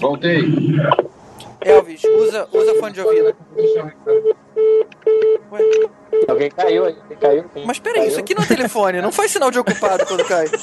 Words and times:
Voltei. 0.00 0.42
Elvis, 1.60 2.02
usa, 2.04 2.48
usa 2.52 2.74
fone 2.78 2.92
de 2.92 3.00
ouvido. 3.00 3.34
Ué, 5.50 5.60
Alguém 6.28 6.50
caiu 6.50 6.84
aí, 6.84 6.96
alguém 7.02 7.18
caiu. 7.18 7.44
mas 7.64 7.78
peraí, 7.78 8.08
isso 8.08 8.18
aqui 8.20 8.34
não 8.34 8.42
é 8.42 8.46
telefone, 8.46 9.00
não 9.00 9.10
faz 9.12 9.30
sinal 9.30 9.50
de 9.50 9.58
ocupado 9.58 10.04
quando 10.06 10.24
cai. 10.24 10.46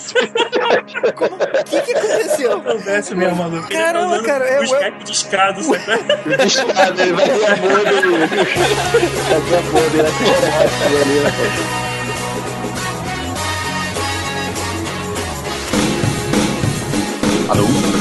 O 1.06 1.64
que, 1.66 1.82
que 1.82 1.94
aconteceu? 1.94 2.54
Acontece 2.58 3.16
mesmo, 3.16 3.36
maluco. 3.38 3.68
Caramba, 3.70 4.18
tá 4.20 4.24
cara, 4.26 4.46
é, 4.46 4.58
o 4.58 4.62
ué. 4.62 4.66
Skype 4.66 5.04
discado, 5.04 5.64
sabe? 5.64 5.82
Discado, 6.44 7.02
ele 7.02 7.14
vai 7.14 7.26
ver 7.30 7.46
a 7.46 7.56
boa 7.56 7.84
dele. 7.84 8.18
Vai 9.30 9.42
ver 9.42 9.58
a 9.58 9.62
boa 9.72 9.90
dele 9.90 10.08
ali, 11.02 11.20
né? 11.20 11.32
Alô? 17.50 17.95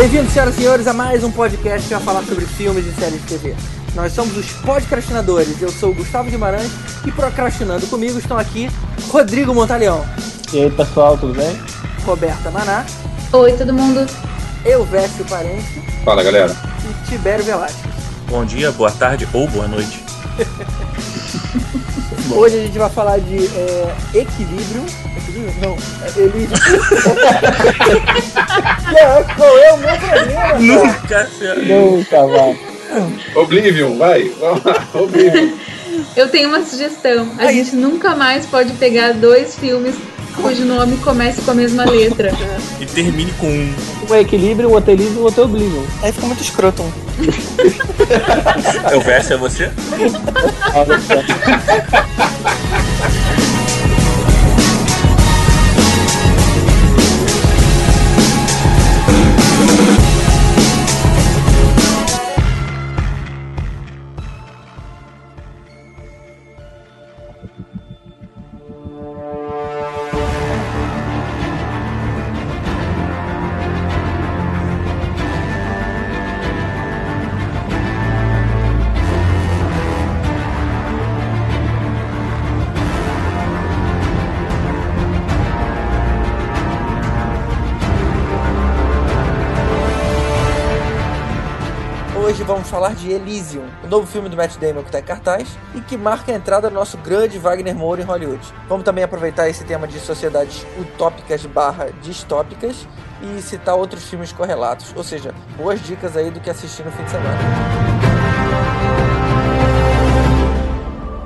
Bem-vindos, 0.00 0.32
senhoras 0.32 0.54
e 0.54 0.58
senhores, 0.62 0.86
a 0.86 0.94
mais 0.94 1.22
um 1.22 1.30
podcast 1.30 1.86
que 1.86 1.92
vai 1.94 2.02
falar 2.02 2.22
sobre 2.22 2.46
filmes 2.46 2.86
e 2.86 2.92
séries 2.98 3.20
de 3.20 3.26
TV. 3.26 3.54
Nós 3.94 4.14
somos 4.14 4.34
os 4.34 4.50
podcastinadores, 4.52 5.60
eu 5.60 5.70
sou 5.70 5.90
o 5.90 5.94
Gustavo 5.94 6.30
Guimarães 6.30 6.70
e 7.04 7.12
procrastinando 7.12 7.86
comigo 7.86 8.18
estão 8.18 8.38
aqui 8.38 8.70
Rodrigo 9.10 9.54
Montaleão, 9.54 10.02
E 10.54 10.62
aí, 10.62 10.70
pessoal, 10.70 11.18
tudo 11.18 11.34
bem? 11.34 11.54
Roberta 12.06 12.50
Maná, 12.50 12.86
Oi, 13.30 13.52
todo 13.52 13.74
mundo. 13.74 14.06
Elvésio 14.64 15.22
Parente 15.26 15.82
Fala, 16.02 16.22
galera. 16.22 16.56
e 16.82 17.10
Tibério 17.10 17.44
Velasquez. 17.44 17.94
Bom 18.26 18.42
dia, 18.46 18.72
boa 18.72 18.90
tarde 18.90 19.28
ou 19.34 19.46
boa 19.48 19.68
noite. 19.68 20.02
Hoje 22.34 22.58
a 22.58 22.62
gente 22.62 22.78
vai 22.78 22.90
falar 22.90 23.18
de 23.18 23.36
é, 23.36 23.94
equilíbrio. 24.14 24.84
Equilíbrio? 25.16 25.54
Não, 25.60 25.76
é 26.02 26.08
Elísio. 26.18 26.56
Não, 28.92 29.36
sou 29.36 29.58
eu, 29.58 29.76
meu 29.78 29.96
problema. 29.98 30.58
Nunca. 30.58 31.28
Nunca 31.66 32.26
vai. 32.26 32.58
Oblivion, 33.34 33.96
vai. 33.96 34.28
Vamos 34.40 34.64
lá. 34.64 34.88
Oblivion. 34.94 35.50
Eu 36.16 36.28
tenho 36.28 36.48
uma 36.48 36.64
sugestão. 36.64 37.30
A 37.38 37.42
Aí. 37.44 37.56
gente 37.56 37.76
nunca 37.76 38.14
mais 38.14 38.46
pode 38.46 38.72
pegar 38.74 39.12
dois 39.12 39.56
filmes 39.56 39.94
cujo 40.36 40.64
nome 40.64 40.96
comece 40.98 41.40
com 41.42 41.50
a 41.50 41.54
mesma 41.54 41.84
letra. 41.84 42.32
E 42.80 42.86
termine 42.86 43.32
com 43.32 43.46
um. 43.46 43.74
Um 44.08 44.14
é 44.14 44.20
equilíbrio, 44.20 44.68
um 44.68 44.72
outro 44.72 44.90
é 44.90 44.94
Elysium, 44.94 45.20
o 45.20 45.24
outro 45.24 45.42
é 45.42 45.44
Oblivion. 45.44 45.84
Aí 46.02 46.12
fica 46.12 46.26
muito 46.26 46.42
escroto. 46.42 46.84
Eu 48.90 49.00
verso 49.00 49.34
é 49.34 49.36
você? 49.36 49.70
falar 92.70 92.94
de 92.94 93.10
Elysium, 93.10 93.64
o 93.82 93.88
novo 93.88 94.06
filme 94.06 94.28
do 94.28 94.36
Matt 94.36 94.56
Damon 94.56 94.82
que 94.82 94.88
está 94.88 95.00
em 95.00 95.02
cartaz 95.02 95.58
e 95.74 95.80
que 95.80 95.96
marca 95.96 96.30
a 96.30 96.36
entrada 96.36 96.70
do 96.70 96.74
nosso 96.74 96.96
grande 96.98 97.36
Wagner 97.36 97.74
Moura 97.74 98.00
em 98.00 98.04
Hollywood. 98.04 98.40
Vamos 98.68 98.84
também 98.84 99.02
aproveitar 99.02 99.48
esse 99.48 99.64
tema 99.64 99.88
de 99.88 99.98
sociedades 99.98 100.64
utópicas 100.78 101.44
barra 101.46 101.90
distópicas 102.00 102.86
e 103.20 103.42
citar 103.42 103.74
outros 103.74 104.04
filmes 104.04 104.32
correlatos, 104.32 104.94
ou 104.96 105.02
seja, 105.02 105.34
boas 105.56 105.82
dicas 105.82 106.16
aí 106.16 106.30
do 106.30 106.38
que 106.38 106.48
assistir 106.48 106.84
no 106.84 106.92
fim 106.92 107.02
de 107.02 107.10
semana. 107.10 107.38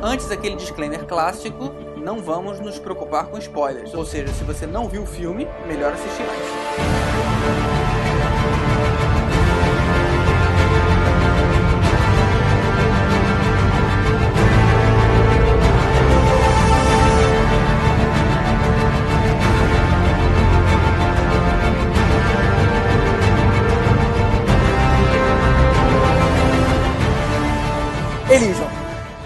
Antes 0.02 0.26
daquele 0.28 0.56
disclaimer 0.56 1.04
clássico, 1.04 1.74
não 1.96 2.22
vamos 2.22 2.58
nos 2.58 2.78
preocupar 2.78 3.26
com 3.26 3.36
spoilers, 3.36 3.92
ou 3.92 4.06
seja, 4.06 4.32
se 4.32 4.44
você 4.44 4.66
não 4.66 4.88
viu 4.88 5.02
o 5.02 5.06
filme, 5.06 5.46
melhor 5.66 5.92
assistir 5.92 6.22
antes. 6.22 7.73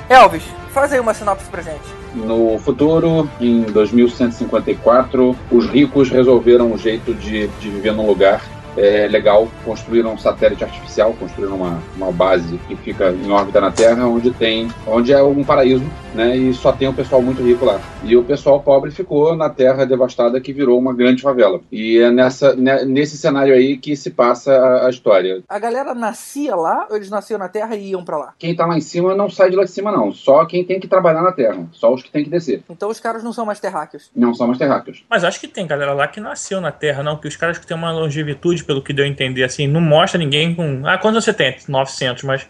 Elvis, 0.08 0.42
faz 0.70 0.92
aí 0.92 1.00
uma 1.00 1.12
sinopse 1.12 1.46
pra 1.50 1.60
gente. 1.60 1.84
No 2.14 2.58
futuro, 2.58 3.28
em 3.40 3.62
2154, 3.62 5.36
os 5.50 5.66
ricos 5.66 6.10
resolveram 6.10 6.72
um 6.72 6.78
jeito 6.78 7.12
de, 7.14 7.46
de 7.46 7.68
viver 7.68 7.92
num 7.92 8.06
lugar 8.06 8.42
é, 8.78 9.08
legal. 9.08 9.48
Construíram 9.64 10.12
um 10.12 10.18
satélite 10.18 10.64
artificial, 10.64 11.14
construíram 11.18 11.56
uma, 11.56 11.82
uma 11.96 12.12
base 12.12 12.58
que 12.68 12.76
fica 12.76 13.10
em 13.10 13.30
órbita 13.30 13.60
na 13.60 13.70
Terra, 13.70 14.06
onde 14.06 14.30
tem, 14.30 14.68
onde 14.86 15.12
é 15.12 15.22
um 15.22 15.44
paraíso, 15.44 15.84
né? 16.14 16.36
E 16.36 16.54
só 16.54 16.72
tem 16.72 16.88
um 16.88 16.94
pessoal 16.94 17.20
muito 17.20 17.42
rico 17.42 17.64
lá. 17.64 17.80
E 18.02 18.16
o 18.16 18.24
pessoal 18.24 18.60
pobre 18.60 18.90
ficou 18.90 19.36
na 19.36 19.50
Terra 19.50 19.84
devastada, 19.84 20.40
que 20.40 20.52
virou 20.52 20.78
uma 20.78 20.94
grande 20.94 21.22
favela. 21.22 21.60
E 21.70 21.98
é 21.98 22.10
nessa, 22.10 22.54
né, 22.54 22.84
nesse 22.84 23.16
cenário 23.16 23.54
aí 23.54 23.76
que 23.76 23.96
se 23.96 24.10
passa 24.10 24.52
a, 24.52 24.86
a 24.86 24.90
história. 24.90 25.42
A 25.48 25.58
galera 25.58 25.94
nascia 25.94 26.54
lá 26.54 26.86
ou 26.90 26.96
eles 26.96 27.10
nasciam 27.10 27.38
na 27.38 27.48
Terra 27.48 27.74
e 27.76 27.90
iam 27.90 28.04
pra 28.04 28.16
lá? 28.16 28.34
Quem 28.38 28.54
tá 28.54 28.66
lá 28.66 28.76
em 28.76 28.80
cima 28.80 29.14
não 29.14 29.28
sai 29.28 29.50
de 29.50 29.56
lá 29.56 29.64
de 29.64 29.70
cima, 29.70 29.90
não. 29.90 30.12
Só 30.12 30.44
quem 30.44 30.64
tem 30.64 30.80
que 30.80 30.88
trabalhar 30.88 31.22
na 31.22 31.32
Terra. 31.32 31.66
Só 31.72 31.92
os 31.92 32.02
que 32.02 32.10
tem 32.10 32.24
que 32.24 32.30
descer. 32.30 32.62
Então 32.70 32.88
os 32.88 33.00
caras 33.00 33.22
não 33.22 33.32
são 33.32 33.44
mais 33.44 33.60
terráqueos. 33.60 34.10
Não 34.14 34.34
são 34.34 34.46
mais 34.46 34.58
terráqueos. 34.58 35.04
Mas 35.08 35.24
acho 35.24 35.40
que 35.40 35.48
tem 35.48 35.66
galera 35.66 35.92
lá 35.92 36.06
que 36.08 36.20
nasceu 36.20 36.60
na 36.60 36.72
Terra, 36.72 37.02
não. 37.02 37.16
Que 37.16 37.28
os 37.28 37.36
caras 37.36 37.58
que 37.58 37.66
têm 37.66 37.76
uma 37.76 37.92
longevitude, 37.92 38.64
pelo 38.68 38.82
que 38.82 38.92
deu 38.92 39.06
a 39.06 39.08
entender, 39.08 39.44
assim, 39.44 39.66
não 39.66 39.80
mostra 39.80 40.18
ninguém 40.18 40.54
com. 40.54 40.86
Ah, 40.86 40.98
quantos 40.98 41.24
você 41.24 41.32
tem? 41.32 41.56
900, 41.66 42.22
mas. 42.22 42.46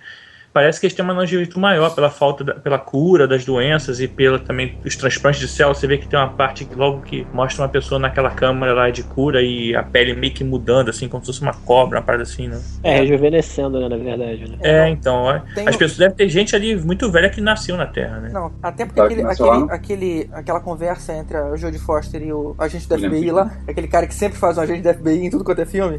Parece 0.53 0.79
que 0.79 0.87
eles 0.87 0.95
têm 0.95 1.05
uma 1.05 1.15
longevitude 1.15 1.59
maior 1.59 1.95
pela 1.95 2.11
falta, 2.11 2.45
da, 2.45 2.55
pela 2.55 2.79
cura 2.79 3.27
das 3.27 3.45
doenças 3.45 4.01
e 4.01 4.09
pela 4.09 4.39
também 4.39 4.79
os 4.85 4.97
transplantes 4.97 5.41
de 5.41 5.49
células. 5.49 5.79
Você 5.79 5.87
vê 5.87 5.99
que 5.99 6.07
tem 6.07 6.19
uma 6.19 6.31
parte 6.31 6.65
que 6.65 6.75
logo 6.75 7.01
que 7.03 7.27
mostra 7.33 7.63
uma 7.63 7.69
pessoa 7.69 7.99
naquela 7.99 8.31
câmara 8.31 8.73
lá 8.73 8.91
de 8.91 9.03
cura 9.03 9.43
e 9.43 9.75
a 9.75 9.83
pele 9.83 10.15
meio 10.15 10.33
que 10.33 10.45
mudando, 10.45 10.91
assim, 10.91 11.09
como 11.09 11.25
se 11.25 11.29
fosse 11.29 11.43
uma 11.43 11.55
cobra, 11.55 11.99
uma 11.99 12.05
parada 12.05 12.23
assim, 12.23 12.49
né? 12.49 12.61
É, 12.83 12.99
rejuvenescendo, 12.99 13.81
né, 13.81 13.89
na 13.89 13.97
verdade, 13.97 14.51
né? 14.51 14.59
É, 14.61 14.89
então, 14.89 15.15
ó, 15.15 15.41
Tem 15.55 15.69
as 15.69 15.77
pessoas 15.77 15.99
devem 15.99 16.17
ter 16.17 16.29
gente 16.29 16.55
ali 16.55 16.77
muito 16.77 17.11
velha 17.11 17.31
que 17.31 17.41
nasceu 17.41 17.77
na 17.77 17.87
Terra, 17.87 18.21
né? 18.21 18.31
Não, 18.33 18.53
até 18.63 18.85
porque 18.85 18.99
Tá, 18.99 19.05
aquele, 19.05 19.23
aquele, 19.23 19.71
aquele, 19.71 20.31
aquela 20.33 20.61
conversa 20.61 21.13
entre 21.13 21.37
a 21.37 21.57
Jodie 21.57 21.79
Foster 21.79 22.23
e 22.23 22.33
o 22.33 22.55
agente 22.59 22.87
William 22.93 23.11
FBI 23.11 23.31
lá, 23.31 23.53
aquele 23.67 23.89
cara 23.89 24.07
que 24.07 24.15
sempre 24.15 24.39
faz 24.39 24.59
um 24.59 24.61
agente 24.61 24.83
do 24.83 24.93
FBI 24.93 25.27
em 25.27 25.31
tudo 25.31 25.45
quanto 25.45 25.61
é 25.61 25.67
filme, 25.67 25.97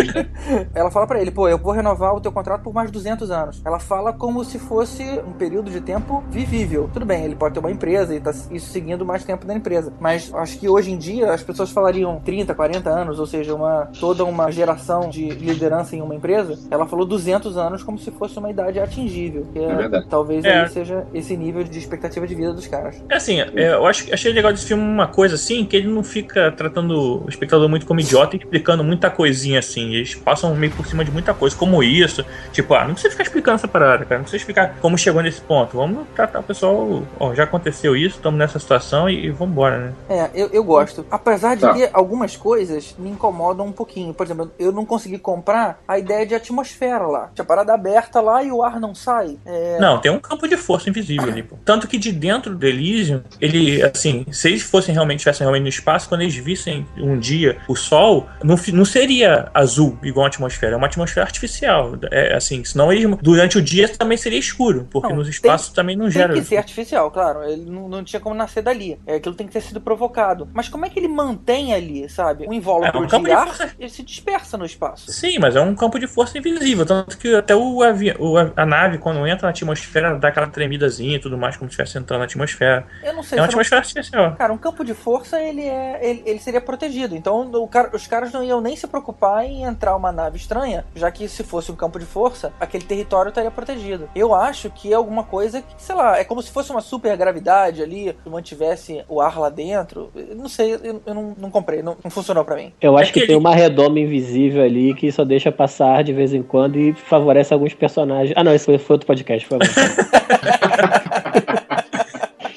ela 0.74 0.90
fala 0.90 1.06
pra 1.06 1.20
ele, 1.20 1.30
pô, 1.30 1.48
eu 1.48 1.58
vou 1.58 1.72
renovar 1.72 2.14
o 2.14 2.20
teu 2.20 2.32
contrato 2.32 2.62
por 2.62 2.74
mais 2.74 2.88
de 2.88 2.92
200 2.92 3.30
anos. 3.30 3.59
Ela 3.64 3.78
fala 3.78 4.12
como 4.12 4.44
se 4.44 4.58
fosse 4.58 5.02
um 5.26 5.32
período 5.32 5.70
de 5.70 5.80
tempo 5.80 6.24
vivível. 6.30 6.88
Tudo 6.92 7.04
bem, 7.04 7.24
ele 7.24 7.34
pode 7.34 7.54
ter 7.54 7.60
uma 7.60 7.70
empresa 7.70 8.14
e 8.14 8.20
tá 8.20 8.30
isso 8.50 8.70
seguindo 8.70 9.04
mais 9.04 9.24
tempo 9.24 9.46
da 9.46 9.54
empresa. 9.54 9.92
Mas 10.00 10.32
acho 10.34 10.58
que 10.58 10.68
hoje 10.68 10.90
em 10.90 10.98
dia 10.98 11.32
as 11.32 11.42
pessoas 11.42 11.70
falariam 11.70 12.20
30, 12.24 12.54
40 12.54 12.90
anos, 12.90 13.18
ou 13.18 13.26
seja, 13.26 13.54
uma 13.54 13.88
toda 14.00 14.24
uma 14.24 14.50
geração 14.50 15.08
de 15.10 15.28
liderança 15.30 15.94
em 15.94 16.00
uma 16.00 16.14
empresa. 16.14 16.58
Ela 16.70 16.86
falou 16.86 17.04
200 17.04 17.56
anos 17.56 17.82
como 17.82 17.98
se 17.98 18.10
fosse 18.10 18.38
uma 18.38 18.50
idade 18.50 18.78
atingível. 18.80 19.46
Que 19.52 19.58
é, 19.58 19.64
É 19.64 19.74
verdade. 19.74 20.06
talvez 20.08 20.44
É. 20.44 20.60
aí 20.62 20.68
seja 20.68 21.06
esse 21.12 21.36
nível 21.36 21.62
de 21.62 21.78
expectativa 21.78 22.26
de 22.26 22.34
vida 22.34 22.52
dos 22.52 22.66
caras. 22.66 23.02
É 23.08 23.16
assim, 23.16 23.40
é, 23.40 23.74
eu 23.74 23.86
acho, 23.86 24.12
achei 24.12 24.32
legal 24.32 24.52
desse 24.52 24.66
filme 24.66 24.82
uma 24.82 25.06
coisa 25.06 25.34
assim, 25.34 25.64
que 25.64 25.76
ele 25.76 25.88
não 25.88 26.02
fica 26.02 26.50
tratando 26.52 27.24
o 27.24 27.28
espectador 27.28 27.68
muito 27.68 27.86
como 27.86 28.00
idiota 28.00 28.36
e 28.36 28.38
explicando 28.38 28.82
muita 28.82 29.10
coisinha 29.10 29.58
assim. 29.58 29.94
Eles 29.94 30.14
passam 30.14 30.54
meio 30.54 30.72
por 30.72 30.86
cima 30.86 31.04
de 31.04 31.10
muita 31.10 31.34
coisa, 31.34 31.54
como 31.56 31.82
isso. 31.82 32.24
Tipo, 32.52 32.74
ah, 32.74 32.84
não 32.84 32.94
precisa 32.94 33.10
ficar 33.10 33.24
explicando 33.24 33.49
implicância 33.50 33.66
a 33.66 33.68
parada, 33.68 34.04
cara. 34.04 34.18
Não 34.18 34.22
precisa 34.24 34.40
explicar 34.40 34.76
como 34.80 34.96
chegou 34.96 35.22
nesse 35.22 35.40
ponto. 35.40 35.76
Vamos 35.76 36.06
tratar 36.14 36.40
o 36.40 36.42
pessoal. 36.42 37.02
Ó, 37.18 37.34
já 37.34 37.44
aconteceu 37.44 37.96
isso, 37.96 38.16
estamos 38.16 38.38
nessa 38.38 38.58
situação 38.58 39.08
e, 39.08 39.26
e 39.26 39.30
vambora, 39.30 39.78
né? 39.78 39.92
É, 40.08 40.30
eu, 40.34 40.48
eu 40.52 40.64
gosto. 40.64 41.04
Apesar 41.10 41.54
de 41.54 41.60
Tá. 41.60 41.74
ter 41.74 41.90
algumas 41.92 42.36
coisas 42.36 42.94
me 42.98 43.10
incomodam 43.10 43.66
um 43.66 43.72
pouquinho. 43.72 44.14
Por 44.14 44.24
exemplo, 44.24 44.50
eu 44.58 44.72
não 44.72 44.86
consegui 44.86 45.18
comprar 45.18 45.78
a 45.86 45.98
ideia 45.98 46.24
de 46.24 46.34
atmosfera 46.34 47.06
lá. 47.06 47.30
Tinha 47.34 47.44
parada 47.44 47.74
aberta 47.74 48.20
lá 48.20 48.42
e 48.42 48.50
o 48.50 48.62
ar 48.62 48.80
não 48.80 48.94
sai. 48.94 49.36
É, 49.44 49.78
Não, 49.78 49.98
tem 50.00 50.10
um 50.10 50.18
campo 50.18 50.48
de 50.48 50.56
força 50.56 50.88
invisível 50.88 51.28
ali, 51.28 51.42
pô. 51.42 51.56
Tanto 51.64 51.86
que 51.86 51.98
de 51.98 52.12
dentro 52.12 52.54
do 52.54 52.66
Elysium, 52.66 53.20
ele, 53.40 53.82
assim, 53.82 54.24
se 54.32 54.48
eles 54.48 54.62
fossem 54.62 54.94
realmente, 54.94 55.18
estivessem 55.18 55.44
realmente 55.44 55.62
no 55.64 55.68
espaço, 55.68 56.08
quando 56.08 56.22
eles 56.22 56.34
vissem 56.34 56.86
um 56.96 57.18
dia 57.18 57.58
o 57.68 57.76
Sol, 57.76 58.26
não, 58.42 58.56
não 58.72 58.84
seria 58.84 59.48
azul 59.52 59.98
igual 60.02 60.24
a 60.24 60.28
atmosfera, 60.28 60.74
é 60.74 60.76
uma 60.76 60.86
atmosfera 60.86 61.26
artificial. 61.26 61.92
É 62.10 62.34
assim, 62.34 62.64
senão 62.64 62.90
eles, 62.92 63.06
durante 63.20 63.39
o 63.58 63.62
dia 63.62 63.88
também 63.88 64.16
seria 64.18 64.38
escuro, 64.38 64.86
porque 64.90 65.08
Não, 65.08 65.16
nos 65.16 65.26
tem- 65.26 65.34
espaços 65.34 65.70
também 65.72 65.96
não 65.96 66.04
Tem 66.06 66.12
gera. 66.12 66.34
que 66.34 66.42
ser 66.44 66.56
artificial, 66.56 67.10
claro. 67.10 67.42
Ele 67.44 67.64
não, 67.70 67.88
não 67.88 68.04
tinha 68.04 68.20
como 68.20 68.34
nascer 68.34 68.62
dali. 68.62 68.98
É, 69.06 69.16
aquilo 69.16 69.34
tem 69.34 69.46
que 69.46 69.52
ter 69.52 69.60
sido 69.60 69.80
provocado. 69.80 70.48
Mas 70.52 70.68
como 70.68 70.84
é 70.86 70.88
que 70.90 70.98
ele 70.98 71.08
mantém 71.08 71.72
ali, 71.74 72.08
sabe? 72.08 72.46
Um 72.48 72.52
invólucro 72.52 72.98
É, 72.98 73.04
um 73.04 73.08
campo 73.08 73.24
de 73.24 73.30
de 73.30 73.36
ar, 73.36 73.46
força. 73.46 73.70
ele 73.78 73.90
se 73.90 74.02
dispersa 74.02 74.56
no 74.58 74.64
espaço. 74.64 75.10
Sim, 75.12 75.38
mas 75.38 75.56
é 75.56 75.60
um 75.60 75.74
campo 75.74 75.98
de 75.98 76.06
força 76.06 76.36
invisível. 76.38 76.84
Tanto 76.86 77.16
que 77.18 77.34
até 77.34 77.54
o, 77.54 77.82
avi 77.82 78.14
o 78.18 78.36
a, 78.56 78.66
nave, 78.66 78.98
quando 78.98 79.26
entra 79.26 79.46
na 79.46 79.50
atmosfera, 79.50 80.18
dá 80.18 80.28
aquela 80.28 80.46
tremidazinha 80.48 81.16
e 81.16 81.20
tudo 81.20 81.36
mais, 81.38 81.56
como 81.56 81.70
se 81.70 81.74
estivesse 81.74 81.98
entrando 81.98 82.20
na 82.20 82.24
atmosfera. 82.26 82.86
Eu 83.02 83.12
não 83.14 83.22
sei 83.22 83.38
É 83.38 83.42
uma 83.42 83.48
se 83.48 83.54
não- 83.54 83.60
atmosfera 83.60 83.80
artificial. 83.80 84.34
Cara, 84.36 84.52
um 84.52 84.58
campo 84.58 84.84
de 84.84 84.94
força 84.94 85.40
ele 85.40 85.62
é 85.62 85.98
ele, 86.02 86.22
ele 86.26 86.38
seria 86.38 86.60
protegido. 86.60 87.14
Então 87.16 87.50
cara- 87.68 87.90
os 87.94 88.06
caras 88.06 88.32
não 88.32 88.42
iam 88.42 88.60
nem 88.60 88.74
se 88.76 88.86
preocupar 88.86 89.44
em 89.44 89.62
entrar 89.64 89.94
uma 89.96 90.10
nave 90.12 90.36
estranha, 90.36 90.84
já 90.94 91.10
que 91.10 91.28
se 91.28 91.42
fosse 91.44 91.70
um 91.70 91.76
campo 91.76 91.98
de 91.98 92.04
força, 92.06 92.52
aquele 92.58 92.84
território 92.84 93.29
estaria 93.30 93.50
protegido. 93.50 94.08
Eu 94.14 94.34
acho 94.34 94.68
que 94.70 94.92
é 94.92 94.94
alguma 94.96 95.24
coisa 95.24 95.62
que, 95.62 95.74
sei 95.78 95.94
lá, 95.94 96.18
é 96.18 96.24
como 96.24 96.42
se 96.42 96.50
fosse 96.52 96.70
uma 96.70 96.80
super 96.80 97.16
gravidade 97.16 97.82
ali, 97.82 98.14
que 98.22 98.28
mantivesse 98.30 99.02
o 99.08 99.20
ar 99.20 99.38
lá 99.38 99.48
dentro. 99.48 100.10
Eu 100.14 100.36
Não 100.36 100.48
sei, 100.48 100.74
eu, 100.74 101.00
eu 101.06 101.14
não, 101.14 101.34
não 101.38 101.50
comprei, 101.50 101.82
não, 101.82 101.96
não 102.04 102.10
funcionou 102.10 102.44
pra 102.44 102.56
mim. 102.56 102.72
Eu 102.80 102.96
acho 102.98 103.10
É 103.10 103.12
que 103.12 103.20
que 103.20 103.26
tem 103.26 103.36
ele- 103.36 103.40
uma 103.44 103.54
redoma 103.54 103.98
invisível 103.98 104.62
ali 104.62 104.94
que 104.94 105.10
só 105.10 105.24
deixa 105.24 105.50
passar 105.50 106.04
de 106.04 106.12
vez 106.12 106.32
em 106.34 106.42
quando 106.42 106.78
e 106.78 106.92
favorece 106.92 107.52
alguns 107.54 107.72
personagens. 107.74 108.32
Ah, 108.36 108.44
não, 108.44 108.54
esse 108.54 108.66
foi, 108.66 108.78
foi 108.78 108.94
outro 108.94 109.06
podcast, 109.06 109.46
foi 109.46 109.58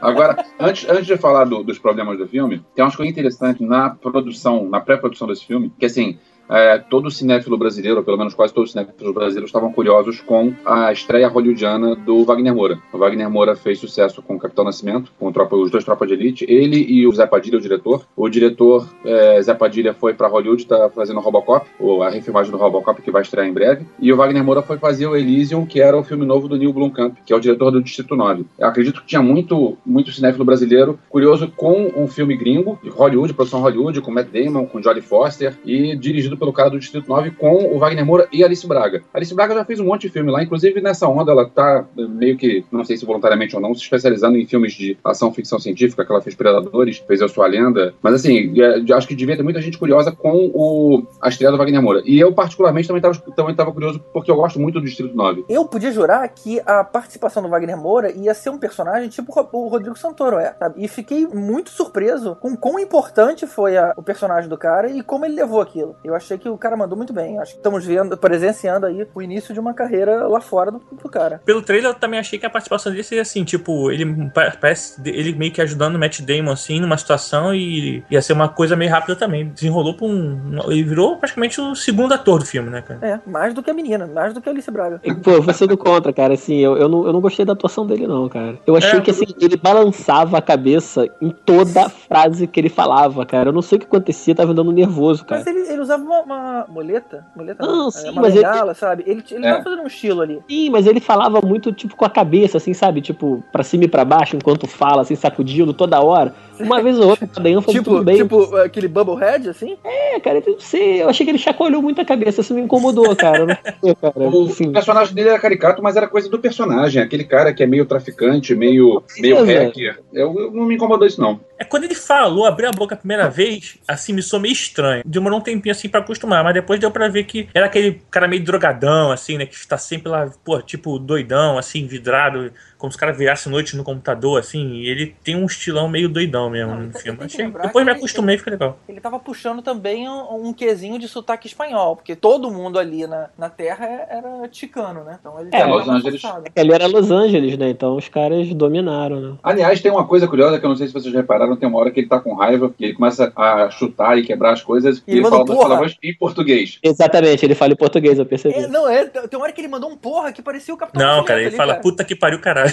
Agora, 0.01 0.43
antes, 0.59 0.87
antes 0.89 1.05
de 1.05 1.15
falar 1.17 1.45
do- 1.45 1.63
dos 1.63 1.79
problemas 1.79 2.17
do 2.17 2.27
filme, 2.27 2.61
tem 2.75 2.83
umas 2.83 2.95
coisas 2.95 3.11
interessantes 3.11 3.65
na 3.65 3.91
produção, 3.91 4.67
na 4.67 4.81
pré-produção 4.81 5.27
desse 5.27 5.45
filme, 5.45 5.71
que 5.79 5.85
assim. 5.85 6.19
É, 6.53 6.77
todo 6.77 7.09
cinéfilo 7.09 7.57
brasileiro, 7.57 7.97
ou 7.97 8.03
pelo 8.03 8.17
menos 8.17 8.35
quase 8.35 8.53
todos 8.53 8.69
os 8.69 8.73
cinéfilos 8.73 9.13
brasileiros, 9.13 9.50
estavam 9.50 9.73
curiosos 9.73 10.21
com 10.21 10.53
a 10.63 10.91
estreia 10.91 11.27
hollywoodiana 11.27 11.95
do 11.95 12.23
Wagner 12.23 12.53
Moura. 12.53 12.79
O 12.94 12.97
Wagner 13.00 13.29
Moura 13.29 13.55
fez 13.55 13.79
sucesso 13.79 14.21
com 14.21 14.38
Capitão 14.38 14.63
Nascimento, 14.63 15.11
com 15.19 15.31
tropa, 15.31 15.55
os 15.55 15.71
dois 15.71 15.83
Tropas 15.83 16.07
de 16.07 16.13
Elite. 16.13 16.45
Ele 16.47 16.77
e 16.77 17.07
o 17.07 17.11
Zé 17.11 17.25
Padilha, 17.25 17.57
o 17.57 17.61
diretor. 17.61 18.05
O 18.15 18.29
diretor 18.29 18.88
é, 19.03 19.41
Zé 19.41 19.53
Padilha 19.55 19.94
foi 19.94 20.13
para 20.13 20.27
Hollywood, 20.27 20.61
está 20.61 20.89
fazendo 20.89 21.19
Robocop, 21.19 21.65
ou 21.79 22.03
a 22.03 22.09
refilmagem 22.09 22.51
do 22.51 22.57
Robocop, 22.57 23.01
que 23.01 23.09
vai 23.09 23.23
estrear 23.23 23.47
em 23.47 23.53
breve. 23.53 23.85
E 24.00 24.13
o 24.13 24.17
Wagner 24.17 24.44
Moura 24.44 24.61
foi 24.61 24.77
fazer 24.77 25.07
o 25.07 25.15
Elysium, 25.15 25.65
que 25.65 25.81
era 25.81 25.97
o 25.97 26.03
filme 26.03 26.25
novo 26.25 26.47
do 26.47 26.57
Neil 26.57 26.71
Blomkamp, 26.71 27.15
que 27.25 27.33
é 27.33 27.35
o 27.35 27.39
diretor 27.39 27.71
do 27.71 27.81
Distrito 27.81 28.15
9. 28.15 28.45
Eu 28.59 28.67
acredito 28.67 29.01
que 29.01 29.07
tinha 29.07 29.21
muito, 29.23 29.75
muito 29.83 30.11
cinéfilo 30.11 30.45
brasileiro 30.45 31.00
curioso 31.09 31.51
com 31.55 31.91
um 31.95 32.07
filme 32.07 32.38
gringo, 32.38 32.79
de 32.83 32.89
Hollywood, 32.89 33.33
produção 33.33 33.61
Hollywood, 33.61 34.01
com 34.01 34.11
Matt 34.11 34.27
Damon, 34.27 34.65
com 34.67 34.81
Jodie 34.81 35.01
Foster, 35.01 35.57
e 35.65 35.95
dirigido 35.95 36.38
pelo 36.43 36.51
cara 36.53 36.69
do 36.69 36.77
Distrito 36.79 37.07
9 37.07 37.31
com 37.31 37.73
o 37.73 37.79
Wagner 37.79 38.05
Moura 38.05 38.27
e 38.33 38.43
Alice 38.43 38.67
Braga. 38.67 39.01
Alice 39.13 39.33
Braga 39.33 39.53
já 39.55 39.63
fez 39.63 39.79
um 39.79 39.85
monte 39.85 40.01
de 40.03 40.09
filme 40.09 40.29
lá, 40.29 40.43
inclusive 40.43 40.81
nessa 40.81 41.07
onda 41.07 41.31
ela 41.31 41.47
tá 41.49 41.85
eh, 41.97 42.01
meio 42.05 42.37
que, 42.37 42.65
não 42.69 42.83
sei 42.83 42.97
se 42.97 43.05
voluntariamente 43.05 43.55
ou 43.55 43.61
não, 43.61 43.73
se 43.73 43.81
especializando 43.81 44.37
em 44.37 44.45
filmes 44.45 44.73
de 44.73 44.97
ação 45.03 45.33
ficção 45.33 45.57
científica, 45.59 46.05
que 46.05 46.11
ela 46.11 46.21
fez 46.21 46.35
Predadores, 46.35 46.97
fez 46.97 47.21
Eu 47.21 47.29
Sou 47.29 47.43
a 47.43 47.47
Lenda. 47.47 47.93
Mas 48.01 48.15
assim, 48.15 48.53
eu 48.57 48.97
acho 48.97 49.07
que 49.07 49.15
devia 49.15 49.37
ter 49.37 49.43
muita 49.43 49.61
gente 49.61 49.77
curiosa 49.77 50.11
com 50.11 50.51
o, 50.53 51.03
a 51.21 51.29
estreia 51.29 51.51
do 51.51 51.57
Wagner 51.57 51.81
Moura. 51.81 52.01
E 52.05 52.19
eu, 52.19 52.33
particularmente, 52.33 52.87
também 52.87 52.99
estava 52.99 53.13
também 53.35 53.55
tava 53.55 53.71
curioso 53.71 53.99
porque 54.11 54.29
eu 54.29 54.35
gosto 54.35 54.59
muito 54.59 54.79
do 54.79 54.85
Distrito 54.85 55.15
9. 55.15 55.45
Eu 55.47 55.65
podia 55.65 55.91
jurar 55.91 56.27
que 56.27 56.59
a 56.65 56.83
participação 56.83 57.41
do 57.41 57.49
Wagner 57.49 57.77
Moura 57.77 58.11
ia 58.11 58.33
ser 58.33 58.49
um 58.49 58.57
personagem 58.57 59.07
tipo 59.09 59.31
o 59.53 59.67
Rodrigo 59.67 59.97
Santoro 59.97 60.37
é, 60.37 60.53
sabe? 60.59 60.83
E 60.83 60.87
fiquei 60.87 61.25
muito 61.27 61.69
surpreso 61.69 62.35
com 62.41 62.55
quão 62.57 62.77
importante 62.79 63.45
foi 63.47 63.77
a- 63.77 63.93
o 63.95 64.03
personagem 64.03 64.49
do 64.49 64.57
cara 64.57 64.89
e 64.89 65.01
como 65.03 65.25
ele 65.25 65.35
levou 65.35 65.61
aquilo. 65.61 65.95
Eu 66.03 66.15
achei 66.23 66.37
que 66.37 66.49
o 66.49 66.57
cara 66.57 66.75
mandou 66.75 66.97
muito 66.97 67.13
bem. 67.13 67.39
Acho 67.39 67.51
que 67.53 67.57
estamos 67.57 67.85
vendo, 67.85 68.17
presenciando 68.17 68.85
aí 68.85 69.07
o 69.13 69.21
início 69.21 69.53
de 69.53 69.59
uma 69.59 69.73
carreira 69.73 70.27
lá 70.27 70.41
fora 70.41 70.71
do, 70.71 70.79
do 70.79 71.09
cara. 71.09 71.41
Pelo 71.45 71.61
trailer 71.61 71.91
eu 71.91 71.93
também 71.95 72.19
achei 72.19 72.37
que 72.39 72.45
a 72.45 72.49
participação 72.49 72.91
dele 72.91 73.03
seria 73.03 73.21
assim, 73.21 73.43
tipo, 73.43 73.91
ele 73.91 74.29
pa- 74.29 74.53
parece 74.59 75.01
ele 75.05 75.33
meio 75.35 75.51
que 75.51 75.61
ajudando 75.61 75.95
o 75.95 75.99
Matt 75.99 76.21
Damon 76.21 76.51
assim 76.51 76.79
numa 76.79 76.97
situação 76.97 77.53
e 77.53 78.03
ia 78.09 78.21
ser 78.21 78.33
uma 78.33 78.49
coisa 78.49 78.75
meio 78.75 78.91
rápida 78.91 79.15
também. 79.15 79.47
Desenrolou 79.49 79.93
pra 79.95 80.05
um. 80.05 80.59
Ele 80.67 80.83
virou 80.83 81.17
praticamente 81.17 81.59
o 81.59 81.75
segundo 81.75 82.13
ator 82.13 82.39
do 82.39 82.45
filme, 82.45 82.69
né, 82.69 82.81
cara? 82.81 82.99
É, 83.01 83.19
mais 83.29 83.53
do 83.53 83.61
que 83.61 83.69
a 83.69 83.73
menina, 83.73 84.07
mais 84.07 84.33
do 84.33 84.41
que 84.41 84.49
a 84.49 84.51
Alice 84.51 84.69
Braga. 84.71 85.01
Pô, 85.23 85.31
eu 85.31 85.41
vou 85.41 85.53
ser 85.53 85.67
do 85.67 85.77
contra, 85.77 86.11
cara. 86.13 86.33
Assim, 86.33 86.57
eu, 86.59 86.77
eu, 86.77 86.87
não, 86.89 87.05
eu 87.05 87.13
não 87.13 87.21
gostei 87.21 87.45
da 87.45 87.53
atuação 87.53 87.85
dele, 87.85 88.07
não, 88.07 88.27
cara. 88.29 88.57
Eu 88.65 88.75
achei 88.75 88.99
É, 88.99 89.01
que 89.01 89.11
assim, 89.11 89.25
ele 89.39 89.57
balançava 89.57 90.37
a 90.37 90.41
cabeça 90.41 91.07
em 91.21 91.29
toda 91.29 91.89
frase 91.89 92.47
que 92.47 92.59
ele 92.59 92.69
falava, 92.69 93.25
cara. 93.25 93.49
Eu 93.49 93.53
não 93.53 93.61
sei 93.61 93.77
o 93.77 93.79
que 93.81 93.85
acontecia, 93.87 94.35
tava 94.35 94.51
andando 94.51 94.71
nervoso, 94.71 95.25
cara. 95.25 95.43
Mas 95.45 95.47
ele, 95.55 95.67
ele 95.71 95.81
usava 95.81 96.03
uma, 96.03 96.12
uma 96.21 96.65
muleta, 96.69 97.25
muleta 97.36 97.65
Não, 97.65 97.75
não, 97.75 97.92
sim, 97.92 98.07
é, 98.07 98.12
uma 98.12 98.21
mas 98.21 98.36
ele- 98.36 98.44
bengala, 98.45 98.74
sabe? 98.74 99.04
Ele, 99.07 99.24
ele 99.31 99.45
É. 99.45 99.51
tava 99.51 99.63
fazendo 99.63 99.81
um 99.83 99.88
estilo 99.88 100.21
ali. 100.21 100.39
Sim, 100.50 100.69
mas 100.69 100.86
ele 100.88 101.00
falava 101.00 101.42
muito, 101.42 101.71
tipo, 101.74 101.95
com 101.95 102.06
a 102.06 102.10
cabeça, 102.10 102.57
assim, 102.57 102.74
sabe? 102.74 103.01
Tipo, 103.01 103.44
pra 103.51 103.63
cima 103.63 103.86
e 103.86 103.88
pra 103.88 104.06
baixo, 104.06 104.36
enquanto 104.36 104.68
fala, 104.68 105.01
assim, 105.01 105.15
sacudindo 105.15 105.74
toda 105.74 106.01
hora. 106.01 106.33
Uma 106.60 106.81
vez 106.81 107.00
ou 107.00 107.10
outra, 107.10 107.27
cada 107.27 107.50
ênfase, 107.50 107.77
Tipo, 107.77 107.92
tudo 107.92 108.04
bem. 108.04 108.18
tipo 108.18 108.56
aquele 108.57 108.88
Bubblehead, 108.88 109.50
assim? 109.50 109.75
É, 109.83 110.19
cara, 110.19 110.38
eu 110.45 110.54
não 110.54 110.60
sei. 110.60 111.01
Eu 111.01 111.10
achei 111.10 111.25
que 111.25 111.31
ele 111.31 111.39
chacoalhou 111.39 111.81
muito 111.81 112.00
a 112.00 112.06
cabeça, 112.06 112.42
isso 112.42 112.54
me 112.54 112.62
incomodou, 112.62 113.15
cara. 113.15 113.45
Não 113.45 113.57
sei, 113.83 113.95
cara. 113.95 114.13
O 114.30 114.44
Enfim. 114.45 114.71
personagem 114.71 115.15
dele 115.15 115.30
era 115.30 115.39
caricato, 115.39 115.81
mas 115.81 115.95
era 115.95 116.07
coisa 116.07 116.30
do 116.30 116.38
personagem. 116.39 117.01
Aquele 117.01 117.24
cara 117.24 117.51
que 117.54 117.63
é 117.63 117.65
meio 117.65 117.86
traficante, 117.86 118.54
meio, 118.54 119.04
meio 119.18 119.38
Beleza. 119.38 119.63
hacker. 119.65 120.00
Eu, 120.13 120.39
eu 120.39 120.51
não 120.51 120.65
me 120.65 120.75
incomodou 120.75 121.07
isso, 121.07 121.19
não. 121.19 121.39
É 121.57 121.65
quando 121.65 121.86
ele 121.86 121.95
falou, 121.95 122.45
abriu 122.45 122.69
a 122.69 122.71
boca 122.71 122.94
a 122.94 122.98
primeira 122.98 123.30
vez, 123.30 123.77
assim, 123.88 124.13
me 124.13 124.21
soou 124.21 124.42
meio 124.42 124.51
estranho. 124.54 125.01
Demorou 125.06 125.39
um 125.39 125.42
tempinho 125.42 125.71
assim 125.71 125.89
pra 125.89 126.01
acostumar, 126.03 126.44
mas 126.44 126.53
depois 126.53 126.79
deu 126.79 126.91
pra 126.91 127.07
ver 127.07 127.23
que 127.23 127.50
era 127.53 127.65
aquele 127.65 128.01
cara 128.11 128.27
meio 128.27 128.44
drogadão, 128.44 129.11
assim, 129.11 129.38
né? 129.38 129.45
Que 129.45 129.55
está 129.55 129.77
sempre 129.77 130.09
lá, 130.09 130.29
pô, 130.44 130.61
tipo, 130.61 131.00
doidão, 131.00 131.57
assim, 131.57 131.88
vidrado, 131.88 132.51
como 132.83 132.91
se 132.91 132.97
o 132.97 133.00
cara 133.00 133.13
virasse 133.13 133.47
noite 133.47 133.77
no 133.77 133.83
computador, 133.85 134.38
assim. 134.38 134.74
E 134.74 134.89
ele 134.89 135.15
tem 135.24 135.38
um 135.38 135.45
estilão 135.45 135.88
meio 135.88 136.09
doidão 136.09 136.50
mesmo 136.50 136.71
Não, 136.75 136.81
no 136.81 136.91
filme. 137.00 137.18
tem 137.18 137.27
que 137.30 137.33
Achei- 137.41 137.45
Depois 137.45 137.71
que 137.71 137.77
me 137.80 137.81
ele- 137.83 137.91
acostumei 137.91 138.35
e 138.35 138.38
fica 138.38 138.51
legal. 138.51 138.77
Ele 138.89 139.00
tava 139.00 139.18
puxando 139.19 139.62
também 139.62 140.09
um, 140.09 140.47
um 140.50 140.53
quesinho 140.53 141.00
de 141.00 141.07
sotaque 141.07 141.47
espanhol, 141.47 141.95
porque 141.95 142.13
todo 142.13 142.51
mundo 142.51 142.77
ali 142.77 143.07
na, 143.07 143.29
na 143.38 143.50
Terra 143.50 143.86
é- 143.86 144.17
era 144.17 144.48
ticano, 144.50 145.05
né? 145.05 145.17
Então 145.17 145.39
ele 145.39 145.50
É, 145.53 145.63
Los 145.63 145.88
Angeles. 145.88 146.22
Ali 146.57 146.74
era 146.74 146.88
Los 146.88 147.10
Angeles, 147.10 147.57
né? 147.57 147.69
Então 147.69 147.96
os 147.96 148.10
caras 148.10 148.53
dominaram, 148.53 149.22
né? 149.22 149.36
Aliás, 149.41 149.79
tem 149.79 149.89
uma 149.89 150.05
coisa 150.05 150.27
curiosa 150.27 150.60
que 150.60 150.65
eu 150.65 150.69
não 150.69 150.75
sei 150.75 150.88
se 150.88 150.93
vocês 150.93 151.13
repararam, 151.15 151.55
tem 151.55 151.69
uma 151.69 151.79
hora 151.79 151.89
que 151.89 152.01
ele 152.01 152.07
tá 152.10 152.19
com 152.19 152.34
raiva, 152.34 152.69
que 152.77 152.84
ele 152.84 152.93
começa 152.96 153.31
a 153.34 153.69
chutar 153.69 154.17
e 154.17 154.24
quebrar 154.24 154.51
as 154.51 154.62
coisas, 154.62 154.98
e 155.07 155.12
Ele 155.12 155.19
ele, 155.22 155.29
fala 155.29 155.46
porra. 155.46 155.60
palavras 155.62 155.96
em 156.03 156.13
português. 156.17 156.79
Exatamente, 156.84 157.46
ele 157.46 157.55
fala 157.55 157.72
em 157.72 157.77
português, 157.77 158.19
eu 158.19 158.25
percebi. 158.25 158.55
É, 158.55 158.67
não, 158.67 158.89
é, 158.89 159.05
tem 159.05 159.22
uma 159.39 159.43
hora 159.46 159.53
que 159.53 159.62
ele 159.62 159.69
mandou 159.69 159.89
um 159.89 159.96
porra 159.96 160.34
que 160.34 160.41
parecia 160.41 160.74
o 160.74 160.77
Capitão 160.77 161.01
Não, 161.01 161.24
cara, 161.24 161.39
ele 161.39 161.48
ali, 161.48 161.55
fala 161.55 161.74
cara. 161.74 161.81
puta 161.81 162.03
que 162.03 162.13
pariu, 162.15 162.41
caralho. 162.41 162.73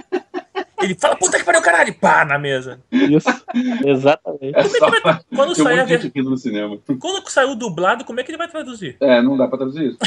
ele 0.81 0.95
fala 0.95 1.15
puta 1.15 1.37
que 1.37 1.43
pariu, 1.43 1.61
caralho, 1.61 1.93
pá, 1.93 2.25
na 2.25 2.37
mesa. 2.39 2.79
Isso, 2.91 3.29
exatamente. 3.85 4.55
É 4.55 4.63
só 4.63 4.89
Quando 5.35 5.55
sair, 5.55 5.79
a 5.79 5.85
ver... 5.85 6.11
Quando 6.99 7.29
saiu 7.29 7.55
dublado, 7.55 8.03
como 8.03 8.19
é 8.19 8.23
que 8.23 8.31
ele 8.31 8.37
vai 8.37 8.47
traduzir? 8.47 8.97
É, 8.99 9.21
não 9.21 9.37
dá 9.37 9.47
pra 9.47 9.57
traduzir 9.57 9.89
isso. 9.91 9.97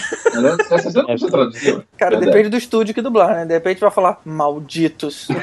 Essa 0.71 0.91
cena 0.91 1.03
não 1.03 1.11
precisa 1.11 1.31
traduzir. 1.31 1.87
Cara, 1.97 2.11
Verdade. 2.17 2.27
depende 2.27 2.49
do 2.51 2.57
estúdio 2.57 2.95
que 2.95 3.03
dublar, 3.03 3.35
né? 3.35 3.47
De 3.47 3.55
repente 3.55 3.81
vai 3.81 3.91
falar 3.91 4.21
malditos. 4.25 5.29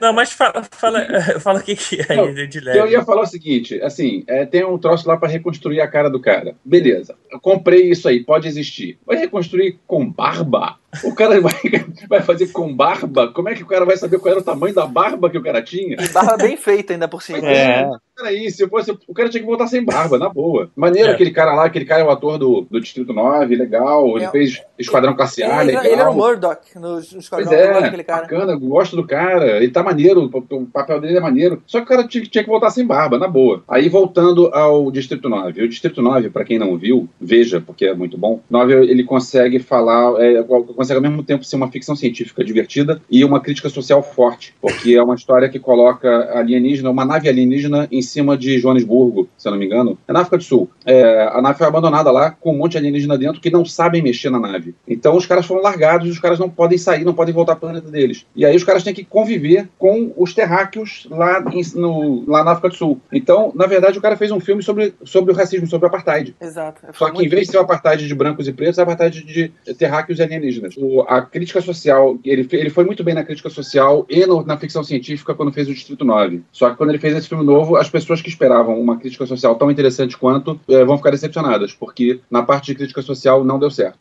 Não, 0.00 0.12
mas 0.12 0.32
fala, 0.32 0.62
fala, 0.70 1.06
fala 1.40 1.60
o 1.60 1.62
que, 1.62 1.76
que 1.76 2.00
é 2.00 2.16
Não, 2.16 2.24
aí 2.24 2.46
de 2.46 2.58
Eu 2.58 2.64
leve. 2.64 2.90
ia 2.92 3.04
falar 3.04 3.22
o 3.22 3.26
seguinte, 3.26 3.80
assim, 3.82 4.24
é, 4.26 4.44
tem 4.46 4.64
um 4.64 4.78
troço 4.78 5.06
lá 5.08 5.16
pra 5.16 5.28
reconstruir 5.28 5.80
a 5.80 5.88
cara 5.88 6.08
do 6.10 6.20
cara. 6.20 6.54
Beleza, 6.64 7.16
eu 7.30 7.40
comprei 7.40 7.90
isso 7.90 8.08
aí, 8.08 8.22
pode 8.24 8.48
existir. 8.48 8.98
Vai 9.06 9.16
reconstruir 9.16 9.78
com 9.86 10.10
barba? 10.10 10.79
O 11.04 11.14
cara 11.14 11.40
vai, 11.40 11.54
vai 12.08 12.22
fazer 12.22 12.48
com 12.48 12.74
barba? 12.74 13.32
Como 13.32 13.48
é 13.48 13.54
que 13.54 13.62
o 13.62 13.66
cara 13.66 13.84
vai 13.84 13.96
saber 13.96 14.18
qual 14.18 14.32
era 14.32 14.40
o 14.40 14.44
tamanho 14.44 14.74
da 14.74 14.86
barba 14.86 15.30
que 15.30 15.38
o 15.38 15.42
cara 15.42 15.62
tinha? 15.62 15.96
E 16.00 16.08
barra 16.08 16.36
bem 16.36 16.56
feita 16.56 16.92
ainda 16.92 17.06
por 17.06 17.22
cima. 17.22 17.48
É. 17.48 17.88
Peraí, 18.20 18.50
se 18.50 18.68
fosse. 18.68 18.90
O 19.08 19.14
cara 19.14 19.28
tinha 19.28 19.40
que 19.40 19.46
voltar 19.46 19.66
sem 19.66 19.82
barba, 19.82 20.18
na 20.18 20.28
boa. 20.28 20.70
Maneiro 20.76 21.08
É. 21.08 21.12
aquele 21.12 21.30
cara 21.30 21.54
lá, 21.54 21.64
aquele 21.64 21.84
cara 21.86 22.02
é 22.02 22.04
o 22.04 22.10
ator 22.10 22.36
do, 22.38 22.66
do 22.70 22.80
Distrito 22.80 23.12
9, 23.12 23.56
legal. 23.56 24.16
Ele 24.16 24.24
É. 24.26 24.30
fez 24.30 24.62
Esquadrão 24.78 25.14
Classe 25.14 25.42
A, 25.42 25.56
Ele, 25.62 25.66
legal. 25.68 25.84
ele 25.84 25.94
era 25.94 26.10
o 26.10 26.14
Murdoch 26.14 26.60
no, 26.76 27.00
Pois 27.00 27.12
Esquadrão, 27.12 27.46
gosto 27.50 27.58
é, 27.60 27.80
daquele 27.80 28.04
cara. 28.04 28.22
bacana, 28.22 28.56
gosto 28.56 28.96
do 28.96 29.06
cara, 29.06 29.56
ele 29.56 29.68
tá 29.70 29.82
maneiro, 29.82 30.22
o, 30.32 30.54
o 30.56 30.66
papel 30.66 31.00
dele 31.00 31.16
é 31.16 31.20
maneiro. 31.20 31.62
Só 31.66 31.78
que 31.78 31.84
o 31.84 31.88
cara 31.88 32.06
tinha, 32.06 32.24
tinha 32.24 32.44
que 32.44 32.50
voltar 32.50 32.70
sem 32.70 32.86
barba, 32.86 33.18
na 33.18 33.26
boa. 33.28 33.62
Aí 33.68 33.88
voltando 33.88 34.48
ao 34.48 34.90
Distrito 34.90 35.28
9. 35.28 35.62
O 35.62 35.68
Distrito 35.68 36.02
9, 36.02 36.28
pra 36.30 36.44
quem 36.44 36.58
não 36.58 36.76
viu, 36.76 37.08
veja, 37.20 37.60
porque 37.60 37.86
é 37.86 37.94
muito 37.94 38.18
bom. 38.18 38.40
9 38.50 38.74
ele 38.74 39.04
consegue 39.04 39.58
falar, 39.58 40.20
é, 40.22 40.42
consegue 40.42 40.96
ao 40.98 41.02
mesmo 41.02 41.22
tempo 41.22 41.44
ser 41.44 41.56
uma 41.56 41.70
ficção 41.70 41.96
científica 41.96 42.44
divertida 42.44 43.00
e 43.10 43.24
uma 43.24 43.40
crítica 43.40 43.68
social 43.68 44.02
forte, 44.02 44.54
porque 44.60 44.94
é 44.94 45.02
uma 45.02 45.14
história 45.14 45.48
que 45.48 45.58
coloca 45.58 46.30
alienígena, 46.38 46.90
uma 46.90 47.04
nave 47.04 47.28
alienígena 47.28 47.88
em 47.90 48.02
cima 48.10 48.36
de 48.36 48.58
Joanesburgo, 48.58 49.28
se 49.36 49.46
eu 49.48 49.52
não 49.52 49.58
me 49.58 49.66
engano. 49.66 49.98
É 50.06 50.12
na 50.12 50.20
África 50.20 50.38
do 50.38 50.44
Sul. 50.44 50.68
É, 50.84 51.24
a 51.32 51.40
nave 51.40 51.58
foi 51.58 51.66
abandonada 51.66 52.10
lá 52.10 52.30
com 52.30 52.52
um 52.54 52.58
monte 52.58 52.72
de 52.72 52.78
alienígena 52.78 53.16
dentro 53.16 53.40
que 53.40 53.50
não 53.50 53.64
sabem 53.64 54.02
mexer 54.02 54.30
na 54.30 54.38
nave. 54.38 54.74
Então 54.86 55.16
os 55.16 55.26
caras 55.26 55.46
foram 55.46 55.62
largados 55.62 56.06
e 56.08 56.10
os 56.10 56.18
caras 56.18 56.38
não 56.38 56.48
podem 56.50 56.78
sair, 56.78 57.04
não 57.04 57.14
podem 57.14 57.34
voltar 57.34 57.56
para 57.56 57.68
o 57.68 57.70
planeta 57.72 57.90
deles. 57.90 58.26
E 58.34 58.44
aí 58.44 58.54
os 58.56 58.64
caras 58.64 58.82
têm 58.82 58.94
que 58.94 59.04
conviver 59.04 59.68
com 59.78 60.12
os 60.16 60.34
terráqueos 60.34 61.06
lá, 61.10 61.44
em- 61.52 61.78
no- 61.78 62.24
lá 62.26 62.42
na 62.44 62.52
África 62.52 62.68
do 62.68 62.74
Sul. 62.74 63.00
Então, 63.12 63.52
na 63.54 63.66
verdade, 63.66 63.98
o 63.98 64.02
cara 64.02 64.16
fez 64.16 64.30
um 64.30 64.40
filme 64.40 64.62
sobre, 64.62 64.94
sobre 65.04 65.32
o 65.32 65.36
racismo, 65.36 65.66
sobre 65.66 65.86
o 65.86 65.88
apartheid. 65.88 66.34
Exato. 66.40 66.80
Só 66.86 66.92
Foi 66.92 67.12
que 67.12 67.24
em 67.24 67.28
vez 67.28 67.46
de 67.46 67.52
ser 67.52 67.58
o 67.58 67.60
apartheid 67.60 68.06
de 68.06 68.14
brancos 68.14 68.48
e 68.48 68.52
pretos, 68.52 68.78
é 68.78 68.82
o 68.82 68.84
apartheid 68.84 69.24
de 69.24 69.52
terráqueos 69.74 70.18
e 70.18 70.22
alienígenas. 70.22 70.74
O- 70.76 71.02
a 71.08 71.22
crítica 71.22 71.60
social, 71.60 72.18
ele, 72.24 72.46
ele 72.52 72.70
foi 72.70 72.84
muito 72.84 73.04
bem 73.04 73.14
na 73.14 73.24
crítica 73.24 73.50
social 73.50 74.06
e 74.08 74.26
no- 74.26 74.44
na 74.44 74.56
ficção 74.56 74.82
científica 74.82 75.34
quando 75.34 75.52
fez 75.52 75.68
o 75.68 75.74
Distrito 75.74 76.04
9. 76.04 76.42
Só 76.52 76.70
que 76.70 76.76
quando 76.76 76.90
ele 76.90 76.98
fez 76.98 77.16
esse 77.16 77.28
filme 77.28 77.44
novo, 77.44 77.76
as 77.76 77.88
pessoas 77.88 77.99
que 78.22 78.28
esperavam 78.28 78.80
uma 78.80 78.96
crítica 78.96 79.26
social 79.26 79.54
tão 79.54 79.70
interessante 79.70 80.16
quanto 80.16 80.60
eh, 80.68 80.84
vão 80.84 80.96
ficar 80.96 81.10
decepcionadas, 81.10 81.72
porque 81.72 82.20
na 82.30 82.42
parte 82.42 82.66
de 82.66 82.74
crítica 82.74 83.02
social 83.02 83.44
não 83.44 83.58
deu 83.58 83.70
certo. 83.70 83.98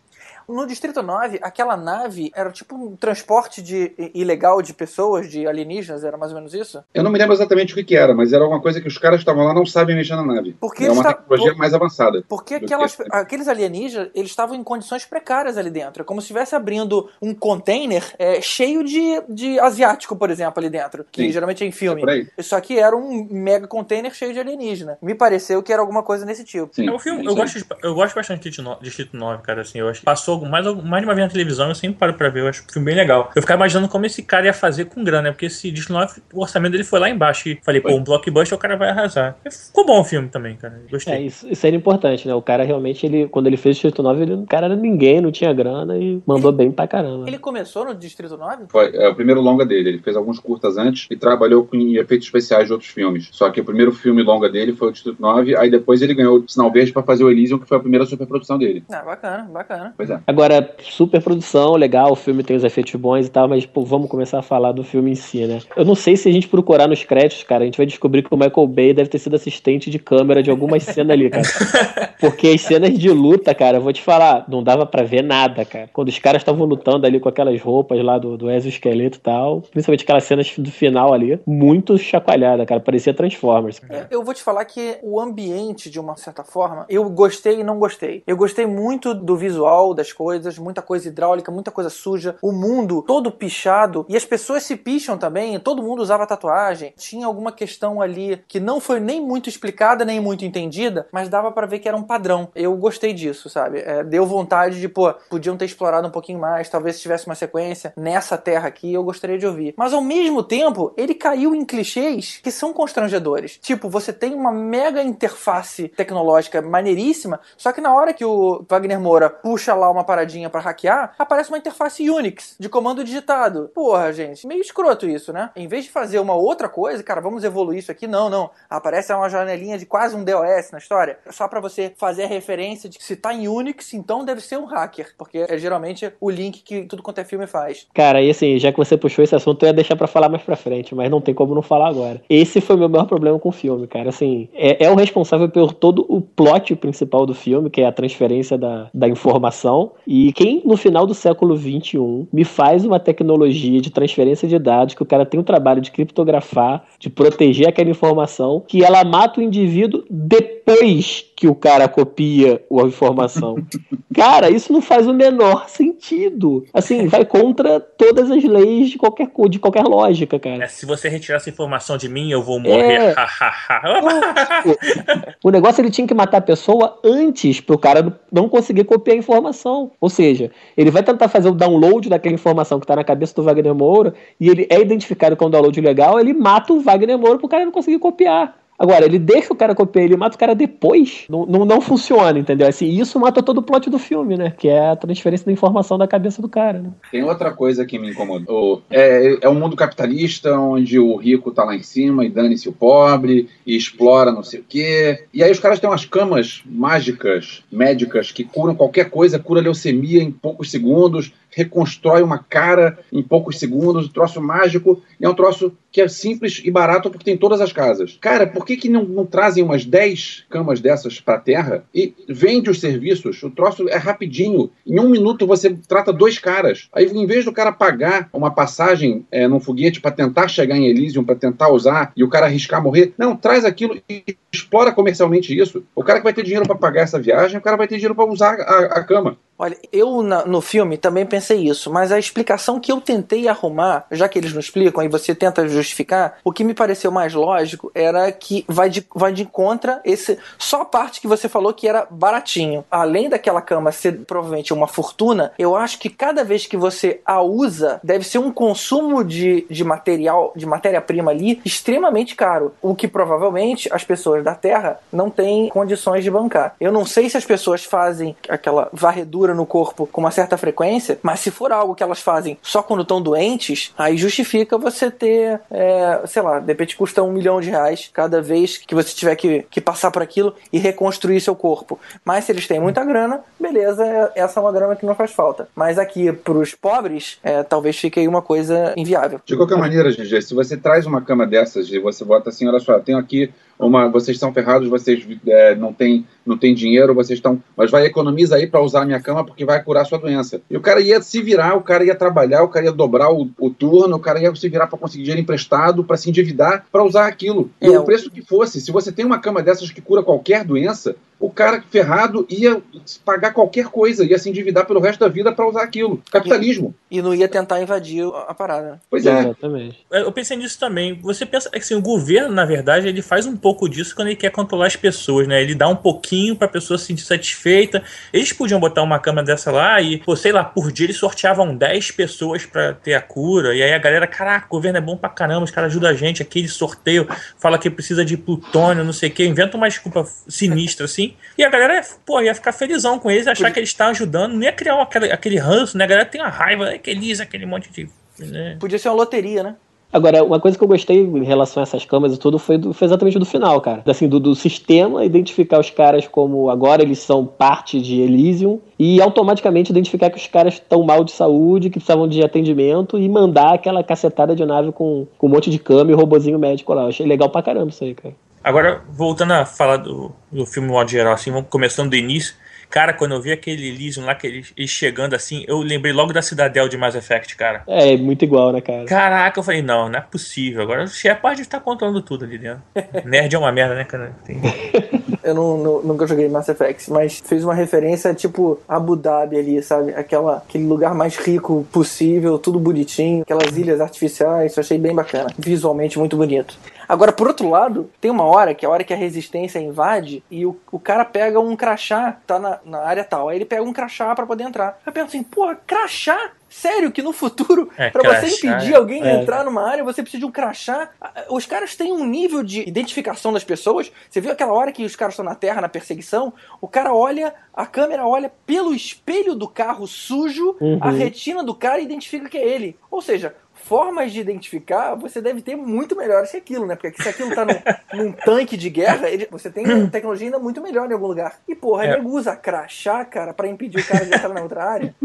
No 0.49 0.65
Distrito 0.67 1.01
9, 1.01 1.39
aquela 1.41 1.77
nave 1.77 2.31
era 2.35 2.51
tipo 2.51 2.75
um 2.75 2.95
transporte 2.95 3.61
de, 3.61 3.91
ilegal 4.13 4.61
de 4.61 4.73
pessoas, 4.73 5.29
de 5.29 5.47
alienígenas, 5.47 6.03
era 6.03 6.17
mais 6.17 6.31
ou 6.31 6.37
menos 6.37 6.53
isso? 6.53 6.83
Eu 6.93 7.03
não 7.03 7.11
me 7.11 7.17
lembro 7.19 7.33
exatamente 7.33 7.73
o 7.73 7.75
que, 7.75 7.83
que 7.83 7.95
era, 7.95 8.13
mas 8.13 8.33
era 8.33 8.43
alguma 8.43 8.61
coisa 8.61 8.81
que 8.81 8.87
os 8.87 8.97
caras 8.97 9.17
que 9.17 9.21
estavam 9.23 9.45
lá 9.45 9.53
não 9.53 9.65
sabem 9.65 9.95
mexer 9.95 10.15
na 10.15 10.25
nave. 10.25 10.55
Porque 10.59 10.85
é 10.85 10.91
uma 10.91 11.01
eles 11.01 11.03
ta- 11.03 11.13
tecnologia 11.13 11.51
por- 11.51 11.57
mais 11.59 11.73
avançada. 11.73 12.23
Porque 12.27 12.55
aquelas, 12.55 12.95
que- 12.95 13.03
aqueles 13.11 13.47
alienígenas, 13.47 14.09
eles 14.15 14.29
estavam 14.31 14.55
em 14.55 14.63
condições 14.63 15.05
precárias 15.05 15.57
ali 15.57 15.69
dentro. 15.69 16.01
É 16.01 16.05
como 16.05 16.21
se 16.21 16.25
estivesse 16.25 16.55
abrindo 16.55 17.09
um 17.21 17.33
container 17.33 18.03
é, 18.17 18.41
cheio 18.41 18.83
de, 18.83 19.21
de 19.29 19.59
asiático, 19.59 20.15
por 20.15 20.29
exemplo, 20.29 20.59
ali 20.59 20.69
dentro. 20.69 21.05
Que 21.11 21.23
Sim. 21.23 21.31
geralmente 21.31 21.63
é 21.63 21.67
em 21.67 21.71
filme. 21.71 22.01
É 22.01 22.05
por 22.05 22.09
aí. 22.11 22.27
Isso 22.37 22.55
aqui 22.55 22.79
era 22.79 22.95
um 22.95 23.27
mega 23.29 23.67
container 23.67 24.13
cheio 24.13 24.33
de 24.33 24.39
alienígena. 24.39 24.97
Me 25.01 25.13
pareceu 25.15 25.61
que 25.61 25.71
era 25.71 25.81
alguma 25.81 26.03
coisa 26.03 26.25
nesse 26.25 26.43
tipo. 26.43 26.69
Sim, 26.73 26.87
É, 26.87 26.91
o 26.91 26.99
filme, 26.99 27.25
é 27.25 27.29
eu, 27.29 27.35
gosto, 27.35 27.59
de- 27.59 27.65
eu 27.83 27.93
gosto 27.93 28.15
bastante 28.15 28.49
de 28.49 28.59
Distrito 28.81 29.15
9, 29.15 29.43
cara, 29.43 29.61
assim, 29.61 29.79
eu 29.79 29.87
acho 29.89 29.99
que 29.99 30.05
passou 30.05 30.38
mais, 30.45 30.65
mais 30.83 31.01
de 31.01 31.07
uma 31.07 31.15
vez 31.15 31.27
na 31.27 31.31
televisão, 31.31 31.69
eu 31.69 31.75
sempre 31.75 31.97
paro 31.97 32.13
pra 32.13 32.29
ver, 32.29 32.41
eu 32.41 32.47
acho 32.47 32.63
o 32.67 32.71
filme 32.71 32.85
bem 32.85 32.95
legal. 32.95 33.31
Eu 33.35 33.41
ficava 33.41 33.59
imaginando 33.59 33.87
como 33.87 34.05
esse 34.05 34.23
cara 34.23 34.45
ia 34.45 34.53
fazer 34.53 34.85
com 34.85 35.03
grana, 35.03 35.23
né, 35.23 35.31
porque 35.31 35.47
esse 35.47 35.71
Distrito 35.71 35.97
9, 35.97 36.21
o 36.33 36.41
orçamento 36.41 36.71
dele 36.71 36.83
foi 36.83 36.99
lá 36.99 37.09
embaixo, 37.09 37.49
e 37.49 37.59
falei, 37.63 37.81
pô, 37.81 37.91
um 37.91 38.03
blockbuster 38.03 38.57
o 38.57 38.61
cara 38.61 38.75
vai 38.77 38.89
arrasar. 38.89 39.37
E 39.45 39.51
Ficou 39.51 39.85
bom 39.85 39.99
o 39.99 40.03
filme 40.03 40.27
também, 40.29 40.55
cara, 40.55 40.81
gostei. 40.89 41.13
É, 41.13 41.21
isso, 41.21 41.47
isso 41.49 41.65
era 41.65 41.75
importante, 41.75 42.27
né? 42.27 42.33
O 42.33 42.41
cara 42.41 42.63
realmente, 42.63 43.05
ele, 43.05 43.27
quando 43.27 43.47
ele 43.47 43.57
fez 43.57 43.73
o 43.73 43.81
Distrito 43.81 44.03
9, 44.03 44.21
ele, 44.21 44.33
o 44.33 44.45
cara 44.45 44.67
era 44.67 44.75
ninguém, 44.75 45.21
não 45.21 45.31
tinha 45.31 45.53
grana 45.53 45.97
e 45.97 46.21
mandou 46.25 46.51
bem 46.51 46.71
pra 46.71 46.87
caramba. 46.87 47.27
Ele 47.27 47.37
começou 47.37 47.85
no 47.85 47.95
Distrito 47.95 48.37
9? 48.37 48.65
Foi 48.69 48.95
é, 48.95 49.09
o 49.09 49.15
primeiro 49.15 49.41
longa 49.41 49.65
dele. 49.65 49.89
Ele 49.89 49.99
fez 49.99 50.15
alguns 50.15 50.39
curtas 50.39 50.77
antes 50.77 51.07
e 51.09 51.15
trabalhou 51.15 51.65
com 51.65 51.77
efeitos 51.77 52.27
especiais 52.27 52.67
de 52.67 52.73
outros 52.73 52.89
filmes. 52.89 53.29
Só 53.31 53.49
que 53.49 53.61
o 53.61 53.65
primeiro 53.65 53.91
filme 53.91 54.23
longa 54.23 54.49
dele 54.49 54.73
foi 54.73 54.89
o 54.89 54.91
Distrito 54.91 55.21
9, 55.21 55.55
aí 55.55 55.69
depois 55.69 56.01
ele 56.01 56.13
ganhou 56.13 56.39
o 56.39 56.49
Sinal 56.49 56.71
Verde 56.71 56.91
para 56.91 57.03
fazer 57.03 57.23
o 57.23 57.29
Elysium, 57.31 57.59
que 57.59 57.67
foi 57.67 57.77
a 57.77 57.81
primeira 57.81 58.05
superprodução 58.05 58.57
dele. 58.57 58.83
Ah, 58.91 59.01
bacana, 59.01 59.43
bacana. 59.43 59.93
Pois 59.95 60.09
é. 60.09 60.19
Agora, 60.29 60.75
super 60.83 61.19
produção, 61.23 61.73
legal, 61.73 62.11
o 62.11 62.15
filme 62.15 62.43
tem 62.43 62.55
os 62.55 62.63
efeitos 62.63 62.93
bons 62.93 63.25
e 63.25 63.31
tal, 63.31 63.47
mas 63.47 63.65
pô, 63.65 63.81
vamos 63.81 64.07
começar 64.07 64.37
a 64.37 64.43
falar 64.43 64.71
do 64.71 64.83
filme 64.83 65.09
em 65.09 65.15
si, 65.15 65.43
né? 65.47 65.59
Eu 65.75 65.83
não 65.83 65.95
sei 65.95 66.15
se 66.15 66.29
a 66.29 66.31
gente 66.31 66.47
procurar 66.47 66.87
nos 66.87 67.03
créditos, 67.03 67.41
cara, 67.41 67.63
a 67.63 67.65
gente 67.65 67.77
vai 67.77 67.87
descobrir 67.87 68.21
que 68.21 68.31
o 68.31 68.37
Michael 68.37 68.67
Bay 68.67 68.93
deve 68.93 69.09
ter 69.09 69.17
sido 69.17 69.35
assistente 69.35 69.89
de 69.89 69.97
câmera 69.97 70.43
de 70.43 70.51
algumas 70.51 70.83
cenas 70.83 71.09
ali, 71.13 71.31
cara. 71.31 71.47
Porque 72.21 72.49
as 72.49 72.61
cenas 72.61 72.95
de 72.95 73.09
luta, 73.09 73.55
cara, 73.55 73.77
eu 73.77 73.81
vou 73.81 73.91
te 73.91 74.03
falar, 74.03 74.45
não 74.47 74.61
dava 74.61 74.85
pra 74.85 75.01
ver 75.01 75.23
nada, 75.23 75.65
cara. 75.65 75.89
Quando 75.91 76.09
os 76.09 76.19
caras 76.19 76.43
estavam 76.43 76.67
lutando 76.67 77.07
ali 77.07 77.19
com 77.19 77.27
aquelas 77.27 77.59
roupas 77.59 77.99
lá 78.03 78.19
do, 78.19 78.37
do 78.37 78.51
exoesqueleto 78.51 79.17
e 79.17 79.21
tal, 79.21 79.61
principalmente 79.61 80.03
aquelas 80.03 80.25
cenas 80.25 80.53
do 80.55 80.71
final 80.71 81.11
ali, 81.11 81.39
muito 81.43 81.97
chacoalhada, 81.97 82.67
cara, 82.67 82.79
parecia 82.79 83.15
Transformers. 83.15 83.81
É, 83.89 84.05
Eu 84.11 84.23
vou 84.23 84.35
te 84.35 84.43
falar 84.43 84.63
que 84.65 84.99
o 85.01 85.19
ambiente, 85.19 85.89
de 85.89 85.99
uma 85.99 86.15
certa 86.17 86.43
forma, 86.43 86.85
eu 86.87 87.09
gostei 87.09 87.61
e 87.61 87.63
não 87.63 87.79
gostei. 87.79 88.21
Eu 88.27 88.37
gostei 88.37 88.67
muito 88.67 89.15
do 89.15 89.35
visual 89.35 89.95
das 89.95 90.08
coisas, 90.13 90.57
muita 90.57 90.81
coisa 90.81 91.07
hidráulica, 91.07 91.51
muita 91.51 91.71
coisa 91.71 91.89
suja, 91.89 92.35
o 92.41 92.51
mundo 92.51 93.03
todo 93.05 93.31
pichado, 93.31 94.05
e 94.09 94.15
as 94.15 94.25
pessoas 94.25 94.63
se 94.63 94.75
picham 94.75 95.17
também, 95.17 95.59
todo 95.59 95.83
mundo 95.83 96.01
usava 96.01 96.27
tatuagem. 96.27 96.93
Tinha 96.97 97.25
alguma 97.25 97.51
questão 97.51 98.01
ali 98.01 98.41
que 98.47 98.59
não 98.59 98.79
foi 98.79 98.99
nem 98.99 99.21
muito 99.21 99.49
explicada, 99.49 100.05
nem 100.05 100.19
muito 100.19 100.45
entendida, 100.45 101.07
mas 101.11 101.29
dava 101.29 101.51
pra 101.51 101.67
ver 101.67 101.79
que 101.79 101.87
era 101.87 101.97
um 101.97 102.03
padrão. 102.03 102.49
Eu 102.55 102.75
gostei 102.75 103.13
disso, 103.13 103.49
sabe? 103.49 103.79
É, 103.79 104.03
deu 104.03 104.25
vontade 104.25 104.79
de, 104.79 104.87
pô, 104.87 105.13
podiam 105.29 105.57
ter 105.57 105.65
explorado 105.65 106.07
um 106.07 106.11
pouquinho 106.11 106.39
mais, 106.39 106.69
talvez 106.69 106.95
se 106.95 107.01
tivesse 107.01 107.25
uma 107.25 107.35
sequência 107.35 107.93
nessa 107.95 108.37
terra 108.37 108.67
aqui, 108.67 108.93
eu 108.93 109.03
gostaria 109.03 109.37
de 109.37 109.45
ouvir. 109.45 109.73
Mas 109.77 109.93
ao 109.93 110.01
mesmo 110.01 110.43
tempo, 110.43 110.93
ele 110.97 111.13
caiu 111.13 111.55
em 111.55 111.65
clichês 111.65 112.39
que 112.43 112.51
são 112.51 112.73
constrangedores. 112.73 113.57
Tipo, 113.61 113.89
você 113.89 114.13
tem 114.13 114.33
uma 114.33 114.51
mega 114.51 115.01
interface 115.01 115.87
tecnológica 115.89 116.61
maneiríssima, 116.61 117.39
só 117.57 117.71
que 117.71 117.81
na 117.81 117.93
hora 117.93 118.13
que 118.13 118.25
o 118.25 118.63
Wagner 118.69 118.99
Moura 118.99 119.29
puxa 119.29 119.73
lá 119.73 119.89
uma 119.89 119.98
paradinha 120.03 120.49
pra 120.49 120.61
hackear, 120.61 121.13
aparece 121.17 121.49
uma 121.49 121.57
interface 121.57 122.09
Unix 122.09 122.55
de 122.59 122.69
comando 122.69 123.03
digitado. 123.03 123.69
Porra, 123.73 124.11
gente, 124.13 124.47
meio 124.47 124.61
escroto 124.61 125.07
isso, 125.07 125.31
né? 125.33 125.49
Em 125.55 125.67
vez 125.67 125.85
de 125.85 125.91
fazer 125.91 126.19
uma 126.19 126.33
outra 126.33 126.69
coisa, 126.69 127.03
cara, 127.03 127.21
vamos 127.21 127.43
evoluir 127.43 127.79
isso 127.79 127.91
aqui, 127.91 128.07
não, 128.07 128.29
não. 128.29 128.49
Aparece 128.69 129.13
uma 129.13 129.29
janelinha 129.29 129.77
de 129.77 129.85
quase 129.85 130.15
um 130.15 130.23
DOS 130.23 130.71
na 130.71 130.77
história, 130.77 131.17
só 131.29 131.47
pra 131.47 131.59
você 131.59 131.93
fazer 131.97 132.23
a 132.23 132.27
referência 132.27 132.89
de 132.89 132.97
que 132.97 133.03
se 133.03 133.15
tá 133.15 133.33
em 133.33 133.47
Unix, 133.47 133.93
então 133.93 134.23
deve 134.23 134.41
ser 134.41 134.57
um 134.57 134.65
hacker, 134.65 135.13
porque 135.17 135.45
é 135.47 135.57
geralmente 135.57 136.11
o 136.19 136.29
link 136.29 136.61
que 136.61 136.83
tudo 136.83 137.03
quanto 137.03 137.19
é 137.19 137.23
filme 137.23 137.47
faz. 137.47 137.87
Cara, 137.93 138.21
e 138.21 138.29
assim, 138.29 138.57
já 138.57 138.71
que 138.71 138.77
você 138.77 138.97
puxou 138.97 139.23
esse 139.23 139.35
assunto, 139.35 139.63
eu 139.63 139.67
ia 139.67 139.73
deixar 139.73 139.95
pra 139.95 140.07
falar 140.07 140.29
mais 140.29 140.43
pra 140.43 140.55
frente, 140.55 140.93
mas 140.95 141.09
não 141.09 141.21
tem 141.21 141.33
como 141.33 141.55
não 141.55 141.61
falar 141.61 141.89
agora. 141.89 142.21
Esse 142.29 142.61
foi 142.61 142.75
o 142.75 142.79
meu 142.79 142.89
maior 142.89 143.05
problema 143.05 143.39
com 143.39 143.49
o 143.49 143.51
filme, 143.51 143.87
cara. 143.87 144.09
Assim, 144.09 144.49
é, 144.53 144.85
é 144.85 144.91
o 144.91 144.95
responsável 144.95 145.49
por 145.49 145.73
todo 145.73 146.05
o 146.07 146.21
plot 146.21 146.75
principal 146.75 147.25
do 147.25 147.33
filme, 147.33 147.69
que 147.69 147.81
é 147.81 147.85
a 147.85 147.91
transferência 147.91 148.57
da, 148.57 148.89
da 148.93 149.07
informação. 149.07 149.88
E 150.05 150.33
quem 150.33 150.61
no 150.65 150.75
final 150.75 151.05
do 151.05 151.13
século 151.13 151.55
XXI 151.55 152.27
me 152.31 152.43
faz 152.43 152.85
uma 152.85 152.99
tecnologia 152.99 153.79
de 153.81 153.89
transferência 153.89 154.47
de 154.47 154.57
dados, 154.57 154.95
que 154.95 155.03
o 155.03 155.05
cara 155.05 155.25
tem 155.25 155.39
o 155.39 155.43
trabalho 155.43 155.81
de 155.81 155.91
criptografar, 155.91 156.83
de 156.97 157.09
proteger 157.09 157.67
aquela 157.67 157.89
informação, 157.89 158.63
que 158.67 158.83
ela 158.83 159.03
mata 159.03 159.39
o 159.39 159.43
indivíduo 159.43 160.03
depois 160.09 161.28
que 161.39 161.47
o 161.47 161.55
cara 161.55 161.87
copia 161.87 162.61
a 162.69 162.81
informação. 162.81 163.55
Cara, 164.13 164.49
isso 164.49 164.73
não 164.73 164.81
faz 164.81 165.07
o 165.07 165.13
menor 165.13 165.69
sentido. 165.69 166.65
Assim, 166.73 167.07
vai 167.07 167.23
contra 167.23 167.79
todas 167.79 168.29
as 168.29 168.43
leis 168.43 168.89
de 168.89 168.97
qualquer, 168.97 169.29
de 169.47 169.59
qualquer 169.59 169.83
lógica, 169.83 170.37
cara. 170.37 170.65
É, 170.65 170.67
se 170.67 170.85
você 170.85 171.07
retirar 171.07 171.37
essa 171.37 171.49
informação 171.49 171.95
de 171.95 172.09
mim, 172.09 172.31
eu 172.31 172.43
vou 172.43 172.59
morrer. 172.59 172.99
É. 172.99 173.15
O 175.41 175.51
negócio 175.51 175.79
ele 175.79 175.91
tinha 175.91 176.07
que 176.07 176.13
matar 176.13 176.39
a 176.39 176.41
pessoa 176.41 176.99
antes 177.05 177.61
pro 177.61 177.77
cara 177.77 178.19
não 178.31 178.49
conseguir 178.49 178.83
copiar 178.83 179.15
a 179.15 179.19
informação. 179.19 179.91
Ou 180.01 180.09
seja, 180.09 180.51
ele 180.75 180.91
vai 180.91 181.03
tentar 181.03 181.29
fazer 181.29 181.47
o 181.47 181.53
download 181.53 182.09
daquela 182.09 182.35
informação 182.35 182.79
que 182.79 182.87
tá 182.87 182.95
na 182.95 183.03
cabeça 183.03 183.35
do 183.35 183.43
Wagner 183.43 183.75
Moura 183.75 184.13
e 184.39 184.49
ele 184.49 184.67
é 184.69 184.81
identificado 184.81 185.37
com 185.37 185.45
um 185.45 185.49
download 185.49 185.79
legal, 185.79 186.19
ele 186.19 186.33
mata 186.33 186.73
o 186.73 186.81
Wagner 186.81 187.17
Moura 187.17 187.37
pro 187.37 187.47
cara 187.47 187.63
não 187.63 187.71
conseguir 187.71 187.99
copiar. 187.99 188.59
Agora, 188.79 189.05
ele 189.05 189.19
deixa 189.19 189.51
o 189.51 189.55
cara 189.55 189.75
copiar, 189.75 190.05
ele 190.05 190.15
mata 190.15 190.37
o 190.37 190.39
cara 190.39 190.55
depois. 190.55 191.25
Não, 191.29 191.45
não, 191.45 191.65
não 191.65 191.81
funciona, 191.81 192.39
entendeu? 192.39 192.65
Assim, 192.65 192.87
isso 192.87 193.19
mata 193.19 193.43
todo 193.43 193.57
o 193.57 193.61
plot 193.61 193.89
do 193.89 193.99
filme, 193.99 194.37
né? 194.37 194.53
Que 194.57 194.69
é 194.69 194.91
a 194.91 194.95
transferência 194.95 195.45
da 195.45 195.51
informação 195.51 195.97
da 195.97 196.07
cabeça 196.07 196.41
do 196.41 196.47
cara, 196.47 196.79
né? 196.79 196.91
Tem 197.11 197.21
outra 197.21 197.51
coisa 197.51 197.85
que 197.85 197.99
me 197.99 198.09
incomodou. 198.09 198.81
É, 198.89 199.39
é 199.41 199.49
um 199.49 199.55
mundo 199.55 199.75
capitalista 199.75 200.57
onde 200.57 200.97
o 200.97 201.17
rico 201.17 201.51
tá 201.51 201.65
lá 201.65 201.75
em 201.75 201.83
cima 201.83 202.23
e 202.23 202.29
dane-se 202.29 202.69
o 202.69 202.73
pobre 202.73 203.49
e 203.67 203.75
explora 203.75 204.31
não 204.31 204.43
sei 204.43 204.61
o 204.61 204.65
quê. 204.67 205.25
E 205.33 205.43
aí 205.43 205.51
os 205.51 205.59
caras 205.59 205.81
têm 205.81 205.89
umas 205.89 206.05
camas 206.05 206.61
mágicas, 206.65 207.61
médicas, 207.69 208.31
que 208.31 208.45
curam 208.45 208.75
qualquer 208.75 209.09
coisa, 209.09 209.37
cura 209.37 209.59
leucemia 209.59 210.23
em 210.23 210.31
poucos 210.31 210.71
segundos. 210.71 211.33
Reconstrói 211.51 212.21
uma 212.21 212.39
cara 212.39 212.99
em 213.11 213.21
poucos 213.21 213.59
segundos, 213.59 214.05
um 214.05 214.11
troço 214.11 214.41
mágico, 214.41 215.01
e 215.19 215.25
é 215.25 215.29
um 215.29 215.33
troço 215.33 215.73
que 215.91 216.01
é 216.01 216.07
simples 216.07 216.61
e 216.63 216.69
barato 216.69 217.09
porque 217.09 217.25
tem 217.25 217.37
todas 217.37 217.61
as 217.61 217.73
casas. 217.73 218.17
Cara, 218.21 218.45
por 218.45 218.65
que, 218.65 218.77
que 218.77 218.89
não, 218.89 219.03
não 219.03 219.25
trazem 219.25 219.63
umas 219.63 219.85
10 219.85 220.45
camas 220.49 220.79
dessas 220.79 221.19
para 221.19 221.35
a 221.35 221.39
Terra 221.39 221.83
e 221.93 222.13
vende 222.27 222.69
os 222.69 222.79
serviços? 222.79 223.41
O 223.41 223.49
troço 223.49 223.89
é 223.89 223.97
rapidinho. 223.97 224.69
Em 224.85 224.99
um 224.99 225.09
minuto 225.09 225.47
você 225.47 225.75
trata 225.87 226.13
dois 226.13 226.37
caras. 226.37 226.87
Aí, 226.93 227.05
em 227.05 227.25
vez 227.25 227.45
do 227.45 227.51
cara 227.51 227.71
pagar 227.71 228.29
uma 228.31 228.51
passagem 228.51 229.25
é, 229.31 229.47
num 229.47 229.59
foguete 229.59 229.99
para 229.99 230.11
tentar 230.11 230.47
chegar 230.47 230.77
em 230.77 230.87
Elysium, 230.87 231.23
para 231.23 231.35
tentar 231.35 231.69
usar 231.69 232.11
e 232.15 232.23
o 232.23 232.29
cara 232.29 232.45
arriscar 232.45 232.83
morrer, 232.83 233.13
não, 233.17 233.35
traz 233.35 233.65
aquilo 233.65 233.99
e 234.07 234.23
explora 234.51 234.91
comercialmente 234.91 235.57
isso. 235.57 235.83
O 235.95 236.03
cara 236.03 236.19
que 236.19 236.23
vai 236.23 236.33
ter 236.33 236.43
dinheiro 236.43 236.65
para 236.65 236.75
pagar 236.75 237.01
essa 237.01 237.19
viagem, 237.19 237.57
o 237.57 237.61
cara 237.61 237.77
vai 237.77 237.87
ter 237.87 237.95
dinheiro 237.95 238.15
para 238.15 238.25
usar 238.25 238.59
a, 238.61 238.99
a 238.99 239.03
cama. 239.03 239.37
Olha, 239.57 239.77
eu 239.91 240.21
na, 240.21 240.45
no 240.45 240.61
filme 240.61 240.97
também 240.97 241.25
pensei 241.25 241.38
isso, 241.47 241.91
mas 241.91 242.11
a 242.11 242.19
explicação 242.19 242.79
que 242.79 242.91
eu 242.91 243.01
tentei 243.01 243.47
arrumar, 243.47 244.05
já 244.11 244.27
que 244.27 244.37
eles 244.37 244.53
não 244.53 244.59
explicam 244.59 245.03
e 245.03 245.07
você 245.07 245.33
tenta 245.33 245.67
justificar, 245.67 246.37
o 246.43 246.51
que 246.51 246.63
me 246.63 246.73
pareceu 246.73 247.11
mais 247.11 247.33
lógico 247.33 247.91
era 247.93 248.31
que 248.31 248.65
vai 248.67 248.89
de, 248.89 249.05
vai 249.13 249.33
de 249.33 249.45
contra 249.45 250.01
esse. 250.03 250.37
Só 250.57 250.81
a 250.81 250.85
parte 250.85 251.21
que 251.21 251.27
você 251.27 251.47
falou 251.47 251.73
que 251.73 251.87
era 251.87 252.07
baratinho. 252.09 252.83
Além 252.89 253.29
daquela 253.29 253.61
cama 253.61 253.91
ser 253.91 254.19
provavelmente 254.25 254.73
uma 254.73 254.87
fortuna, 254.87 255.51
eu 255.57 255.75
acho 255.75 255.99
que 255.99 256.09
cada 256.09 256.43
vez 256.43 256.65
que 256.65 256.77
você 256.77 257.21
a 257.25 257.41
usa, 257.41 257.99
deve 258.03 258.25
ser 258.25 258.39
um 258.39 258.51
consumo 258.51 259.23
de, 259.23 259.65
de 259.69 259.83
material, 259.83 260.53
de 260.55 260.65
matéria-prima 260.65 261.31
ali, 261.31 261.61
extremamente 261.63 262.35
caro. 262.35 262.73
O 262.81 262.95
que 262.95 263.07
provavelmente 263.07 263.89
as 263.91 264.03
pessoas 264.03 264.43
da 264.43 264.55
Terra 264.55 264.99
não 265.11 265.29
têm 265.29 265.69
condições 265.69 266.23
de 266.23 266.31
bancar. 266.31 266.75
Eu 266.79 266.91
não 266.91 267.05
sei 267.05 267.29
se 267.29 267.37
as 267.37 267.45
pessoas 267.45 267.83
fazem 267.83 268.35
aquela 268.47 268.89
varredura 268.91 269.53
no 269.53 269.65
corpo 269.65 270.07
com 270.07 270.21
uma 270.21 270.31
certa 270.31 270.57
frequência, 270.57 271.19
mas 271.29 271.41
se 271.41 271.51
for 271.51 271.71
algo 271.71 271.93
que 271.93 272.01
elas 272.01 272.19
fazem 272.19 272.57
só 272.59 272.81
quando 272.81 273.03
estão 273.03 273.21
doentes, 273.21 273.93
aí 273.95 274.17
justifica 274.17 274.79
você 274.79 275.11
ter, 275.11 275.61
é, 275.69 276.21
sei 276.25 276.41
lá, 276.41 276.59
de 276.59 276.65
repente 276.65 276.97
custa 276.97 277.21
um 277.21 277.31
milhão 277.31 277.61
de 277.61 277.69
reais 277.69 278.09
cada 278.11 278.41
vez 278.41 278.77
que 278.79 278.95
você 278.95 279.13
tiver 279.13 279.35
que, 279.35 279.63
que 279.69 279.79
passar 279.79 280.09
por 280.09 280.23
aquilo 280.23 280.55
e 280.73 280.79
reconstruir 280.79 281.39
seu 281.39 281.55
corpo. 281.55 281.99
Mas 282.25 282.45
se 282.45 282.51
eles 282.51 282.67
têm 282.67 282.79
muita 282.79 283.05
grana, 283.05 283.41
beleza, 283.59 284.03
é, 284.03 284.41
essa 284.41 284.59
é 284.59 284.63
uma 284.63 284.71
grana 284.71 284.95
que 284.95 285.05
não 285.05 285.13
faz 285.13 285.31
falta. 285.31 285.69
Mas 285.75 285.99
aqui, 285.99 286.31
pros 286.31 286.73
pobres, 286.73 287.37
é, 287.43 287.61
talvez 287.61 287.95
fique 287.95 288.19
aí 288.19 288.27
uma 288.27 288.41
coisa 288.41 288.91
inviável. 288.97 289.39
De 289.45 289.55
qualquer 289.55 289.77
maneira, 289.77 290.09
GG, 290.09 290.41
se 290.41 290.55
você 290.55 290.75
traz 290.75 291.05
uma 291.05 291.21
cama 291.21 291.45
dessas 291.45 291.89
e 291.89 291.99
você 291.99 292.25
bota 292.25 292.49
assim, 292.49 292.67
olha 292.67 292.79
só, 292.79 292.97
tenho 292.97 293.19
aqui 293.19 293.53
uma, 293.79 294.09
vocês 294.09 294.35
estão 294.35 294.53
ferrados, 294.53 294.89
vocês 294.89 295.25
é, 295.47 295.73
não 295.73 295.93
têm 295.93 296.25
não 296.49 296.57
tem 296.57 296.73
dinheiro, 296.73 297.13
vocês 297.13 297.37
estão, 297.37 297.61
mas 297.77 297.91
vai 297.91 298.05
economiza 298.05 298.55
aí 298.55 298.65
para 298.65 298.81
usar 298.81 299.03
a 299.03 299.05
minha 299.05 299.21
cama 299.21 299.45
porque 299.45 299.63
vai 299.63 299.81
curar 299.83 300.01
a 300.01 300.05
sua 300.05 300.17
doença. 300.17 300.59
E 300.69 300.75
o 300.75 300.81
cara 300.81 300.99
ia 300.99 301.21
se 301.21 301.41
virar, 301.41 301.75
o 301.75 301.81
cara 301.81 302.03
ia 302.03 302.15
trabalhar, 302.15 302.63
o 302.63 302.67
cara 302.67 302.85
ia 302.87 302.91
dobrar 302.91 303.31
o, 303.31 303.49
o 303.59 303.69
turno, 303.69 304.15
o 304.15 304.19
cara 304.19 304.41
ia 304.41 304.53
se 304.55 304.67
virar 304.67 304.87
para 304.87 304.97
conseguir 304.97 305.23
dinheiro 305.23 305.41
emprestado, 305.41 306.03
para 306.03 306.17
se 306.17 306.29
endividar, 306.29 306.85
para 306.91 307.03
usar 307.03 307.27
aquilo. 307.27 307.69
E 307.79 307.85
é, 307.85 307.99
o 307.99 308.03
preço 308.03 308.31
que 308.31 308.41
fosse, 308.41 308.81
se 308.81 308.91
você 308.91 309.11
tem 309.11 309.25
uma 309.25 309.39
cama 309.39 309.61
dessas 309.61 309.91
que 309.91 310.01
cura 310.01 310.23
qualquer 310.23 310.63
doença, 310.63 311.15
o 311.39 311.49
cara 311.49 311.81
ferrado 311.89 312.45
ia 312.49 312.81
pagar 313.23 313.53
qualquer 313.53 313.85
coisa, 313.85 314.25
ia 314.25 314.37
se 314.37 314.49
endividar 314.49 314.85
pelo 314.85 314.99
resto 314.99 315.21
da 315.21 315.29
vida 315.29 315.53
para 315.53 315.67
usar 315.67 315.83
aquilo. 315.83 316.21
Capitalismo. 316.29 316.93
E, 317.09 317.19
e, 317.19 317.21
não 317.21 317.33
ia 317.33 317.47
tentar 317.47 317.81
invadir 317.81 318.25
a 318.47 318.53
parada. 318.53 318.99
Pois 319.09 319.25
é. 319.25 319.39
Exatamente. 319.39 320.05
Eu 320.11 320.31
pensei 320.33 320.57
nisso 320.57 320.77
também. 320.77 321.17
Você 321.21 321.45
pensa 321.45 321.69
que 321.69 321.77
assim, 321.77 321.95
o 321.95 322.01
governo, 322.01 322.53
na 322.53 322.65
verdade, 322.65 323.07
ele 323.07 323.21
faz 323.21 323.45
um 323.45 323.55
pouco 323.55 323.68
disso 323.89 324.15
quando 324.15 324.29
ele 324.29 324.35
quer 324.35 324.51
controlar 324.51 324.87
as 324.87 324.95
pessoas, 324.95 325.47
né? 325.47 325.61
Ele 325.61 325.75
dá 325.75 325.87
um 325.87 325.95
pouquinho 325.95 326.55
para 326.55 326.67
a 326.67 326.69
pessoa 326.69 326.97
se 326.97 327.05
sentir 327.05 327.23
satisfeita. 327.23 328.03
Eles 328.31 328.53
podiam 328.53 328.79
botar 328.79 329.01
uma 329.03 329.19
cama 329.19 329.43
dessa 329.43 329.71
lá 329.71 330.01
e, 330.01 330.17
pô, 330.17 330.35
sei 330.35 330.51
lá, 330.51 330.63
por 330.63 330.91
dia 330.91 331.05
eles 331.05 331.17
sorteavam 331.17 331.75
10 331.75 332.11
pessoas 332.11 332.65
para 332.65 332.93
ter 332.93 333.13
a 333.13 333.21
cura. 333.21 333.75
E 333.75 333.83
aí 333.83 333.93
a 333.93 333.97
galera, 333.97 334.27
caraca, 334.27 334.65
o 334.67 334.69
governo 334.69 334.97
é 334.97 335.01
bom 335.01 335.15
pra 335.15 335.29
caramba, 335.29 335.63
os 335.63 335.71
caras 335.71 335.91
ajudam 335.91 336.09
a 336.09 336.13
gente. 336.13 336.41
Aquele 336.41 336.67
sorteio 336.67 337.27
fala 337.57 337.77
que 337.77 337.89
precisa 337.89 338.23
de 338.23 338.37
plutônio, 338.37 339.03
não 339.03 339.13
sei 339.13 339.29
o 339.29 339.31
que. 339.31 339.45
Inventa 339.45 339.77
uma 339.77 339.87
desculpa 339.87 340.25
sinistra 340.47 341.05
assim. 341.05 341.35
E 341.57 341.63
a 341.63 341.69
galera, 341.69 342.01
pô, 342.25 342.41
ia 342.41 342.55
ficar 342.55 342.71
felizão 342.71 343.19
com 343.19 343.29
eles, 343.29 343.47
achar 343.47 343.71
que 343.71 343.79
eles 343.79 343.89
estão 343.89 344.07
ajudando. 344.07 344.53
Não 344.53 344.63
ia 344.63 344.71
criar 344.71 345.01
aquele, 345.01 345.31
aquele 345.31 345.57
ranço, 345.57 345.97
né? 345.97 346.03
A 346.03 346.07
galera 346.07 346.25
tem 346.25 346.41
uma 346.41 346.49
raiva, 346.49 346.89
aqueles, 346.89 347.39
aquele 347.39 347.65
monte 347.65 347.91
de. 347.91 348.09
Né? 348.39 348.77
Podia 348.79 348.97
ser 348.97 349.09
uma 349.09 349.15
loteria, 349.15 349.63
né? 349.63 349.75
Agora, 350.11 350.43
uma 350.43 350.59
coisa 350.59 350.75
que 350.75 350.83
eu 350.83 350.87
gostei 350.87 351.21
em 351.21 351.43
relação 351.43 351.81
a 351.81 351.83
essas 351.83 352.03
câmeras 352.03 352.35
e 352.35 352.39
tudo 352.39 352.57
foi, 352.57 352.79
do, 352.79 352.93
foi 352.93 353.05
exatamente 353.05 353.37
do 353.37 353.45
final, 353.45 353.79
cara. 353.79 354.01
Assim, 354.07 354.27
do, 354.27 354.39
do, 354.39 354.55
sistema 354.55 355.23
identificar 355.23 355.79
os 355.79 355.91
caras 355.91 356.27
como 356.27 356.67
agora 356.69 357.03
eles 357.03 357.19
são 357.19 357.45
parte 357.45 358.01
de 358.01 358.19
Elysium 358.19 358.79
e 358.97 359.21
automaticamente 359.21 359.91
identificar 359.91 360.31
que 360.31 360.37
os 360.37 360.47
caras 360.47 360.73
estão 360.73 361.03
mal 361.03 361.23
de 361.23 361.31
saúde, 361.31 361.91
que 361.91 361.99
precisavam 361.99 362.27
de 362.27 362.43
atendimento 362.43 363.19
e 363.19 363.29
mandar 363.29 363.75
aquela 363.75 364.03
cacetada 364.03 364.55
de 364.55 364.65
nave 364.65 364.91
com, 364.91 365.27
com 365.37 365.45
um 365.45 365.49
monte 365.51 365.69
de 365.69 365.77
câmera 365.77 366.11
e 366.11 366.19
robozinho 366.19 366.57
médico 366.57 366.91
lá. 366.93 367.03
Eu 367.03 367.09
achei 367.09 367.27
legal 367.27 367.49
pra 367.49 367.61
caramba 367.61 367.89
isso 367.89 368.03
aí, 368.03 368.15
cara. 368.15 368.33
Agora, 368.63 369.03
voltando 369.11 369.53
a 369.53 369.63
falar 369.63 369.97
do, 369.97 370.31
do 370.51 370.65
filme 370.65 370.89
modo 370.89 371.09
geral, 371.09 371.33
assim, 371.33 371.51
vamos 371.51 371.69
começando 371.69 372.09
do 372.09 372.15
início. 372.15 372.55
Cara, 372.89 373.13
quando 373.13 373.35
eu 373.35 373.41
vi 373.41 373.51
aquele 373.51 373.87
Elysium 373.87 374.25
lá, 374.25 374.33
que 374.33 374.47
ele, 374.47 374.87
chegando 374.87 375.35
assim, 375.35 375.63
eu 375.67 375.79
lembrei 375.79 376.11
logo 376.11 376.33
da 376.33 376.41
Cidadel 376.41 376.89
de 376.89 376.97
Mass 376.97 377.15
Effect, 377.15 377.55
cara. 377.55 377.83
É, 377.87 378.17
muito 378.17 378.43
igual, 378.43 378.71
né, 378.71 378.81
cara? 378.81 379.05
Caraca, 379.05 379.59
eu 379.59 379.63
falei, 379.63 379.81
não, 379.81 380.09
não 380.09 380.17
é 380.17 380.21
possível. 380.21 380.81
Agora 380.81 381.03
o 381.03 381.07
Shepard 381.07 381.61
está 381.61 381.79
controlando 381.79 382.21
tudo 382.21 382.45
ali 382.45 382.57
dentro. 382.57 382.81
Nerd 383.25 383.55
é 383.55 383.59
uma 383.59 383.71
merda, 383.71 383.95
né, 383.95 384.03
cara? 384.03 384.31
Tem... 384.43 384.59
eu 385.43 385.53
não, 385.53 385.77
não, 385.77 386.01
nunca 386.01 386.25
joguei 386.25 386.49
Mass 386.49 386.67
Effect, 386.67 387.11
mas 387.11 387.41
fez 387.45 387.63
uma 387.63 387.73
referência 387.73 388.33
tipo 388.33 388.79
Abu 388.87 389.15
Dhabi 389.15 389.57
ali, 389.57 389.83
sabe? 389.83 390.13
Aquela, 390.13 390.57
aquele 390.57 390.85
lugar 390.85 391.13
mais 391.13 391.37
rico 391.37 391.85
possível, 391.91 392.57
tudo 392.57 392.79
bonitinho, 392.79 393.43
aquelas 393.43 393.77
ilhas 393.77 394.01
artificiais, 394.01 394.75
eu 394.75 394.81
achei 394.81 394.97
bem 394.97 395.13
bacana. 395.13 395.49
Visualmente 395.57 396.17
muito 396.17 396.35
bonito. 396.35 396.77
Agora, 397.09 397.31
por 397.31 397.47
outro 397.47 397.67
lado, 397.67 398.11
tem 398.21 398.29
uma 398.29 398.43
hora 398.43 398.75
que 398.75 398.85
é 398.85 398.87
a 398.87 398.91
hora 398.91 399.03
que 399.03 399.11
a 399.11 399.17
resistência 399.17 399.79
invade 399.79 400.43
e 400.51 400.63
o, 400.63 400.79
o 400.91 400.99
cara 400.99 401.25
pega 401.25 401.59
um 401.59 401.75
crachá, 401.75 402.37
tá 402.45 402.59
na, 402.59 402.79
na 402.85 402.99
área 402.99 403.23
tal. 403.23 403.49
Aí 403.49 403.57
ele 403.57 403.65
pega 403.65 403.81
um 403.81 403.91
crachá 403.91 404.35
para 404.35 404.45
poder 404.45 404.63
entrar. 404.63 404.99
Eu 405.03 405.11
penso 405.11 405.29
assim, 405.29 405.41
porra, 405.41 405.75
crachá? 405.87 406.51
Sério 406.69 407.11
que 407.11 407.23
no 407.23 407.33
futuro, 407.33 407.89
é, 407.97 408.11
para 408.11 408.39
você 408.39 408.55
impedir 408.55 408.93
alguém 408.93 409.23
de 409.23 409.27
é. 409.27 409.41
entrar 409.41 409.63
numa 409.63 409.89
área, 409.89 410.03
você 410.03 410.21
precisa 410.21 410.41
de 410.41 410.45
um 410.45 410.51
crachá? 410.51 411.09
Os 411.49 411.65
caras 411.65 411.95
têm 411.95 412.11
um 412.13 412.23
nível 412.23 412.61
de 412.61 412.87
identificação 412.87 413.51
das 413.51 413.63
pessoas. 413.63 414.11
Você 414.29 414.39
viu 414.39 414.51
aquela 414.51 414.71
hora 414.71 414.91
que 414.91 415.03
os 415.03 415.15
caras 415.15 415.33
estão 415.33 415.43
na 415.43 415.55
terra, 415.55 415.81
na 415.81 415.89
perseguição? 415.89 416.53
O 416.79 416.87
cara 416.87 417.11
olha, 417.11 417.55
a 417.73 417.87
câmera 417.87 418.23
olha 418.23 418.51
pelo 418.67 418.93
espelho 418.93 419.55
do 419.55 419.67
carro 419.67 420.05
sujo, 420.05 420.77
uhum. 420.79 420.99
a 421.01 421.09
retina 421.09 421.63
do 421.63 421.73
cara 421.73 422.01
identifica 422.01 422.47
que 422.47 422.59
é 422.59 422.67
ele. 422.67 422.95
Ou 423.09 423.19
seja, 423.19 423.55
formas 423.89 424.31
de 424.31 424.39
identificar, 424.39 425.15
você 425.15 425.41
deve 425.41 425.63
ter 425.63 425.75
muito 425.75 426.15
melhores 426.15 426.51
que 426.51 426.57
aquilo, 426.57 426.85
né? 426.85 426.95
Porque 426.95 427.23
se 427.23 427.27
aquilo 427.27 427.55
tá 427.55 427.65
num, 427.65 427.73
num 428.23 428.31
tanque 428.31 428.77
de 428.77 428.87
guerra, 428.87 429.27
ele, 429.27 429.47
você 429.49 429.71
tem 429.71 430.07
tecnologia 430.09 430.45
ainda 430.45 430.59
muito 430.59 430.79
melhor 430.79 431.09
em 431.09 431.13
algum 431.13 431.25
lugar. 431.25 431.59
E, 431.67 431.73
porra, 431.73 432.05
é. 432.05 432.11
nego 432.15 432.29
usa 432.29 432.55
crachá, 432.55 433.25
cara, 433.25 433.51
pra 433.51 433.67
impedir 433.67 433.99
o 433.99 434.07
cara 434.07 434.25
de 434.25 434.35
entrar 434.35 434.53
na 434.53 434.61
outra 434.61 434.83
área. 434.83 435.15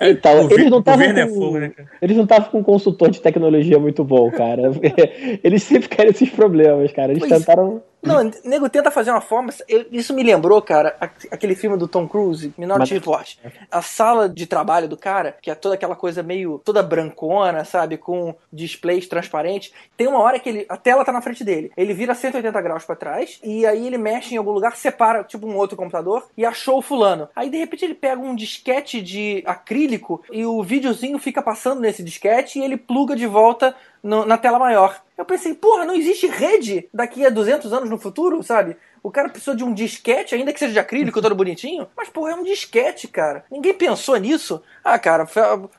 Então, 0.00 0.48
eles 0.50 0.70
não 0.70 0.78
estavam 0.78 1.04
é 1.04 1.26
com, 1.26 1.50
né, 1.58 1.72
eles 2.00 2.16
não 2.16 2.22
estavam 2.22 2.50
com 2.50 2.58
um 2.60 2.62
consultor 2.62 3.10
de 3.10 3.20
tecnologia 3.20 3.78
muito 3.78 4.04
bom, 4.04 4.30
cara. 4.30 4.70
Eles 5.42 5.64
sempre 5.64 5.88
querem 5.88 6.12
esses 6.12 6.30
problemas, 6.30 6.92
cara. 6.92 7.10
Eles 7.12 7.26
pois 7.26 7.38
tentaram 7.38 7.82
não, 8.02 8.30
nego 8.44 8.68
tenta 8.68 8.90
fazer 8.90 9.10
uma 9.10 9.20
forma. 9.20 9.52
Eu, 9.68 9.86
isso 9.90 10.14
me 10.14 10.22
lembrou, 10.22 10.60
cara, 10.62 10.96
aquele 11.30 11.54
filme 11.54 11.76
do 11.76 11.88
Tom 11.88 12.06
Cruise, 12.06 12.54
Minority 12.56 12.94
Report. 12.94 13.36
A 13.70 13.82
sala 13.82 14.28
de 14.28 14.46
trabalho 14.46 14.88
do 14.88 14.96
cara, 14.96 15.36
que 15.42 15.50
é 15.50 15.54
toda 15.54 15.74
aquela 15.74 15.96
coisa 15.96 16.22
meio 16.22 16.60
toda 16.64 16.82
brancona, 16.82 17.64
sabe? 17.64 17.96
Com 17.96 18.34
displays 18.52 19.08
transparentes. 19.08 19.72
Tem 19.96 20.06
uma 20.06 20.20
hora 20.20 20.38
que 20.38 20.48
ele, 20.48 20.66
a 20.68 20.76
tela 20.76 21.04
tá 21.04 21.12
na 21.12 21.22
frente 21.22 21.42
dele. 21.42 21.72
Ele 21.76 21.94
vira 21.94 22.14
180 22.14 22.60
graus 22.60 22.84
para 22.84 22.96
trás 22.96 23.40
e 23.42 23.66
aí 23.66 23.86
ele 23.86 23.98
mexe 23.98 24.34
em 24.34 24.38
algum 24.38 24.52
lugar, 24.52 24.76
separa, 24.76 25.24
tipo 25.24 25.46
um 25.46 25.56
outro 25.56 25.76
computador, 25.76 26.26
e 26.36 26.44
achou 26.44 26.78
o 26.78 26.82
fulano. 26.82 27.28
Aí 27.34 27.50
de 27.50 27.56
repente 27.56 27.84
ele 27.84 27.94
pega 27.94 28.20
um 28.20 28.34
disquete 28.34 29.02
de 29.02 29.42
acrílico 29.46 30.22
e 30.30 30.44
o 30.44 30.62
videozinho 30.62 31.18
fica 31.18 31.42
passando 31.42 31.80
nesse 31.80 32.02
disquete 32.02 32.58
e 32.58 32.62
ele 32.62 32.76
pluga 32.76 33.16
de 33.16 33.26
volta 33.26 33.74
no, 34.06 34.24
na 34.24 34.38
tela 34.38 34.58
maior. 34.58 35.02
Eu 35.18 35.24
pensei, 35.24 35.54
porra, 35.54 35.84
não 35.84 35.94
existe 35.94 36.26
rede 36.26 36.88
daqui 36.94 37.26
a 37.26 37.30
200 37.30 37.72
anos 37.72 37.90
no 37.90 37.98
futuro, 37.98 38.42
sabe? 38.42 38.76
O 39.02 39.10
cara 39.10 39.28
precisou 39.28 39.54
de 39.54 39.64
um 39.64 39.72
disquete, 39.72 40.34
ainda 40.34 40.52
que 40.52 40.58
seja 40.58 40.72
de 40.72 40.78
acrílico, 40.78 41.22
todo 41.22 41.34
bonitinho. 41.34 41.86
Mas, 41.96 42.08
porra, 42.08 42.32
é 42.32 42.34
um 42.34 42.44
disquete, 42.44 43.08
cara. 43.08 43.44
Ninguém 43.50 43.74
pensou 43.74 44.16
nisso. 44.16 44.62
Ah, 44.84 44.98
cara, 44.98 45.26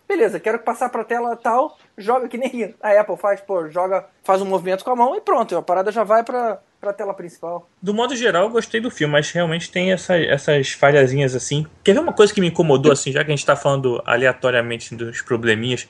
beleza, 0.07 0.39
quero 0.39 0.59
passar 0.59 0.89
pra 0.89 1.03
tela 1.03 1.35
tal, 1.35 1.77
joga 1.97 2.27
que 2.27 2.37
nem 2.37 2.73
a 2.81 2.99
Apple 2.99 3.17
faz, 3.17 3.41
pô, 3.41 3.69
joga, 3.69 4.05
faz 4.23 4.41
um 4.41 4.45
movimento 4.45 4.83
com 4.83 4.91
a 4.91 4.95
mão 4.95 5.15
e 5.15 5.21
pronto, 5.21 5.55
a 5.55 5.61
parada 5.61 5.91
já 5.91 6.03
vai 6.03 6.23
pra, 6.23 6.59
pra 6.79 6.93
tela 6.93 7.13
principal. 7.13 7.69
Do 7.81 7.93
modo 7.93 8.15
geral, 8.15 8.43
eu 8.43 8.49
gostei 8.49 8.81
do 8.81 8.91
filme, 8.91 9.13
mas 9.13 9.31
realmente 9.31 9.71
tem 9.71 9.91
essa, 9.91 10.17
essas 10.17 10.71
falhazinhas 10.71 11.35
assim. 11.35 11.65
Quer 11.83 11.93
ver 11.93 11.99
uma 11.99 12.13
coisa 12.13 12.33
que 12.33 12.41
me 12.41 12.47
incomodou, 12.47 12.91
assim, 12.91 13.11
já 13.11 13.23
que 13.23 13.31
a 13.31 13.35
gente 13.35 13.45
tá 13.45 13.55
falando 13.55 14.01
aleatoriamente 14.05 14.95
dos 14.95 15.21
probleminhas? 15.21 15.87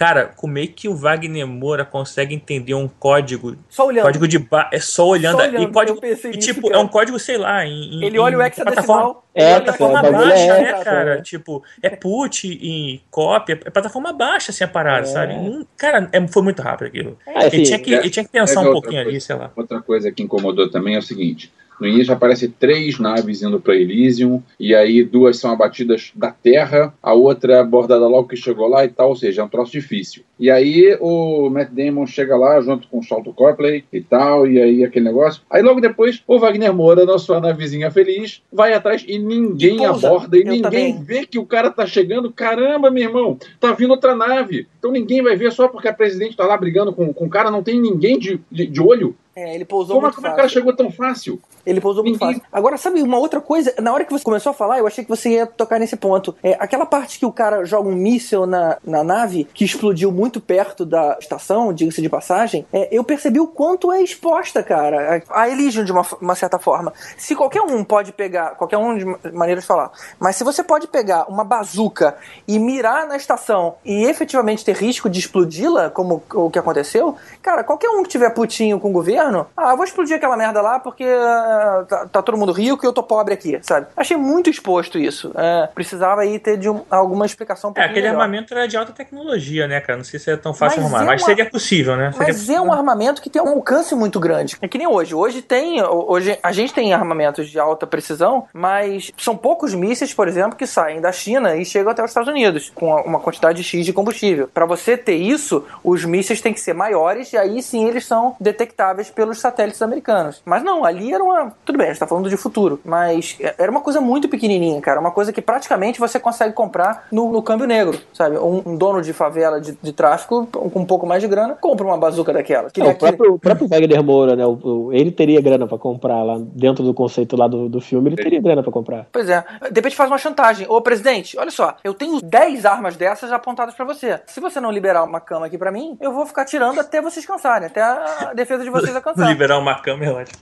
Cara, 0.00 0.30
como 0.34 0.56
é 0.56 0.66
que 0.66 0.88
o 0.88 0.94
Wagner 0.96 1.46
Moura 1.46 1.84
consegue 1.84 2.34
entender 2.34 2.72
um 2.72 2.88
código? 2.88 3.54
Só 3.68 3.86
olhando. 3.86 4.04
Código 4.06 4.26
de 4.26 4.38
ba... 4.38 4.70
É 4.72 4.80
só 4.80 5.06
olhando. 5.06 5.36
Só 5.36 5.42
olhando, 5.46 5.62
e 5.62 5.70
código. 5.70 6.00
e, 6.02 6.08
nisso, 6.08 6.30
tipo, 6.38 6.68
cara. 6.68 6.80
é 6.80 6.82
um 6.82 6.88
código, 6.88 7.18
sei 7.18 7.36
lá, 7.36 7.66
em. 7.66 7.96
em- 7.98 8.04
Ele 8.06 8.18
olha 8.18 8.38
o 8.38 8.40
hexadecimal. 8.42 9.26
É, 9.34 9.56
tá 9.56 9.60
Plataforma 9.74 10.00
falando, 10.00 10.26
baixa, 10.26 10.42
é 10.42 10.62
né, 10.62 10.84
cara? 10.84 11.16
né? 11.16 11.20
Tipo, 11.22 11.62
é 11.82 11.90
put 11.90 12.48
em 12.48 13.02
cópia, 13.10 13.60
é 13.62 13.68
plataforma 13.70 14.10
baixa, 14.14 14.52
assim, 14.52 14.64
a 14.64 14.68
parada, 14.68 15.02
É. 15.02 15.04
sabe? 15.04 15.34
Cara, 15.76 16.08
é- 16.12 16.26
foi 16.28 16.42
muito 16.44 16.62
rápido 16.62 16.86
aquilo. 16.86 17.18
Assim, 17.36 17.56
ele, 17.58 17.62
tinha 17.66 17.78
que, 17.78 17.94
é- 17.94 17.98
ele 17.98 18.08
tinha 18.08 18.24
que 18.24 18.30
pensar 18.30 18.64
é 18.64 18.68
um 18.70 18.72
pouquinho 18.72 18.94
coisa. 19.02 19.10
ali, 19.10 19.20
sei 19.20 19.36
lá. 19.36 19.52
Outra 19.54 19.82
coisa 19.82 20.10
que 20.10 20.22
incomodou 20.22 20.70
também 20.70 20.94
é 20.94 20.98
o 20.98 21.02
seguinte: 21.02 21.52
no 21.80 21.88
início 21.88 22.12
aparece 22.12 22.48
três 22.48 22.98
naves 22.98 23.42
indo 23.42 23.60
para 23.60 23.74
Elysium, 23.74 24.42
e 24.58 24.74
aí 24.74 25.02
duas 25.02 25.38
são 25.38 25.50
abatidas 25.50 26.12
da 26.14 26.30
Terra, 26.30 26.92
a 27.02 27.14
outra 27.14 27.54
é 27.54 27.60
abordada 27.60 28.06
logo 28.06 28.28
que 28.28 28.36
chegou 28.36 28.68
lá 28.68 28.84
e 28.84 28.88
tal, 28.88 29.08
ou 29.08 29.16
seja, 29.16 29.40
é 29.42 29.44
um 29.44 29.48
troço 29.48 29.72
difícil. 29.72 30.22
E 30.38 30.50
aí 30.50 30.96
o 31.00 31.50
Matt 31.50 31.70
Damon 31.70 32.06
chega 32.06 32.36
lá 32.36 32.60
junto 32.60 32.88
com 32.88 32.98
o 32.98 33.04
Salto 33.04 33.32
Copley 33.32 33.84
e 33.92 34.00
tal, 34.00 34.46
e 34.46 34.60
aí 34.60 34.84
aquele 34.84 35.04
negócio. 35.04 35.42
Aí 35.50 35.62
logo 35.62 35.80
depois 35.80 36.22
o 36.26 36.38
Wagner 36.38 36.72
Moura, 36.72 37.04
na 37.04 37.18
sua 37.18 37.40
navezinha 37.40 37.90
feliz, 37.90 38.42
vai 38.52 38.72
atrás 38.72 39.04
e 39.06 39.18
ninguém 39.18 39.82
E 39.82 39.84
aborda, 39.84 40.36
e 40.36 40.40
Eu 40.40 40.46
ninguém 40.46 40.62
também. 40.62 41.02
vê 41.02 41.26
que 41.26 41.38
o 41.38 41.44
cara 41.46 41.70
tá 41.70 41.86
chegando. 41.86 42.32
Caramba, 42.32 42.90
meu 42.90 43.02
irmão, 43.04 43.38
tá 43.58 43.72
vindo 43.72 43.90
outra 43.90 44.14
nave. 44.14 44.66
Então 44.78 44.90
ninguém 44.90 45.22
vai 45.22 45.36
ver 45.36 45.52
só 45.52 45.68
porque 45.68 45.88
a 45.88 45.92
presidente 45.92 46.36
tá 46.36 46.46
lá 46.46 46.56
brigando 46.56 46.92
com, 46.92 47.12
com 47.12 47.26
o 47.26 47.30
cara, 47.30 47.50
não 47.50 47.62
tem 47.62 47.80
ninguém 47.80 48.18
de, 48.18 48.40
de, 48.50 48.66
de 48.66 48.80
olho. 48.80 49.14
É, 49.40 49.54
ele 49.54 49.64
pousou 49.64 49.96
Como, 49.96 50.06
muito 50.06 50.14
como 50.16 50.26
é 50.26 50.30
que 50.30 50.34
o 50.34 50.36
cara 50.36 50.48
fácil. 50.48 50.60
chegou 50.60 50.76
tão 50.76 50.90
fácil? 50.92 51.40
Ele 51.64 51.80
pousou 51.80 52.02
muito 52.02 52.18
Ninguém- 52.20 52.40
fácil. 52.40 52.48
Agora, 52.52 52.76
sabe 52.76 53.02
uma 53.02 53.18
outra 53.18 53.40
coisa? 53.40 53.72
Na 53.80 53.92
hora 53.92 54.04
que 54.04 54.12
você 54.12 54.24
começou 54.24 54.50
a 54.50 54.54
falar, 54.54 54.78
eu 54.78 54.86
achei 54.86 55.04
que 55.04 55.10
você 55.10 55.30
ia 55.30 55.46
tocar 55.46 55.78
nesse 55.78 55.96
ponto. 55.96 56.34
É, 56.42 56.56
aquela 56.58 56.84
parte 56.86 57.18
que 57.18 57.26
o 57.26 57.32
cara 57.32 57.64
joga 57.64 57.88
um 57.88 57.94
míssil 57.94 58.46
na, 58.46 58.78
na 58.84 59.04
nave, 59.04 59.44
que 59.54 59.64
explodiu 59.64 60.10
muito 60.10 60.40
perto 60.40 60.84
da 60.86 61.16
estação, 61.20 61.72
diga-se 61.72 62.00
de 62.02 62.08
passagem, 62.08 62.66
é, 62.72 62.88
eu 62.90 63.04
percebi 63.04 63.38
o 63.40 63.46
quanto 63.46 63.92
é 63.92 64.02
exposta, 64.02 64.62
cara, 64.62 65.22
a 65.30 65.48
Elysium 65.48 65.84
de 65.84 65.92
uma, 65.92 66.04
uma 66.20 66.34
certa 66.34 66.58
forma. 66.58 66.92
Se 67.16 67.36
qualquer 67.36 67.60
um 67.62 67.84
pode 67.84 68.12
pegar, 68.12 68.56
qualquer 68.56 68.78
um 68.78 68.96
de 68.96 69.04
ma- 69.04 69.18
maneiras 69.32 69.62
de 69.64 69.68
falar, 69.68 69.90
mas 70.18 70.36
se 70.36 70.44
você 70.44 70.62
pode 70.64 70.86
pegar 70.88 71.26
uma 71.30 71.44
bazuca 71.44 72.16
e 72.48 72.58
mirar 72.58 73.06
na 73.06 73.16
estação 73.16 73.74
e 73.84 74.04
efetivamente 74.04 74.64
ter 74.64 74.74
risco 74.76 75.08
de 75.10 75.18
explodi-la, 75.20 75.90
como 75.90 76.22
o 76.34 76.50
que 76.50 76.58
aconteceu, 76.58 77.16
cara, 77.42 77.62
qualquer 77.62 77.90
um 77.90 78.02
que 78.02 78.08
tiver 78.08 78.30
putinho 78.30 78.80
com 78.80 78.88
o 78.88 78.92
governo, 78.92 79.29
ah, 79.56 79.70
eu 79.70 79.76
vou 79.76 79.84
explodir 79.84 80.16
aquela 80.16 80.36
merda 80.36 80.60
lá 80.60 80.78
porque 80.78 81.04
ah, 81.04 81.84
tá, 81.88 82.06
tá 82.06 82.22
todo 82.22 82.36
mundo 82.36 82.52
rico 82.52 82.84
e 82.84 82.86
eu 82.86 82.92
tô 82.92 83.02
pobre 83.02 83.34
aqui, 83.34 83.58
sabe? 83.62 83.86
Achei 83.96 84.16
muito 84.16 84.50
exposto 84.50 84.98
isso. 84.98 85.32
É, 85.36 85.68
precisava 85.74 86.22
aí 86.22 86.38
ter 86.38 86.56
de 86.56 86.68
um- 86.68 86.82
alguma 86.90 87.24
explicação 87.26 87.70
um 87.70 87.80
É, 87.80 87.84
aquele 87.84 88.02
melhor. 88.02 88.12
armamento 88.20 88.52
era 88.54 88.66
de 88.66 88.76
alta 88.76 88.92
tecnologia, 88.92 89.66
né, 89.66 89.80
cara? 89.80 89.96
Não 89.96 90.04
sei 90.04 90.18
se 90.18 90.30
é 90.30 90.36
tão 90.36 90.52
fácil 90.54 90.82
Mas 90.82 90.86
arrumar, 90.92 91.02
é 91.04 91.06
mas 91.14 91.22
uma- 91.22 91.26
seria 91.28 91.48
possível, 91.48 91.96
né? 91.96 92.12
Seria 92.12 92.26
Mas 92.28 92.48
é 92.48 92.60
um 92.60 92.72
armamento 92.72 93.20
que 93.22 93.30
tem 93.30 93.40
um 93.42 93.48
alcance 93.48 93.94
muito 93.94 94.18
grande. 94.18 94.56
É 94.60 94.68
que 94.68 94.78
nem 94.78 94.86
hoje. 94.86 95.14
Hoje 95.14 95.42
tem. 95.42 95.82
Hoje 95.82 96.38
a 96.42 96.52
gente 96.52 96.72
tem 96.74 96.92
armamentos 96.92 97.48
de 97.48 97.58
alta 97.58 97.86
precisão, 97.86 98.46
mas 98.52 99.10
são 99.18 99.36
poucos 99.36 99.74
mísseis, 99.74 100.12
por 100.14 100.28
exemplo, 100.28 100.56
que 100.56 100.66
saem 100.66 101.00
da 101.00 101.12
China 101.12 101.56
e 101.56 101.64
chegam 101.64 101.90
até 101.92 102.02
os 102.02 102.10
Estados 102.10 102.28
Unidos 102.28 102.70
com 102.74 102.94
uma 103.02 103.20
quantidade 103.20 103.62
X 103.62 103.84
de 103.84 103.92
combustível. 103.92 104.48
Para 104.52 104.66
você 104.66 104.96
ter 104.96 105.14
isso, 105.16 105.64
os 105.84 106.04
mísseis 106.04 106.40
têm 106.40 106.52
que 106.52 106.60
ser 106.60 106.74
maiores 106.74 107.32
e 107.32 107.36
aí 107.38 107.62
sim 107.62 107.86
eles 107.86 108.06
são 108.06 108.34
detectáveis 108.40 109.10
pelos 109.20 109.38
satélites 109.38 109.82
americanos. 109.82 110.40
Mas 110.46 110.62
não, 110.62 110.82
ali 110.82 111.12
era 111.12 111.22
uma. 111.22 111.52
Tudo 111.62 111.76
bem, 111.76 111.88
a 111.88 111.90
gente 111.90 112.00
tá 112.00 112.06
falando 112.06 112.30
de 112.30 112.36
futuro, 112.38 112.80
mas 112.82 113.36
era 113.58 113.70
uma 113.70 113.82
coisa 113.82 114.00
muito 114.00 114.30
pequenininha, 114.30 114.80
cara. 114.80 114.98
Uma 114.98 115.10
coisa 115.10 115.30
que 115.30 115.42
praticamente 115.42 116.00
você 116.00 116.18
consegue 116.18 116.54
comprar 116.54 117.06
no, 117.12 117.30
no 117.30 117.42
câmbio 117.42 117.66
negro, 117.66 117.98
sabe? 118.14 118.38
Um, 118.38 118.62
um 118.64 118.76
dono 118.76 119.02
de 119.02 119.12
favela 119.12 119.60
de, 119.60 119.76
de 119.82 119.92
tráfico 119.92 120.46
com 120.46 120.80
um 120.80 120.86
pouco 120.86 121.06
mais 121.06 121.20
de 121.20 121.28
grana 121.28 121.54
compra 121.60 121.86
uma 121.86 121.98
bazuca 121.98 122.32
daquela. 122.32 122.70
Que 122.70 122.80
Não, 122.80 122.86
nem 122.86 122.94
o, 122.96 122.98
próprio, 122.98 123.34
o 123.34 123.38
próprio 123.38 123.68
Wagner 123.68 124.02
Moura, 124.02 124.34
né? 124.34 124.46
o- 124.46 124.58
o- 124.86 124.92
ele 124.94 125.10
teria 125.10 125.40
grana 125.42 125.66
pra 125.66 125.76
comprar 125.76 126.22
lá, 126.22 126.38
dentro 126.40 126.82
do 126.82 126.94
conceito 126.94 127.36
lá 127.36 127.46
do, 127.46 127.68
do 127.68 127.78
filme, 127.80 128.08
ele 128.08 128.16
teria 128.16 128.40
grana 128.40 128.62
pra 128.62 128.72
comprar. 128.72 129.06
Pois 129.12 129.28
é. 129.28 129.44
De 129.70 129.74
repente 129.74 129.96
faz 129.96 130.10
uma 130.10 130.16
chantagem. 130.18 130.66
Ô, 130.70 130.80
presidente, 130.80 131.36
olha 131.38 131.50
só, 131.50 131.76
eu 131.84 131.92
tenho 131.92 132.20
10 132.22 132.64
armas 132.64 132.96
dessas 132.96 133.30
apontadas 133.32 133.74
pra 133.74 133.84
você. 133.84 134.18
Se 134.26 134.40
você 134.40 134.60
não 134.60 134.70
liberar 134.70 135.04
uma 135.04 135.20
cama 135.20 135.44
aqui 135.46 135.58
pra 135.58 135.70
mim, 135.70 135.98
eu 136.00 136.12
vou 136.12 136.24
ficar 136.24 136.44
tirando 136.46 136.78
até 136.80 137.02
vocês 137.02 137.26
cansarem, 137.26 137.66
até 137.66 137.82
a 137.82 138.32
defesa 138.34 138.64
de 138.64 138.70
vocês 138.70 138.94
alcançar. 139.00 139.28
Liberar 139.28 139.58
uma 139.58 139.74
câmera, 139.80 140.14
ótimo. 140.14 140.38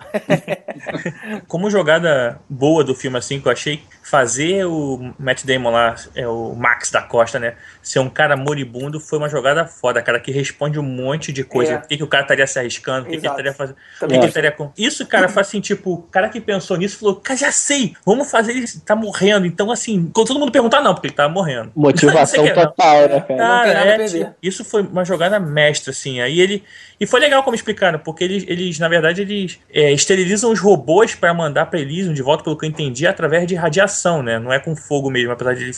Como 1.48 1.70
jogada 1.70 2.40
boa 2.48 2.84
do 2.84 2.94
filme, 2.94 3.16
assim, 3.18 3.40
que 3.40 3.48
eu 3.48 3.52
achei, 3.52 3.82
fazer 4.08 4.64
o 4.64 5.12
Matt 5.18 5.44
Damon 5.44 5.70
lá, 5.70 5.94
é 6.14 6.26
o 6.26 6.54
Max 6.54 6.90
da 6.90 7.02
Costa, 7.02 7.38
né? 7.38 7.54
Ser 7.82 7.98
um 7.98 8.08
cara 8.08 8.36
moribundo 8.36 8.98
foi 8.98 9.18
uma 9.18 9.28
jogada 9.28 9.66
foda, 9.66 10.00
cara, 10.02 10.18
que 10.18 10.30
responde 10.30 10.78
um 10.78 10.82
monte 10.82 11.32
de 11.32 11.44
coisa. 11.44 11.74
É. 11.74 11.78
Por 11.78 11.88
que, 11.88 11.96
que 11.98 12.02
o 12.02 12.06
cara 12.06 12.22
estaria 12.22 12.46
se 12.46 12.58
arriscando? 12.58 13.02
O 13.02 13.10
que, 13.10 13.18
que 13.18 13.26
ele 13.26 13.28
estaria 13.28 13.52
fazendo? 13.52 13.76
O 13.76 14.06
que, 14.06 14.08
que 14.08 14.14
ele 14.14 14.26
estaria 14.26 14.52
com. 14.52 14.72
Isso, 14.76 15.06
cara, 15.06 15.28
faz 15.28 15.48
assim, 15.48 15.60
tipo, 15.60 15.92
o 15.92 16.02
cara 16.02 16.28
que 16.28 16.40
pensou 16.40 16.76
nisso 16.76 16.98
falou, 16.98 17.16
cara, 17.16 17.38
já 17.38 17.52
sei, 17.52 17.94
vamos 18.04 18.30
fazer 18.30 18.52
ele 18.52 18.66
tá 18.84 18.96
morrendo. 18.96 19.46
Então, 19.46 19.70
assim, 19.70 20.10
quando 20.12 20.28
todo 20.28 20.40
mundo 20.40 20.52
perguntar, 20.52 20.80
não, 20.80 20.94
porque 20.94 21.08
ele 21.08 21.14
tá 21.14 21.28
morrendo. 21.28 21.70
Motivação 21.76 22.44
o 22.44 22.54
total, 22.54 23.08
né, 23.08 23.08
cara? 23.08 23.14
Não 23.14 23.20
tem 23.20 23.36
Cara, 23.36 23.74
nada 23.74 23.82
a 23.82 24.04
é, 24.04 24.06
tipo, 24.06 24.34
isso 24.42 24.64
foi 24.64 24.82
uma 24.82 25.04
jogada 25.04 25.38
mestra, 25.38 25.90
assim. 25.90 26.20
Aí 26.20 26.40
ele. 26.40 26.62
E 27.00 27.06
foi 27.06 27.20
legal 27.20 27.42
como 27.42 27.54
explicaram, 27.54 27.98
porque 27.98 28.24
eles, 28.24 28.44
eles 28.48 28.78
na 28.78 28.88
verdade, 28.88 29.22
eles 29.22 29.60
é, 29.72 29.92
esterilizam 29.92 30.50
os 30.50 30.58
robôs 30.58 31.14
para 31.14 31.32
mandar 31.32 31.66
pra 31.66 31.78
Elysium 31.78 32.12
de 32.12 32.22
volta, 32.22 32.42
pelo 32.42 32.56
que 32.56 32.64
eu 32.64 32.68
entendi, 32.68 33.06
através 33.06 33.46
de 33.46 33.54
radiação, 33.54 33.97
né? 34.22 34.38
Não 34.38 34.52
é 34.52 34.58
com 34.58 34.74
fogo 34.76 35.10
mesmo, 35.10 35.32
apesar 35.32 35.54
de 35.54 35.70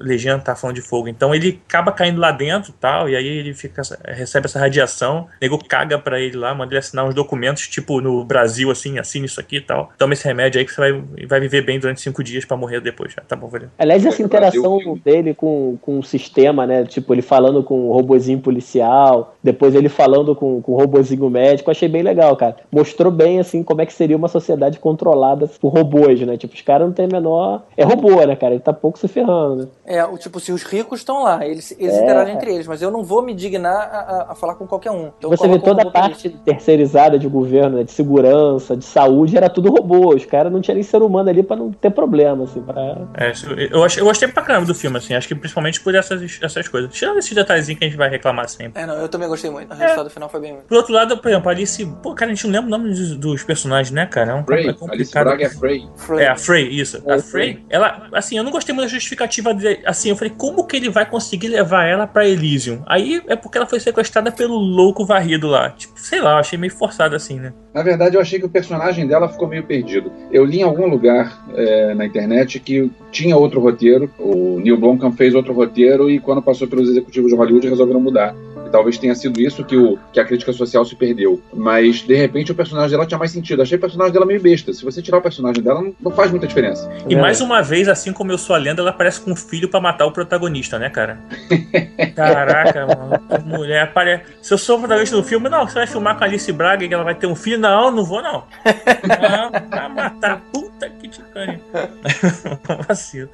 Legenda 0.00 0.38
tá 0.38 0.54
falando 0.54 0.76
de 0.76 0.82
fogo. 0.82 1.08
Então 1.08 1.34
ele 1.34 1.60
acaba 1.68 1.92
caindo 1.92 2.20
lá 2.20 2.30
dentro 2.30 2.70
e 2.70 2.74
tal, 2.74 3.08
e 3.08 3.16
aí 3.16 3.26
ele 3.26 3.54
fica, 3.54 3.82
recebe 4.04 4.46
essa 4.46 4.58
radiação, 4.58 5.22
o 5.22 5.26
nego 5.40 5.58
caga 5.58 5.98
pra 5.98 6.20
ele 6.20 6.36
lá, 6.36 6.54
manda 6.54 6.72
ele 6.72 6.78
assinar 6.78 7.04
uns 7.06 7.14
documentos, 7.14 7.68
tipo 7.68 8.00
no 8.00 8.24
Brasil, 8.24 8.70
assim, 8.70 8.98
assine 8.98 9.26
isso 9.26 9.40
aqui 9.40 9.56
e 9.56 9.60
tal. 9.60 9.90
Toma 9.98 10.12
esse 10.12 10.24
remédio 10.24 10.58
aí 10.58 10.64
que 10.64 10.72
você 10.72 10.80
vai, 10.80 11.04
vai 11.26 11.40
viver 11.40 11.62
bem 11.62 11.78
durante 11.78 12.00
cinco 12.00 12.22
dias 12.22 12.44
pra 12.44 12.56
morrer 12.56 12.80
depois. 12.80 13.14
Tá 13.26 13.36
bom, 13.36 13.48
valeu. 13.48 13.68
Aliás, 13.78 14.04
essa 14.04 14.22
interação 14.22 14.76
Brasil, 14.76 15.00
dele 15.04 15.34
com, 15.34 15.76
com 15.80 15.98
o 15.98 16.02
sistema, 16.02 16.66
né? 16.66 16.84
Tipo, 16.84 17.14
ele 17.14 17.22
falando 17.22 17.62
com 17.62 17.88
o 17.88 17.92
robozinho 17.92 18.40
policial, 18.40 19.34
depois 19.42 19.74
ele 19.74 19.88
falando 19.88 20.34
com, 20.34 20.60
com 20.60 20.72
o 20.72 20.76
robozinho 20.76 21.28
médico, 21.30 21.70
achei 21.70 21.88
bem 21.88 22.02
legal, 22.02 22.36
cara. 22.36 22.56
Mostrou 22.70 23.10
bem, 23.10 23.40
assim, 23.40 23.62
como 23.62 23.80
é 23.80 23.86
que 23.86 23.92
seria 23.92 24.16
uma 24.16 24.28
sociedade 24.28 24.78
controlada 24.78 25.46
por 25.60 25.68
robôs, 25.68 26.20
né? 26.20 26.36
Tipo, 26.36 26.54
os 26.54 26.62
caras 26.62 26.86
não 26.86 26.94
têm 26.94 27.06
a 27.06 27.08
menor. 27.08 27.62
É 27.76 27.84
robô, 27.84 28.24
né, 28.24 28.36
cara? 28.36 28.54
Ele 28.54 28.62
tá 28.62 28.72
pouco 28.72 28.98
se 28.98 29.08
ferrando, 29.08 29.56
né? 29.56 29.68
É, 29.84 30.04
o 30.04 30.16
tipo, 30.16 30.38
se 30.38 30.52
os 30.52 30.62
ricos 30.62 31.00
estão 31.00 31.24
lá, 31.24 31.44
eles, 31.44 31.74
eles 31.78 31.94
É. 31.94 32.02
interagem 32.04 32.34
entre 32.36 32.54
eles, 32.54 32.66
mas 32.68 32.80
eu 32.82 32.90
não 32.90 33.02
vou 33.02 33.20
me 33.20 33.34
dignar 33.34 33.74
a, 33.74 33.98
a- 33.98 34.26
a 34.30 34.34
falar 34.36 34.54
com 34.54 34.64
qualquer 34.66 34.92
um. 34.92 35.10
Então, 35.18 35.28
Você 35.30 35.48
vê 35.48 35.58
toda 35.58 35.82
a 35.82 35.90
parte 35.90 36.30
terceirizada 36.30 37.18
de 37.18 37.26
governo, 37.28 37.78
né, 37.78 37.84
de 37.84 37.90
segurança, 37.90 38.76
de 38.76 38.84
saúde, 38.84 39.36
era 39.36 39.50
tudo 39.50 39.70
robô. 39.70 40.14
Os 40.14 40.24
caras 40.24 40.52
não 40.52 40.60
tinham 40.60 40.74
nem 40.76 40.84
ser 40.84 41.02
humano 41.02 41.28
ali 41.30 41.42
pra 41.42 41.56
não 41.56 41.72
ter 41.72 41.90
problema, 41.90 42.44
assim, 42.44 42.62
pra... 42.62 42.80
É, 43.16 43.32
eu, 43.72 43.82
ach- 43.82 43.96
eu 43.98 44.04
gostei 44.04 44.28
pra 44.28 44.42
caramba 44.42 44.66
do 44.66 44.74
filme, 44.74 44.98
assim, 44.98 45.14
acho 45.14 45.26
que 45.26 45.34
principalmente 45.34 45.80
por 45.80 45.94
essas, 45.94 46.38
essas 46.40 46.68
coisas. 46.68 46.92
Tirando 46.92 47.18
esses 47.18 47.32
detalhezinhos 47.34 47.78
que 47.80 47.84
a 47.84 47.88
gente 47.88 47.96
vai 47.98 48.08
reclamar 48.08 48.48
sempre. 48.48 48.80
É, 48.80 48.86
não, 48.86 48.94
eu 48.94 49.08
também 49.08 49.28
gostei 49.28 49.50
muito. 49.50 49.72
O 49.72 49.76
resultado 49.76 50.10
final 50.10 50.28
foi 50.28 50.40
bem. 50.40 50.58
Por 50.68 50.76
outro 50.76 50.92
lado, 50.94 51.18
por 51.18 51.28
exemplo, 51.28 51.50
Alice. 51.50 51.84
Pô, 52.02 52.14
cara, 52.14 52.30
a 52.30 52.34
gente 52.34 52.46
não 52.46 52.52
lembra 52.52 52.68
o 52.68 52.70
nome 52.70 52.90
dos, 52.90 53.16
dos 53.16 53.42
personagens, 53.42 53.90
né, 53.90 54.06
cara? 54.06 54.30
É 54.30 54.34
um 54.34 54.44
Frey, 54.44 54.68
é 54.68 54.74
Alice. 54.92 55.12
Braga 55.12 55.44
é 55.44 55.48
Frey. 55.50 55.88
Foi- 55.96 56.22
É, 56.22 56.28
a 56.28 56.36
Frey, 56.36 56.68
isso. 56.68 57.02
É, 57.04 57.14
A 57.14 57.18
Frey, 57.18 57.64
ela, 57.68 58.06
assim, 58.12 58.38
eu 58.38 58.44
não 58.44 58.52
gostei 58.52 58.72
muito 58.72 58.86
da 58.86 58.92
justificativa 58.94 59.52
dele. 59.52 59.71
Assim, 59.84 60.10
eu 60.10 60.16
falei, 60.16 60.32
como 60.36 60.66
que 60.66 60.76
ele 60.76 60.90
vai 60.90 61.08
conseguir 61.08 61.48
levar 61.48 61.84
ela 61.84 62.06
pra 62.06 62.28
Elysium? 62.28 62.82
Aí 62.86 63.22
é 63.26 63.36
porque 63.36 63.58
ela 63.58 63.66
foi 63.66 63.80
sequestrada 63.80 64.30
pelo 64.30 64.56
louco 64.56 65.04
varrido 65.04 65.46
lá. 65.46 65.70
Tipo, 65.70 65.94
sei 65.96 66.20
lá, 66.20 66.32
eu 66.32 66.38
achei 66.38 66.58
meio 66.58 66.72
forçado 66.72 67.14
assim, 67.14 67.38
né? 67.38 67.52
Na 67.74 67.82
verdade, 67.82 68.16
eu 68.16 68.20
achei 68.20 68.38
que 68.38 68.46
o 68.46 68.50
personagem 68.50 69.06
dela 69.06 69.28
ficou 69.28 69.48
meio 69.48 69.64
perdido. 69.64 70.12
Eu 70.30 70.44
li 70.44 70.60
em 70.60 70.62
algum 70.62 70.86
lugar 70.86 71.44
é, 71.54 71.94
na 71.94 72.04
internet 72.04 72.60
que 72.60 72.90
tinha 73.10 73.36
outro 73.36 73.60
roteiro. 73.60 74.10
O 74.18 74.60
Neil 74.60 74.78
Blomkamp 74.78 75.16
fez 75.16 75.34
outro 75.34 75.52
roteiro 75.52 76.10
e 76.10 76.18
quando 76.18 76.42
passou 76.42 76.68
pelos 76.68 76.88
executivos 76.88 77.30
de 77.30 77.36
Hollywood 77.36 77.68
resolveram 77.68 78.00
mudar. 78.00 78.34
E 78.72 78.76
talvez 78.82 78.96
tenha 78.96 79.14
sido 79.14 79.38
isso 79.38 79.62
que, 79.64 79.76
o, 79.76 79.98
que 80.12 80.18
a 80.18 80.24
crítica 80.24 80.50
social 80.50 80.82
se 80.82 80.96
perdeu. 80.96 81.42
Mas, 81.52 82.00
de 82.00 82.14
repente, 82.14 82.52
o 82.52 82.54
personagem 82.54 82.92
dela 82.92 83.06
tinha 83.06 83.18
mais 83.18 83.30
sentido. 83.30 83.60
Achei 83.60 83.76
o 83.76 83.80
personagem 83.80 84.14
dela 84.14 84.24
meio 84.24 84.40
besta. 84.40 84.72
Se 84.72 84.82
você 84.82 85.02
tirar 85.02 85.18
o 85.18 85.20
personagem 85.20 85.62
dela, 85.62 85.82
não, 85.82 85.94
não 86.00 86.10
faz 86.10 86.30
muita 86.30 86.46
diferença. 86.46 86.90
E 87.06 87.14
É. 87.14 87.20
mais 87.20 87.42
uma 87.42 87.60
vez, 87.60 87.86
assim 87.86 88.14
como 88.14 88.32
eu 88.32 88.38
sou 88.38 88.56
a 88.56 88.58
lenda, 88.58 88.80
ela 88.80 88.88
aparece 88.88 89.20
com 89.20 89.32
um 89.32 89.36
filho 89.36 89.68
pra 89.68 89.78
matar 89.78 90.06
o 90.06 90.10
protagonista, 90.10 90.78
né, 90.78 90.88
cara? 90.88 91.18
Caraca, 92.16 92.86
mano. 92.86 93.44
Mulher 93.44 93.82
apare... 93.82 94.22
Se 94.40 94.54
eu 94.54 94.58
sou 94.58 94.76
o 94.76 94.78
protagonista 94.78 95.16
do 95.16 95.22
filme, 95.22 95.50
não, 95.50 95.68
você 95.68 95.74
vai 95.74 95.86
filmar 95.86 96.16
com 96.16 96.24
a 96.24 96.26
Alice 96.26 96.50
Braga 96.50 96.86
e 96.86 96.92
ela 96.92 97.04
vai 97.04 97.14
ter 97.14 97.26
um 97.26 97.36
filho? 97.36 97.58
Não, 97.58 97.90
não 97.90 98.04
vou, 98.04 98.22
não. 98.22 98.44
Não, 99.04 99.50
vai 99.68 99.88
matar. 99.88 100.40
Puta 100.52 100.88
que 100.88 101.08
te. 101.08 101.20
Vacilo. 102.88 103.28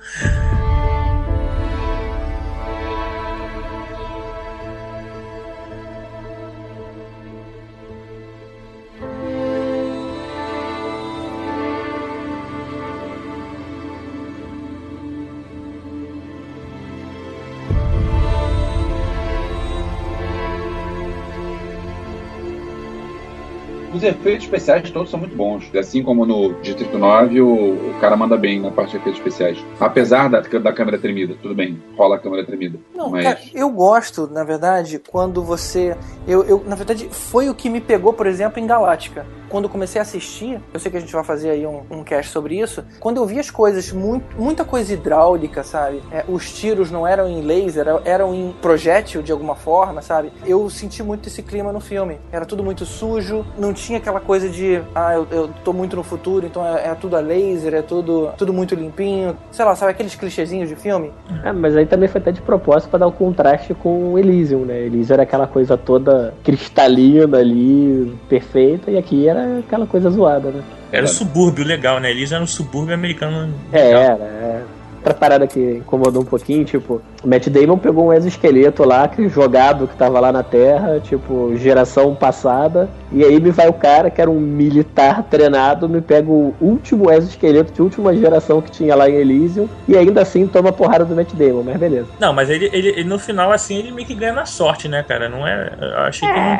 Os 23.99 24.05
efeitos 24.05 24.45
especiais 24.45 24.89
todos 24.93 25.11
são 25.11 25.19
muito 25.19 25.35
bons. 25.35 25.75
Assim 25.75 26.05
como 26.05 26.25
no 26.25 26.55
Distrito 26.63 26.97
9, 26.97 27.41
o, 27.41 27.91
o 27.91 28.01
cara 28.01 28.17
manda 28.17 28.37
bem 28.37 28.61
na 28.61 28.71
parte 28.71 28.93
de 28.93 28.99
efeitos 28.99 29.19
especiais. 29.19 29.59
Apesar 29.81 30.31
da, 30.31 30.39
da 30.39 30.73
câmera 30.73 30.97
tremida, 30.97 31.35
tudo 31.43 31.53
bem, 31.53 31.83
rola 31.97 32.15
a 32.15 32.19
câmera 32.21 32.47
tremida. 32.47 32.79
Não, 32.95 33.11
mas... 33.11 33.25
cara, 33.25 33.41
eu 33.53 33.69
gosto, 33.71 34.29
na 34.29 34.45
verdade, 34.45 35.01
quando 35.11 35.43
você. 35.43 35.97
Eu, 36.29 36.45
eu, 36.45 36.63
na 36.65 36.77
verdade, 36.77 37.09
foi 37.11 37.49
o 37.49 37.55
que 37.57 37.69
me 37.69 37.81
pegou, 37.81 38.13
por 38.13 38.29
exemplo, 38.29 38.61
em 38.61 38.69
Galáctica. 38.69 39.27
Quando 39.49 39.69
comecei 39.69 39.99
a 39.99 40.03
assistir, 40.03 40.61
eu 40.73 40.81
sei 40.81 40.91
que 40.91 40.97
a 40.97 41.01
gente 41.01 41.13
vai 41.13 41.25
fazer 41.25 41.51
aí 41.51 41.67
um, 41.67 41.83
um 41.91 42.05
cast 42.05 42.31
sobre 42.33 42.59
isso. 42.59 42.85
Quando 43.01 43.17
eu 43.17 43.27
vi 43.27 43.39
as 43.39 43.51
coisas, 43.51 43.93
muito, 43.93 44.25
muita 44.41 44.65
coisa 44.65 44.93
hidráulica, 44.93 45.63
sabe? 45.63 46.03
É, 46.13 46.25
os 46.29 46.53
tiros 46.53 46.91
não 46.91 47.07
eram 47.07 47.29
em 47.29 47.41
laser, 47.41 47.87
eram 48.05 48.35
em 48.35 48.55
projétil 48.61 49.23
de 49.23 49.33
alguma 49.33 49.55
forma, 49.55 50.03
sabe? 50.03 50.33
Eu 50.47 50.69
senti 50.69 51.03
muito 51.03 51.29
esse 51.29 51.43
clima 51.43 51.73
no 51.73 51.81
filme. 51.81 52.19
Era 52.31 52.45
tudo 52.45 52.63
muito 52.63 52.85
sujo, 52.85 53.45
não 53.59 53.73
tinha 53.73 53.99
aquela 53.99 54.21
coisa 54.21 54.49
de, 54.49 54.83
ah, 54.95 55.15
eu, 55.15 55.27
eu 55.31 55.51
tô 55.65 55.73
muito 55.73 55.97
no 55.97 56.03
futuro, 56.03 56.47
então 56.47 56.65
é, 56.67 56.89
é 56.89 56.95
tudo 56.95 57.17
a 57.17 57.21
laser, 57.21 57.75
é 57.75 57.83
tudo, 57.83 58.31
tudo 58.37 58.53
muito 58.53 58.75
limpinho. 58.75 59.37
Sei 59.51 59.65
lá, 59.65 59.75
sabe 59.75 59.93
aqueles 59.93 60.15
clichêzinhos 60.15 60.69
de 60.69 60.77
filme? 60.77 61.13
É, 61.45 61.53
mas 61.53 61.77
aí 61.77 61.87
também 61.87 62.09
foi 62.09 62.21
até 62.21 62.33
de 62.33 62.43
propósito 62.43 62.91
para 62.91 63.01
dar 63.01 63.07
o 63.07 63.11
um 63.11 63.13
contraste 63.13 63.75
com 63.75 64.13
o 64.13 64.19
Elysium, 64.19 64.65
né? 64.65 64.81
Elysium 64.81 65.15
era 65.15 65.23
aquela 65.23 65.47
coisa 65.47 65.77
toda 65.77 66.35
cristalina 66.45 67.39
ali, 67.39 68.15
perfeita, 68.29 68.91
e 68.91 68.99
aqui 68.99 69.29
era 69.29 69.38
aquela 69.59 69.87
coisa 69.87 70.11
zoada, 70.11 70.51
né? 70.51 70.63
Era 70.91 71.05
o 71.05 71.09
subúrbio 71.09 71.65
legal, 71.65 72.01
né? 72.01 72.11
Elysium 72.11 72.37
era 72.37 72.45
um 72.45 72.49
subúrbio 72.49 72.95
americano. 72.95 73.53
É, 73.73 73.91
era, 73.91 74.25
é 74.25 74.63
outra 75.09 75.15
parada 75.15 75.47
que 75.47 75.77
incomodou 75.77 76.23
um 76.23 76.25
pouquinho, 76.25 76.65
tipo, 76.65 77.01
o 77.23 77.29
Matt 77.29 77.49
Damon 77.49 77.79
pegou 77.79 78.07
um 78.07 78.13
exoesqueleto 78.13 78.85
lá, 78.85 79.09
que 79.09 79.29
jogado 79.29 79.89
que 79.89 79.97
tava 79.97 80.21
lá 80.21 80.31
na 80.31 80.43
Terra, 80.43 81.01
tipo, 81.01 81.57
geração 81.57 82.15
passada, 82.15 82.89
e 83.11 83.25
aí 83.25 83.41
me 83.41 83.51
vai 83.51 83.69
o 83.69 83.73
cara, 83.73 84.11
que 84.11 84.21
era 84.21 84.31
um 84.31 84.39
militar 84.39 85.23
treinado, 85.25 85.89
me 85.89 86.01
pega 86.01 86.31
o 86.31 86.55
último 86.61 87.11
exoesqueleto 87.11 87.73
de 87.73 87.83
última 87.83 88.15
geração 88.15 88.61
que 88.61 88.71
tinha 88.71 88.95
lá 88.95 89.09
em 89.09 89.15
Elysium, 89.15 89.69
e 89.87 89.97
ainda 89.97 90.21
assim 90.21 90.47
toma 90.47 90.73
porrada 90.73 91.05
do 91.05 91.15
Matt 91.15 91.33
Damon, 91.33 91.63
mas 91.63 91.77
beleza. 91.77 92.09
Não, 92.21 92.33
mas 92.33 92.51
ele, 92.51 92.71
ele, 92.73 92.89
ele 92.89 93.05
no 93.05 93.19
final, 93.19 93.51
assim, 93.51 93.79
ele 93.79 93.91
meio 93.91 94.07
que 94.07 94.15
ganha 94.15 94.33
na 94.33 94.47
sorte, 94.47 94.89
né, 94.89 95.03
cara? 95.07 95.29
Não 95.29 95.47
é. 95.47 95.73
Eu 95.81 95.99
achei 96.01 96.29
que 96.29 96.35
não. 96.35 96.59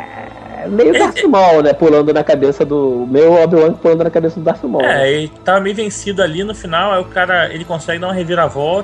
É, 0.59 0.67
meio 0.67 0.93
Darth 0.93 1.23
Maul, 1.23 1.61
né? 1.61 1.73
Pulando 1.73 2.13
na 2.13 2.23
cabeça 2.23 2.65
do. 2.65 3.07
Meu 3.09 3.33
Obi-Wan 3.33 3.73
pulando 3.73 4.03
na 4.03 4.09
cabeça 4.09 4.39
do 4.39 4.43
Darth 4.43 4.63
Maul. 4.63 4.83
É, 4.83 4.87
né? 4.87 5.11
ele 5.11 5.31
tava 5.43 5.59
meio 5.59 5.75
vencido 5.75 6.21
ali 6.21 6.43
no 6.43 6.53
final, 6.53 6.91
aí 6.91 7.01
o 7.01 7.05
cara 7.05 7.53
ele 7.53 7.63
consegue 7.63 7.99
dar 7.99 8.07
uma 8.07 8.13
reviravolta, 8.13 8.38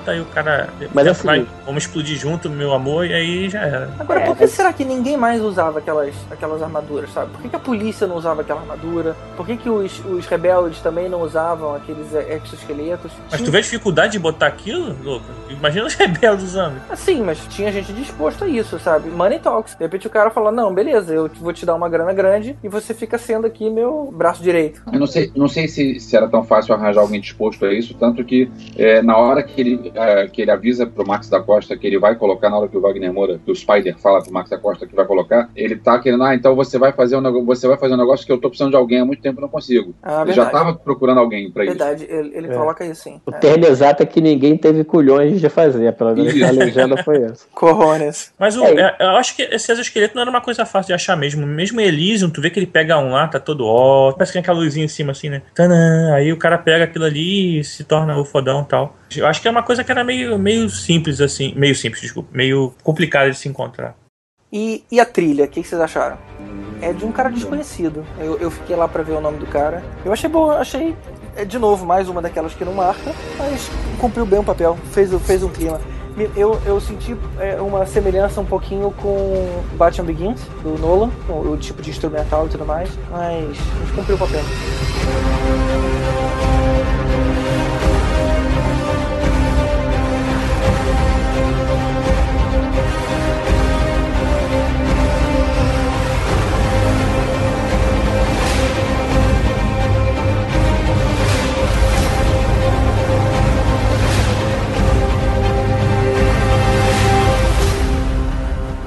aí 0.08 0.22
o 0.22 0.26
cara. 0.26 0.70
Mas 0.94 1.08
assim. 1.08 1.26
Vai, 1.26 1.48
vamos 1.66 1.84
explodir 1.84 2.18
junto, 2.18 2.50
meu 2.50 2.74
amor, 2.74 3.06
e 3.06 3.14
aí 3.14 3.50
já 3.50 3.62
era. 3.62 3.90
Agora, 4.00 4.22
por 4.22 4.38
que 4.38 4.48
será 4.48 4.74
que 4.74 4.84
ninguém 4.84 5.18
mais 5.18 5.42
usava 5.42 5.80
aquelas, 5.80 6.14
aquelas 6.32 6.62
armaduras, 6.62 7.12
sabe? 7.12 7.32
Por 7.32 7.42
que, 7.42 7.50
que 7.50 7.56
a 7.56 7.60
polícia 7.60 8.08
não 8.08 8.16
usava 8.16 8.42
aquela 8.42 8.62
armadura? 8.62 9.16
Por 9.36 9.46
que, 9.46 9.58
que 9.58 9.70
os, 9.70 10.04
os 10.06 10.26
rebeldes 10.26 10.80
também 10.80 11.10
não 11.10 11.22
usavam 11.22 11.76
aqueles 11.76 12.08
exoesqueletos? 12.14 13.12
Mas 13.30 13.40
tinha... 13.40 13.46
tu 13.46 13.52
vê 13.52 13.58
a 13.60 13.62
dificuldade 13.62 14.14
de 14.14 14.20
botar 14.20 14.48
aquilo, 14.48 14.96
louco? 15.04 15.26
Imagina 15.50 15.86
os 15.86 15.94
rebeldes 15.96 16.46
usando. 16.46 16.82
Sim, 16.96 17.22
mas 17.22 17.40
tinha 17.48 17.72
gente 17.72 17.94
disposta 17.94 18.46
a 18.46 18.48
isso, 18.48 18.80
sabe? 18.80 19.10
Money 19.10 19.40
talks. 19.40 19.76
De 19.76 19.84
repente 19.84 20.08
o 20.08 20.10
cara 20.10 20.30
fala: 20.30 20.52
Não, 20.52 20.74
beleza, 20.74 21.14
eu 21.14 21.30
vou 21.40 21.54
te 21.54 21.66
dar 21.66 21.76
uma 21.76 21.90
grana 21.90 22.14
grande 22.14 22.58
e 22.64 22.68
você 22.68 22.94
fica 22.94 23.18
sendo 23.18 23.48
aqui 23.48 23.70
meu 23.70 24.14
braço 24.16 24.42
direito. 24.42 24.82
Eu 24.92 25.00
não 25.00 25.08
sei, 25.08 25.32
não 25.36 25.48
sei 25.48 25.68
se, 25.68 26.00
se 26.00 26.16
era 26.16 26.28
tão 26.28 26.44
fácil 26.44 26.74
arranjar 26.74 27.02
alguém 27.02 27.20
disposto 27.20 27.66
a 27.66 27.74
isso, 27.74 27.94
tanto 27.96 28.24
que 28.24 28.50
é, 28.78 29.02
na 29.02 29.18
hora 29.18 29.35
que 29.44 29.62
ele, 29.62 29.92
é, 29.94 30.28
que 30.28 30.42
ele 30.42 30.52
avisa 30.52 30.86
pro 30.86 31.08
Max 31.08 31.30
da 31.30 31.40
Costa 31.40 31.78
que 31.78 31.86
ele 31.88 32.00
vai 32.00 32.16
colocar, 32.16 32.50
na 32.50 32.58
hora 32.58 32.68
que 32.68 32.78
o 32.78 32.82
Wagner 32.82 33.14
Moura, 33.14 33.40
que 33.44 33.52
o 33.52 33.56
Spider 33.56 33.98
fala 33.98 34.22
pro 34.22 34.34
Max 34.34 34.50
da 34.50 34.58
Costa 34.58 34.86
que 34.86 34.96
vai 34.96 35.06
colocar, 35.06 35.50
ele 35.56 35.76
tá 35.76 36.00
querendo, 36.00 36.24
ah, 36.24 36.36
então 36.36 36.56
você 36.56 36.78
vai 36.78 36.92
fazer 36.92 37.16
um 37.16 37.22
negócio, 37.22 37.46
você 37.46 37.68
vai 37.68 37.78
fazer 37.78 37.94
um 37.94 37.98
negócio 37.98 38.26
que 38.26 38.32
eu 38.32 38.38
tô 38.38 38.50
precisando 38.50 38.72
de 38.72 38.78
alguém 38.78 39.00
há 39.00 39.06
muito 39.06 39.22
tempo 39.22 39.40
e 39.40 39.42
não 39.42 39.50
consigo. 39.50 39.94
Ah, 40.02 40.22
ele 40.24 40.34
já 40.34 40.46
tava 40.46 40.74
procurando 40.74 41.20
alguém 41.20 41.52
para 41.52 41.64
isso. 41.64 41.78
Verdade, 41.78 42.06
ele, 42.10 42.32
ele 42.36 42.48
é. 42.48 42.54
coloca 42.56 42.86
isso 42.86 43.04
sim. 43.04 43.22
O 43.26 43.32
é. 43.32 43.38
termo 43.38 43.66
exato 43.66 44.04
é 44.04 44.06
que 44.06 44.22
ninguém 44.22 44.58
teve 44.58 44.84
culhões 44.84 45.40
de 45.40 45.50
fazer, 45.50 45.92
pelo 45.94 46.16
menos 46.16 46.42
a 46.42 46.52
legenda 46.52 47.04
foi 47.04 47.24
essa. 47.24 47.46
Corrones. 47.54 48.34
Mas 48.40 48.58
o, 48.58 48.64
é. 48.64 48.96
eu 49.00 49.10
acho 49.12 49.36
que 49.36 49.44
esse 49.44 49.72
exoesqueleto 49.72 50.16
não 50.16 50.22
era 50.22 50.30
uma 50.30 50.42
coisa 50.42 50.66
fácil 50.66 50.88
de 50.88 50.94
achar 50.94 51.16
mesmo. 51.16 51.46
Mesmo 51.46 51.80
Elysium, 51.80 52.30
tu 52.30 52.42
vê 52.42 52.50
que 52.50 52.60
ele 52.60 52.68
pega 52.68 52.98
um 52.98 53.12
lá, 53.12 53.28
tá 53.28 53.40
todo 53.40 53.66
ó, 53.66 54.12
parece 54.14 54.32
que 54.32 54.34
tem 54.34 54.42
aquela 54.42 54.60
luzinha 54.60 54.86
em 54.86 54.90
cima 54.90 55.12
assim, 55.12 55.30
né? 55.30 55.42
Tanã, 55.54 56.14
aí 56.14 56.32
o 56.32 56.38
cara 56.38 56.58
pega 56.58 56.86
aquilo 56.86 57.06
ali 57.06 57.60
e 57.60 57.64
se 57.64 57.84
torna 57.84 58.18
o 58.18 58.26
fodão 58.26 58.62
e 58.62 58.66
tal. 58.66 58.96
Eu 59.26 59.30
acho 59.30 59.42
que 59.42 59.48
é 59.48 59.52
uma 59.52 59.64
coisa 59.64 59.84
que 59.84 59.92
era 59.92 60.04
meio, 60.04 60.38
meio 60.38 60.70
simples 60.70 61.20
assim, 61.20 61.52
meio 61.56 61.74
simples, 61.74 62.00
desculpa, 62.00 62.30
meio 62.32 62.72
complicada 62.84 63.32
de 63.32 63.36
se 63.36 63.50
encontrar. 63.50 63.96
E, 64.54 64.84
e 64.92 65.00
a 65.00 65.06
trilha, 65.06 65.46
o 65.46 65.48
que, 65.48 65.64
que 65.64 65.68
vocês 65.68 65.82
acharam? 65.82 66.20
É 66.80 66.94
de 66.94 67.04
um 67.04 67.12
cara 67.12 67.30
desconhecido. 67.30 68.06
Eu, 68.20 68.38
eu 68.38 68.52
fiquei 68.52 68.76
lá 68.76 68.88
para 68.88 69.02
ver 69.02 69.14
o 69.14 69.22
nome 69.22 69.40
do 69.40 69.48
cara. 69.48 69.84
Eu 70.06 70.14
achei 70.14 70.30
boa, 70.30 70.60
achei 70.60 70.96
é 71.36 71.44
de 71.44 71.58
novo 71.58 71.88
mais 71.88 72.08
uma 72.08 72.22
daquelas 72.22 72.54
que 72.54 72.64
não 72.64 72.74
marca, 72.74 73.12
mas 73.36 73.68
cumpriu 74.00 74.28
bem 74.28 74.40
o 74.40 74.44
papel, 74.44 74.78
fez, 74.92 75.10
fez 75.24 75.42
um 75.42 75.50
clima 75.50 75.82
eu, 76.36 76.60
eu 76.66 76.80
senti 76.80 77.16
é, 77.40 77.60
uma 77.60 77.86
semelhança 77.86 78.40
um 78.40 78.46
pouquinho 78.46 78.92
com 78.92 79.62
Batman 79.76 80.06
Begins, 80.06 80.42
do 80.64 80.78
Nolan, 80.80 81.12
o, 81.28 81.52
o 81.52 81.58
tipo 81.58 81.82
de 81.82 81.90
instrumental 81.90 82.46
e 82.46 82.50
tudo 82.50 82.66
mais, 82.66 82.90
mas, 83.12 83.58
mas 83.82 83.92
cumpriu 83.92 84.16
o 84.16 84.20
papel. 84.20 84.42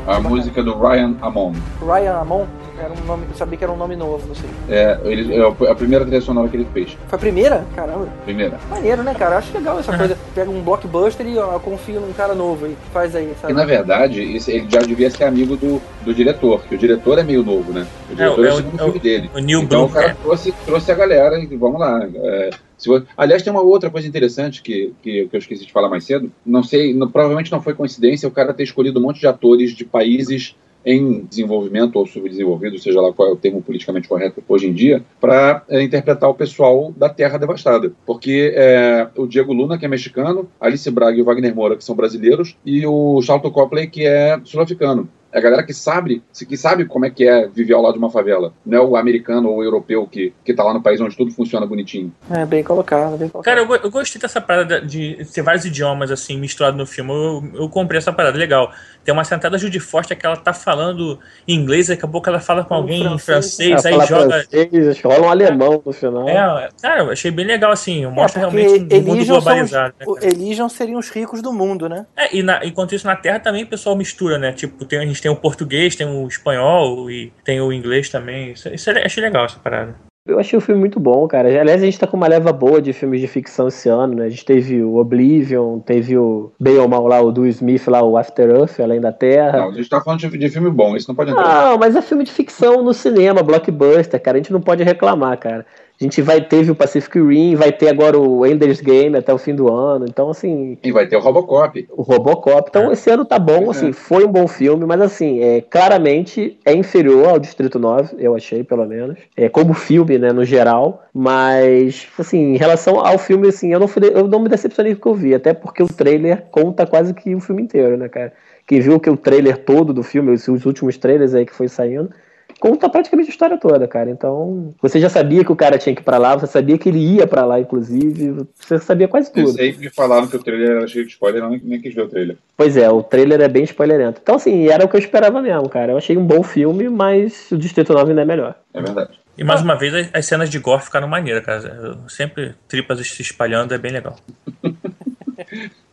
A 0.09 0.19
música 0.21 0.63
do 0.63 0.75
Ryan 0.75 1.17
Amon. 1.21 1.53
Ryan 1.83 2.15
Amon? 2.15 2.47
Era 2.79 2.93
um 2.95 3.07
nome, 3.07 3.27
eu 3.29 3.37
sabia 3.37 3.59
que 3.59 3.65
era 3.65 3.73
um 3.73 3.77
nome 3.77 3.95
novo, 3.95 4.27
não 4.27 4.35
sei. 4.35 4.49
É, 4.71 4.99
ele, 5.05 5.35
é 5.35 5.71
a 5.71 5.75
primeira 5.75 6.05
trilha 6.07 6.23
sonora 6.23 6.49
que 6.49 6.57
ele 6.57 6.67
fez. 6.73 6.97
Foi 7.09 7.17
a 7.17 7.21
primeira? 7.21 7.67
Caramba. 7.77 8.09
Primeira. 8.25 8.59
Maneiro, 8.71 9.03
né, 9.03 9.13
cara? 9.15 9.35
Eu 9.35 9.39
acho 9.39 9.53
legal 9.53 9.79
essa 9.79 9.95
coisa. 9.95 10.17
Pega 10.35 10.51
um 10.51 10.63
blockbuster 10.63 11.27
e 11.27 11.37
ó, 11.37 11.59
confia 11.59 12.01
num 12.01 12.13
cara 12.15 12.35
novo 12.35 12.65
aí. 12.65 12.77
Faz 12.91 13.15
aí, 13.15 13.35
sabe? 13.39 13.53
E 13.53 13.57
na 13.57 13.67
verdade, 13.67 14.21
ele 14.21 14.67
já 14.71 14.81
devia 14.81 15.11
ser 15.11 15.25
amigo 15.25 15.57
do, 15.57 15.83
do 16.03 16.15
diretor, 16.15 16.63
que 16.63 16.75
o 16.75 16.79
diretor 16.79 17.19
é 17.19 17.23
meio 17.23 17.43
novo, 17.43 17.71
né? 17.71 17.87
O 18.11 18.15
diretor 18.15 18.47
é, 18.47 18.49
é 18.49 18.53
o 18.53 18.57
segundo 18.57 18.81
é 18.81 18.85
filme 18.85 19.01
dele. 19.01 19.31
O 19.35 19.39
Neil 19.41 19.61
então 19.61 19.81
Blum, 19.81 19.91
o 19.91 19.93
cara 19.93 20.17
trouxe, 20.23 20.55
trouxe 20.65 20.91
a 20.91 20.95
galera 20.95 21.39
e 21.39 21.57
vamos 21.57 21.81
lá. 21.81 22.09
É, 22.15 22.51
se, 22.79 22.89
aliás, 23.17 23.43
tem 23.43 23.53
uma 23.53 23.61
outra 23.61 23.91
coisa 23.91 24.07
interessante 24.07 24.63
que, 24.63 24.95
que, 25.03 25.27
que, 25.27 25.37
eu 25.37 25.39
esqueci 25.39 25.67
de 25.67 25.73
falar 25.73 25.89
mais 25.89 26.05
cedo. 26.05 26.33
Não 26.47 26.63
sei, 26.63 26.95
no, 26.95 27.11
provavelmente 27.11 27.51
não 27.51 27.61
foi 27.61 27.75
coincidência 27.75 28.29
o 28.29 28.33
cara 28.33 28.55
ter 28.55 28.63
escolhido 28.63 29.01
um 29.01 29.03
monte 29.03 29.19
de 29.19 29.27
atores 29.27 29.73
de 29.73 29.85
países 29.85 30.55
em 30.87 31.25
desenvolvimento 31.25 31.97
ou 31.97 32.07
subdesenvolvido, 32.07 32.79
seja 32.79 33.01
lá 33.01 33.13
qual 33.13 33.29
é 33.29 33.33
o 33.33 33.37
termo 33.37 33.61
politicamente 33.61 34.09
correto 34.09 34.43
hoje 34.49 34.69
em 34.69 34.73
dia, 34.73 35.05
para 35.21 35.63
é, 35.69 35.83
interpretar 35.83 36.31
o 36.31 36.35
pessoal 36.35 36.95
da 36.97 37.09
Terra 37.09 37.37
Devastada. 37.37 37.93
Porque 38.07 38.53
é, 38.55 39.09
o 39.17 39.27
Diego 39.27 39.53
Luna, 39.53 39.77
que 39.77 39.85
é 39.85 39.89
mexicano, 39.89 40.49
Alice 40.61 40.91
Braga 40.91 41.19
e 41.19 41.21
o 41.21 41.25
Wagner 41.25 41.55
Moura, 41.55 41.77
que 41.77 41.85
são 41.85 41.97
brasileiros, 41.97 42.57
e 42.65 42.87
o 42.87 43.21
Charlton 43.21 43.51
Copley, 43.51 43.89
que 43.89 44.07
é 44.07 44.41
sul-africano. 44.45 45.09
É 45.33 45.39
a 45.39 45.41
galera 45.43 45.63
que 45.63 45.75
sabe, 45.75 46.23
que 46.49 46.57
sabe 46.57 46.87
como 46.87 47.05
é 47.05 47.11
que 47.11 47.27
é 47.27 47.47
viver 47.47 47.75
ao 47.75 47.83
lado 47.83 47.95
de 47.95 47.99
uma 47.99 48.11
favela. 48.11 48.53
Não 48.65 48.79
é 48.79 48.81
o 48.81 48.97
americano 48.97 49.51
ou 49.51 49.59
o 49.59 49.65
europeu 49.65 50.07
que, 50.07 50.33
que 50.45 50.55
tá 50.55 50.65
lá 50.65 50.73
no 50.73 50.83
país 50.83 51.01
onde 51.01 51.17
tudo 51.17 51.31
funciona 51.31 51.67
bonitinho. 51.67 52.13
É, 52.31 52.47
bem 52.47 52.65
colocado, 52.65 53.17
bem 53.17 53.29
colocado. 53.29 53.55
Cara, 53.55 53.67
eu, 53.67 53.75
eu 53.85 53.91
gostei 53.91 54.21
dessa 54.21 54.41
parada 54.41 54.81
de 54.81 55.19
ter 55.33 55.43
vários 55.43 55.65
idiomas, 55.65 56.11
assim, 56.11 56.39
misturados 56.39 56.79
no 56.79 56.87
filme. 56.87 57.11
Eu, 57.13 57.63
eu 57.63 57.69
comprei 57.69 57.99
essa 57.99 58.13
parada, 58.13 58.39
legal. 58.39 58.73
Tem 59.09 59.13
uma 59.15 59.25
sentada 59.25 59.57
Judy 59.57 59.81
Foster 59.81 60.19
que 60.19 60.27
ela 60.27 60.37
tá 60.37 60.53
falando 60.53 61.19
em 61.47 61.55
inglês, 61.55 61.87
daqui 61.87 62.05
a 62.05 62.09
pouco 62.09 62.29
ela 62.29 62.41
fala 62.41 62.63
com 62.63 62.75
alguém 62.75 63.07
em 63.07 63.19
francês, 63.19 63.87
aí 63.87 63.95
joga. 64.07 64.45
Francês, 64.45 65.01
rola 65.01 65.27
um 65.29 65.31
alemão 65.31 65.83
no 65.83 65.93
final. 65.95 66.29
É, 66.29 66.69
cara, 66.83 67.05
eu 67.05 67.11
achei 67.11 67.31
bem 67.31 67.47
legal, 67.47 67.73
assim. 67.73 68.05
Mostra 68.05 68.39
é, 68.39 68.41
realmente 68.43 68.95
um 68.95 69.01
mundo 69.01 69.25
globalizado. 69.25 69.95
Os, 70.07 70.21
né, 70.21 70.69
seriam 70.69 70.99
os 70.99 71.09
ricos 71.09 71.41
do 71.41 71.55
mundo, 71.55 71.89
né? 71.89 72.05
É, 72.15 72.37
e 72.37 72.43
na, 72.43 72.63
enquanto 72.67 72.95
isso 72.95 73.07
na 73.07 73.17
Terra 73.17 73.41
também 73.41 73.65
o 73.65 73.67
pessoal 73.67 73.97
mistura, 73.97 74.37
né? 74.37 74.53
Tipo, 74.53 74.85
tem, 74.85 74.99
a 74.99 75.07
gente 75.07 75.23
tem 75.23 75.31
o 75.31 75.37
português, 75.37 75.97
tem 75.97 76.07
o 76.07 76.29
espanhol 76.29 77.11
e 77.11 77.33
tem 77.43 77.63
o 77.63 77.73
inglês 77.73 78.11
também. 78.11 78.53
Isso, 78.53 78.69
isso 78.69 78.91
é, 78.91 79.07
achei 79.07 79.23
legal 79.23 79.47
essa 79.47 79.59
parada. 79.59 79.95
Eu 80.29 80.39
achei 80.39 80.59
o 80.59 80.61
filme 80.61 80.79
muito 80.79 81.01
bom, 81.01 81.27
cara. 81.27 81.49
Aliás, 81.49 81.83
a 81.83 81.87
gente 81.87 81.99
tá 81.99 82.07
com 82.07 82.17
uma 82.17 82.29
leva 82.29 82.53
boa 82.53 82.83
de 82.83 82.93
filmes 82.93 83.19
de 83.19 83.27
ficção 83.27 83.69
esse 83.69 83.89
ano, 83.89 84.15
né? 84.15 84.27
A 84.27 84.29
gente 84.29 84.45
teve 84.45 84.83
o 84.83 84.97
Oblivion, 84.97 85.79
teve 85.81 86.19
o 86.19 86.53
bem 86.61 86.77
ou 86.77 86.87
mal 86.87 87.07
lá, 87.07 87.19
o 87.23 87.33
do 87.33 87.47
Smith 87.47 87.89
lá, 87.89 88.03
o 88.03 88.15
After 88.15 88.51
Earth, 88.51 88.79
Além 88.79 89.01
da 89.01 89.11
Terra. 89.11 89.61
Não, 89.61 89.71
a 89.71 89.73
gente 89.73 89.89
tá 89.89 90.03
falando 90.03 90.21
de, 90.21 90.29
de 90.37 90.49
filme 90.51 90.71
bom, 90.71 90.95
isso 90.95 91.09
não 91.09 91.15
pode 91.17 91.31
entrar. 91.31 91.71
Não, 91.71 91.79
mas 91.79 91.97
é 91.97 92.03
filme 92.03 92.25
de 92.25 92.31
ficção 92.31 92.83
no 92.83 92.93
cinema, 92.93 93.43
blockbuster, 93.43 94.23
cara. 94.23 94.37
A 94.37 94.41
gente 94.41 94.53
não 94.53 94.61
pode 94.61 94.83
reclamar, 94.83 95.39
cara. 95.39 95.65
A 96.01 96.05
gente 96.05 96.23
vai 96.23 96.41
teve 96.41 96.71
o 96.71 96.77
Pacific 96.77 97.19
Rim, 97.19 97.57
vai 97.57 97.73
ter 97.73 97.89
agora 97.89 98.17
o 98.17 98.47
Ender's 98.47 98.81
Game 98.81 99.17
até 99.17 99.35
o 99.35 99.39
fim 99.39 99.53
do 99.53 99.73
ano. 99.73 100.07
Então, 100.09 100.31
assim. 100.31 100.79
E 100.81 100.93
vai 100.93 101.09
ter 101.09 101.17
o 101.17 101.21
Robocop. 101.21 101.89
O 101.91 102.03
Robocop. 102.03 102.69
Então, 102.69 102.93
esse 102.93 103.11
ano 103.11 103.25
tá 103.25 103.37
bom, 103.37 103.69
assim, 103.69 103.93
foi 103.93 104.25
um 104.25 104.31
bom 104.31 104.47
filme, 104.47 104.87
mas 104.87 105.01
assim, 105.01 105.41
é, 105.41 105.61
claramente 105.61 106.57
é 106.65 106.73
inferior 106.73 107.31
ao 107.31 107.39
Distrito 107.41 107.81
9, 107.81 108.15
eu 108.21 108.37
achei, 108.37 108.63
pelo 108.63 108.87
menos. 108.87 109.19
É, 109.37 109.49
como 109.49 109.75
filme, 109.75 110.19
né, 110.19 110.33
no 110.33 110.45
geral. 110.45 111.03
Mas, 111.13 112.07
assim, 112.17 112.55
em 112.55 112.57
relação 112.57 113.05
ao 113.05 113.19
filme, 113.19 113.49
assim, 113.49 113.73
eu 113.73 113.81
não, 113.81 113.89
fui, 113.89 114.03
eu 114.05 114.29
não 114.29 114.39
me 114.39 114.49
decepcionei 114.49 114.95
com 114.95 114.99
o 114.99 115.03
que 115.03 115.09
eu 115.09 115.15
vi, 115.15 115.35
até 115.35 115.53
porque 115.53 115.83
o 115.83 115.89
trailer 115.89 116.45
conta 116.53 116.87
quase 116.87 117.13
que 117.13 117.35
o 117.35 117.41
filme 117.41 117.63
inteiro, 117.63 117.97
né, 117.97 118.09
cara? 118.09 118.33
Quem 118.69 118.81
viu 118.81 119.01
que 119.01 119.11
o 119.11 119.17
trailer 119.17 119.59
todo 119.65 119.93
do 119.93 120.05
filme, 120.05 120.31
os, 120.31 120.47
os 120.47 120.65
últimos 120.65 120.97
trailers 120.97 121.35
aí 121.35 121.45
que 121.45 121.55
foi 121.55 121.67
saindo, 121.67 122.11
conta 122.59 122.89
praticamente 122.89 123.29
a 123.29 123.33
história 123.33 123.59
toda, 123.59 123.87
cara. 123.87 124.11
Então, 124.11 124.75
você 124.81 125.01
já 125.01 125.09
sabia 125.09 125.45
que 125.45 125.53
o 125.53 125.57
cara 125.57 125.79
tinha 125.79 125.95
que 125.95 126.03
ir 126.03 126.05
pra 126.05 126.19
lá, 126.19 126.37
você 126.37 126.47
sabia 126.47 126.79
que 126.79 126.89
ele 126.89 126.99
ia 126.99 127.27
pra 127.27 127.45
lá, 127.45 127.61
inclusive, 127.61 128.47
você 128.55 128.79
sabia 128.79 129.09
quase 129.09 129.33
tudo. 129.33 129.53
Sei 129.53 129.73
que 129.73 129.81
me 129.81 129.91
falaram 129.91 130.27
que 130.27 130.37
o 130.37 130.43
trailer 130.43 130.71
era 130.71 130.87
cheio 130.87 131.05
de 131.05 131.13
spoiler, 131.13 131.43
não 131.43 131.51
nem 131.51 131.81
quis 131.81 131.95
ver 131.95 132.03
o 132.03 132.09
trailer. 132.09 132.37
Pois 132.57 132.77
é, 132.77 132.91
o 132.91 133.03
trailer 133.03 133.41
é 133.41 133.49
bem 133.49 133.65
spoilerento. 133.65 134.21
Então, 134.23 134.37
assim, 134.37 134.69
era 134.69 134.85
o 134.85 134.89
que 134.89 134.97
eu 134.97 135.01
esperava 135.01 135.41
mesmo, 135.41 135.69
cara. 135.69 135.93
Eu 135.93 135.99
achei 135.99 136.17
um 136.17 136.27
bom 136.27 136.43
filme, 136.43 136.89
mas 136.89 137.51
o 137.51 137.57
Distrito 137.57 137.93
9 137.93 138.11
ainda 138.11 138.23
é 138.23 138.25
melhor. 138.25 138.55
É 138.75 138.83
verdade. 138.83 139.19
E 139.37 139.45
mais 139.45 139.63
uma 139.63 139.77
vez, 139.77 140.11
as 140.13 140.27
cenas 140.27 140.51
de 140.51 140.59
gore 140.59 140.83
ficaram 140.83 141.07
maneiras, 141.07 141.45
cara. 141.45 141.99
Sempre 142.09 142.55
tripas 142.67 143.07
se 143.07 143.23
espalhando, 143.23 143.73
é 143.73 143.79
bem 143.79 143.93
legal. 143.93 144.17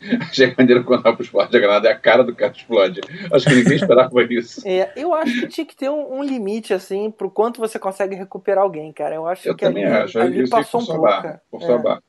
Achei 0.29 0.53
maneiro 0.57 0.83
quando 0.83 1.05
a 1.07 1.17
explode 1.19 1.55
a 1.55 1.59
granada 1.59 1.87
é 1.87 1.91
a 1.91 1.95
cara 1.95 2.23
do 2.23 2.35
cara 2.35 2.51
explode. 2.51 3.01
Acho 3.31 3.45
que 3.47 3.55
ninguém 3.55 3.75
esperava 3.75 4.23
isso. 4.29 4.67
É, 4.67 4.91
eu 4.95 5.13
acho 5.13 5.41
que 5.41 5.47
tinha 5.47 5.65
que 5.65 5.75
ter 5.75 5.89
um, 5.89 6.19
um, 6.19 6.23
limite, 6.23 6.73
assim, 6.73 7.11
pro 7.11 7.29
quanto 7.29 7.59
você 7.59 7.79
consegue 7.79 8.15
recuperar 8.15 8.63
alguém, 8.63 8.91
cara. 8.91 9.15
Eu 9.15 9.27
acho 9.27 9.47
eu 9.47 9.55
que 9.55 9.65
também 9.65 9.85
ali, 9.85 10.03
acho. 10.03 10.19
ali 10.19 10.43
isso 10.43 10.51
passou 10.51 10.81
um 10.81 10.85
pouco. 10.85 11.07
É. 11.07 11.39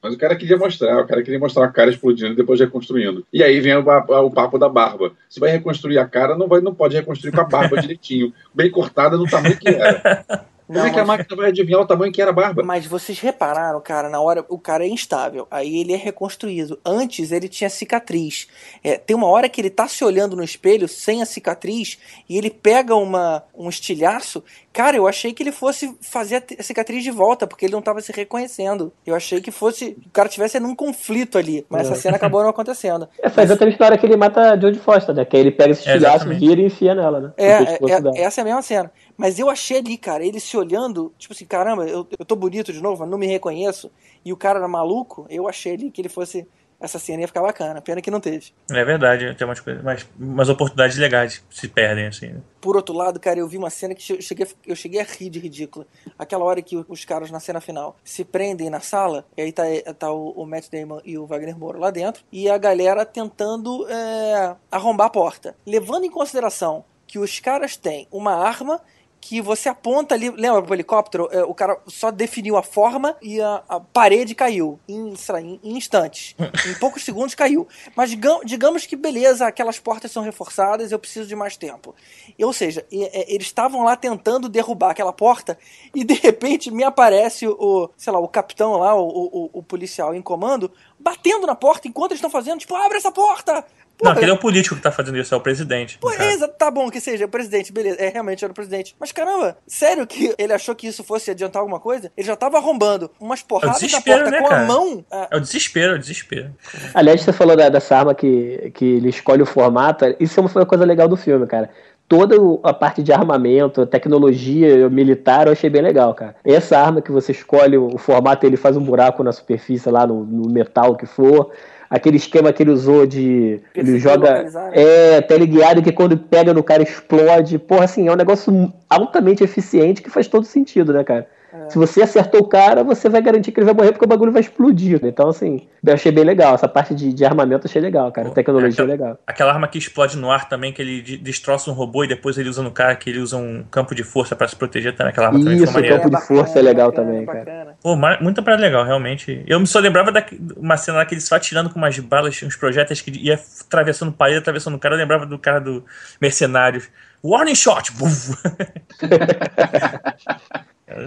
Mas 0.02 0.14
o 0.14 0.18
cara 0.18 0.36
queria 0.36 0.56
mostrar, 0.56 1.00
o 1.00 1.06
cara 1.06 1.22
queria 1.22 1.38
mostrar 1.38 1.64
a 1.64 1.72
cara 1.72 1.90
explodindo 1.90 2.32
e 2.32 2.36
depois 2.36 2.60
reconstruindo. 2.60 3.26
E 3.32 3.42
aí 3.42 3.60
vem 3.60 3.74
o, 3.76 3.80
o, 3.80 4.30
papo 4.30 4.58
da 4.58 4.68
barba. 4.68 5.12
Se 5.28 5.40
vai 5.40 5.50
reconstruir 5.50 5.98
a 5.98 6.06
cara, 6.06 6.36
não, 6.36 6.48
vai, 6.48 6.60
não 6.60 6.74
pode 6.74 6.96
reconstruir 6.96 7.32
com 7.32 7.40
a 7.40 7.44
barba 7.44 7.78
direitinho, 7.80 8.32
bem 8.54 8.70
cortada 8.70 9.16
no 9.16 9.28
tamanho 9.28 9.58
que 9.58 9.68
era. 9.68 10.24
Não, 10.68 10.84
é 10.84 10.90
que 10.90 10.98
a 10.98 11.04
máquina 11.04 11.36
vai 11.36 11.48
adivinhar 11.48 11.80
o 11.80 11.86
tamanho 11.86 12.12
que 12.12 12.20
era 12.20 12.30
a 12.30 12.34
barba? 12.34 12.62
Mas 12.62 12.86
vocês 12.86 13.18
repararam, 13.20 13.80
cara, 13.80 14.08
na 14.08 14.20
hora 14.20 14.44
o 14.48 14.58
cara 14.58 14.84
é 14.84 14.88
instável, 14.88 15.46
aí 15.50 15.80
ele 15.80 15.92
é 15.92 15.96
reconstruído. 15.96 16.78
Antes 16.84 17.30
ele 17.30 17.48
tinha 17.48 17.70
cicatriz. 17.70 18.48
É, 18.82 18.98
tem 18.98 19.16
uma 19.16 19.28
hora 19.28 19.48
que 19.48 19.60
ele 19.60 19.70
tá 19.70 19.86
se 19.86 20.04
olhando 20.04 20.36
no 20.36 20.42
espelho 20.42 20.88
sem 20.88 21.22
a 21.22 21.26
cicatriz 21.26 21.98
e 22.28 22.36
ele 22.36 22.50
pega 22.50 22.94
uma, 22.94 23.42
um 23.54 23.68
estilhaço. 23.68 24.42
Cara, 24.72 24.96
eu 24.96 25.08
achei 25.08 25.32
que 25.32 25.42
ele 25.42 25.52
fosse 25.52 25.96
fazer 26.02 26.44
a 26.58 26.62
cicatriz 26.62 27.02
de 27.02 27.10
volta, 27.10 27.46
porque 27.46 27.64
ele 27.64 27.72
não 27.72 27.80
tava 27.80 28.00
se 28.02 28.12
reconhecendo. 28.12 28.92
Eu 29.06 29.14
achei 29.14 29.40
que 29.40 29.50
fosse. 29.50 29.96
O 30.06 30.10
cara 30.10 30.28
tivesse 30.28 30.60
num 30.60 30.74
conflito 30.74 31.38
ali. 31.38 31.64
Mas 31.70 31.88
é. 31.88 31.92
essa 31.92 32.00
cena 32.02 32.16
acabou 32.16 32.42
não 32.42 32.50
acontecendo. 32.50 33.08
É, 33.26 33.30
foi 33.30 33.42
exatamente 33.42 33.80
na 33.80 33.86
hora 33.86 33.98
que 33.98 34.06
ele 34.06 34.16
mata 34.16 34.52
a 34.52 34.60
Jodie 34.60 34.78
Foster, 34.78 35.14
né? 35.14 35.24
Que 35.24 35.36
aí 35.36 35.42
ele 35.42 35.50
pega 35.50 35.70
esse 35.70 35.80
estilhaço, 35.80 36.28
vira 36.28 36.60
e 36.60 36.66
enfia 36.66 36.94
nela, 36.94 37.20
né? 37.20 37.32
É, 37.36 37.50
é, 37.50 38.22
essa 38.22 38.40
é 38.40 38.42
a 38.42 38.44
mesma 38.44 38.62
cena. 38.62 38.92
Mas 39.16 39.38
eu 39.38 39.48
achei 39.48 39.78
ali, 39.78 39.96
cara, 39.96 40.24
ele 40.24 40.38
se 40.38 40.56
olhando, 40.56 41.12
tipo 41.18 41.32
assim, 41.32 41.46
caramba, 41.46 41.86
eu, 41.86 42.06
eu 42.18 42.24
tô 42.24 42.36
bonito 42.36 42.72
de 42.72 42.80
novo, 42.80 43.06
não 43.06 43.18
me 43.18 43.26
reconheço. 43.26 43.90
E 44.24 44.32
o 44.32 44.36
cara 44.36 44.58
era 44.58 44.68
maluco, 44.68 45.26
eu 45.30 45.48
achei 45.48 45.74
ali 45.74 45.90
que 45.90 46.00
ele 46.00 46.08
fosse. 46.08 46.46
Essa 46.78 46.98
cena 46.98 47.22
ia 47.22 47.26
ficar 47.26 47.40
bacana, 47.40 47.80
pena 47.80 48.02
que 48.02 48.10
não 48.10 48.20
teve. 48.20 48.52
É 48.70 48.84
verdade, 48.84 49.34
tem 49.34 49.46
umas 49.46 49.60
coisas, 49.60 49.82
mas 49.82 50.06
umas 50.20 50.50
oportunidades 50.50 50.98
legais 50.98 51.42
se 51.48 51.66
perdem, 51.68 52.06
assim. 52.06 52.26
Né? 52.26 52.40
Por 52.60 52.76
outro 52.76 52.94
lado, 52.94 53.18
cara, 53.18 53.38
eu 53.38 53.48
vi 53.48 53.56
uma 53.56 53.70
cena 53.70 53.94
que 53.94 54.12
eu 54.12 54.20
cheguei, 54.20 54.46
eu 54.66 54.76
cheguei 54.76 55.00
a 55.00 55.04
rir 55.04 55.30
de 55.30 55.38
ridícula. 55.38 55.86
Aquela 56.18 56.44
hora 56.44 56.60
que 56.60 56.76
os 56.86 57.02
caras 57.06 57.30
na 57.30 57.40
cena 57.40 57.62
final 57.62 57.96
se 58.04 58.26
prendem 58.26 58.68
na 58.68 58.80
sala, 58.80 59.24
e 59.34 59.40
aí 59.40 59.52
tá, 59.52 59.62
tá 59.98 60.12
o, 60.12 60.32
o 60.32 60.44
Matt 60.44 60.68
Damon 60.70 61.00
e 61.02 61.16
o 61.16 61.24
Wagner 61.24 61.58
Moura 61.58 61.78
lá 61.78 61.90
dentro, 61.90 62.22
e 62.30 62.46
a 62.50 62.58
galera 62.58 63.06
tentando 63.06 63.88
é, 63.88 64.54
arrombar 64.70 65.06
a 65.06 65.10
porta. 65.10 65.56
Levando 65.66 66.04
em 66.04 66.10
consideração 66.10 66.84
que 67.06 67.18
os 67.18 67.40
caras 67.40 67.76
têm 67.76 68.06
uma 68.10 68.34
arma 68.34 68.82
que 69.28 69.40
você 69.40 69.68
aponta 69.68 70.14
ali, 70.14 70.30
lembra 70.30 70.62
pro 70.62 70.72
helicóptero? 70.72 71.28
É, 71.32 71.42
o 71.42 71.52
cara 71.52 71.76
só 71.88 72.12
definiu 72.12 72.56
a 72.56 72.62
forma 72.62 73.16
e 73.20 73.40
a, 73.40 73.60
a 73.68 73.80
parede 73.80 74.36
caiu 74.36 74.78
em, 74.88 75.14
lá, 75.28 75.40
em, 75.40 75.58
em, 75.64 75.76
instantes. 75.76 76.36
em 76.38 76.74
poucos 76.78 77.04
segundos 77.04 77.34
caiu. 77.34 77.66
Mas 77.96 78.16
digamos 78.44 78.86
que 78.86 78.94
beleza, 78.94 79.44
aquelas 79.44 79.80
portas 79.80 80.12
são 80.12 80.22
reforçadas, 80.22 80.92
eu 80.92 80.98
preciso 80.98 81.26
de 81.26 81.34
mais 81.34 81.56
tempo. 81.56 81.92
Ou 82.40 82.52
seja, 82.52 82.86
e, 82.88 83.02
eles 83.26 83.48
estavam 83.48 83.82
lá 83.82 83.96
tentando 83.96 84.48
derrubar 84.48 84.90
aquela 84.90 85.12
porta 85.12 85.58
e 85.92 86.04
de 86.04 86.14
repente 86.14 86.70
me 86.70 86.84
aparece 86.84 87.48
o, 87.48 87.90
sei 87.96 88.12
lá, 88.12 88.20
o 88.20 88.28
capitão 88.28 88.76
lá, 88.76 88.94
o, 88.94 89.08
o, 89.08 89.50
o 89.54 89.62
policial 89.62 90.14
em 90.14 90.22
comando, 90.22 90.70
batendo 91.00 91.48
na 91.48 91.56
porta 91.56 91.88
enquanto 91.88 92.12
eles 92.12 92.18
estão 92.18 92.30
fazendo, 92.30 92.60
tipo, 92.60 92.76
abre 92.76 92.96
essa 92.96 93.10
porta! 93.10 93.64
Porra, 93.98 94.10
não, 94.10 94.16
aquele 94.16 94.30
é 94.30 94.34
o 94.34 94.38
político 94.38 94.76
que 94.76 94.82
tá 94.82 94.92
fazendo 94.92 95.16
isso, 95.18 95.34
é 95.34 95.36
o 95.36 95.40
presidente. 95.40 95.98
Pô, 95.98 96.10
é, 96.10 96.36
tá 96.48 96.70
bom 96.70 96.90
que 96.90 97.00
seja, 97.00 97.24
é 97.24 97.26
o 97.26 97.30
presidente, 97.30 97.72
beleza. 97.72 97.96
É, 97.98 98.08
realmente 98.08 98.44
era 98.44 98.50
o 98.52 98.54
presidente. 98.54 98.94
Mas 99.00 99.10
caramba, 99.10 99.56
sério 99.66 100.06
que 100.06 100.34
ele 100.38 100.52
achou 100.52 100.74
que 100.74 100.86
isso 100.86 101.02
fosse 101.02 101.30
adiantar 101.30 101.60
alguma 101.60 101.80
coisa? 101.80 102.12
Ele 102.16 102.26
já 102.26 102.36
tava 102.36 102.58
arrombando 102.58 103.10
umas 103.18 103.42
porradas 103.42 103.82
é 103.82 103.88
na 103.88 104.00
porta 104.00 104.30
né, 104.30 104.40
com 104.40 104.48
cara? 104.48 104.62
a 104.62 104.66
mão. 104.66 105.04
Ah. 105.10 105.28
É 105.30 105.36
o 105.36 105.40
desespero, 105.40 105.92
é 105.92 105.96
o 105.96 105.98
desespero. 105.98 106.54
Aliás, 106.94 107.22
você 107.22 107.32
falou 107.32 107.56
da, 107.56 107.68
dessa 107.68 107.96
arma 107.96 108.14
que, 108.14 108.70
que 108.74 108.84
ele 108.84 109.08
escolhe 109.08 109.42
o 109.42 109.46
formato. 109.46 110.04
Isso 110.20 110.38
é 110.38 110.42
uma 110.42 110.66
coisa 110.66 110.84
legal 110.84 111.08
do 111.08 111.16
filme, 111.16 111.46
cara 111.46 111.70
toda 112.08 112.36
a 112.62 112.72
parte 112.72 113.02
de 113.02 113.12
armamento, 113.12 113.84
tecnologia 113.86 114.88
militar, 114.88 115.46
eu 115.46 115.52
achei 115.52 115.68
bem 115.68 115.82
legal, 115.82 116.14
cara. 116.14 116.36
Essa 116.44 116.78
arma 116.78 117.02
que 117.02 117.10
você 117.10 117.32
escolhe 117.32 117.76
o 117.76 117.98
formato, 117.98 118.46
ele 118.46 118.56
faz 118.56 118.76
um 118.76 118.82
buraco 118.82 119.22
na 119.22 119.32
superfície 119.32 119.90
lá 119.90 120.06
no, 120.06 120.24
no 120.24 120.48
metal 120.48 120.96
que 120.96 121.06
for 121.06 121.50
aquele 121.88 122.16
esquema 122.16 122.52
que 122.52 122.62
ele 122.62 122.70
usou 122.70 123.06
de. 123.06 123.60
Ele 123.74 123.98
joga. 123.98 124.42
Né? 124.42 124.70
É, 124.72 125.20
teleguiado 125.20 125.82
que 125.82 125.92
quando 125.92 126.16
pega 126.16 126.52
no 126.52 126.62
cara 126.62 126.82
explode. 126.82 127.58
Porra, 127.58 127.84
assim, 127.84 128.08
é 128.08 128.12
um 128.12 128.16
negócio 128.16 128.72
altamente 128.88 129.42
eficiente 129.42 130.02
que 130.02 130.10
faz 130.10 130.28
todo 130.28 130.44
sentido, 130.44 130.92
né, 130.92 131.04
cara? 131.04 131.26
É. 131.64 131.70
Se 131.70 131.78
você 131.78 132.02
acertou 132.02 132.40
o 132.40 132.48
cara, 132.48 132.84
você 132.84 133.08
vai 133.08 133.22
garantir 133.22 133.52
que 133.52 133.60
ele 133.60 133.64
vai 133.64 133.74
morrer 133.74 133.92
porque 133.92 134.04
o 134.04 134.08
bagulho 134.08 134.32
vai 134.32 134.42
explodir. 134.42 135.02
Né? 135.02 135.08
Então, 135.08 135.28
assim, 135.28 135.66
eu 135.84 135.94
achei 135.94 136.12
bem 136.12 136.24
legal. 136.24 136.54
Essa 136.54 136.68
parte 136.68 136.94
de, 136.94 137.12
de 137.12 137.24
armamento 137.24 137.66
achei 137.66 137.80
legal, 137.80 138.10
cara. 138.12 138.28
Pô, 138.28 138.34
Tecnologia 138.34 138.68
é 138.68 138.72
aquela, 138.72 138.88
legal. 138.88 139.18
Aquela 139.26 139.52
arma 139.52 139.68
que 139.68 139.78
explode 139.78 140.16
no 140.16 140.30
ar 140.30 140.48
também, 140.48 140.72
que 140.72 140.82
ele 140.82 141.00
destroça 141.18 141.70
um 141.70 141.74
robô 141.74 142.04
e 142.04 142.08
depois 142.08 142.36
ele 142.38 142.48
usa 142.48 142.62
no 142.62 142.70
cara, 142.70 142.94
que 142.96 143.08
ele 143.10 143.20
usa 143.20 143.36
um 143.36 143.64
campo 143.70 143.94
de 143.94 144.02
força 144.02 144.36
para 144.36 144.46
se 144.48 144.56
proteger 144.56 144.94
também. 144.94 145.10
Aquela 145.10 145.28
arma 145.28 145.38
Isso, 145.38 145.72
também 145.72 145.90
o 145.90 145.96
campo 145.96 146.10
de 146.10 146.26
força 146.26 146.58
é, 146.58 146.62
legal 146.62 146.90
bacana, 146.90 147.08
também, 147.08 147.24
bacana. 147.24 147.44
cara. 147.44 147.76
Pô, 147.82 147.96
muita 148.20 148.42
parada 148.42 148.62
legal, 148.62 148.84
realmente. 148.84 149.42
Eu 149.46 149.58
me 149.58 149.66
só 149.66 149.78
lembrava 149.78 150.12
da 150.12 150.24
uma 150.56 150.76
cena 150.76 150.98
lá 150.98 151.06
que 151.06 151.14
ele 151.14 151.20
só 151.20 151.36
atirando 151.36 151.70
com 151.70 151.78
umas 151.78 151.98
balas, 151.98 152.42
uns 152.42 152.56
projéteis 152.56 153.00
que 153.00 153.10
ia 153.10 153.40
atravessando 153.64 154.12
parede, 154.12 154.38
atravessando 154.38 154.74
o 154.74 154.78
cara. 154.78 154.94
Eu 154.94 154.98
lembrava 154.98 155.24
do 155.24 155.38
cara 155.38 155.60
do 155.60 155.84
Mercenários. 156.20 156.88
Warning 157.22 157.54
shot! 157.54 157.92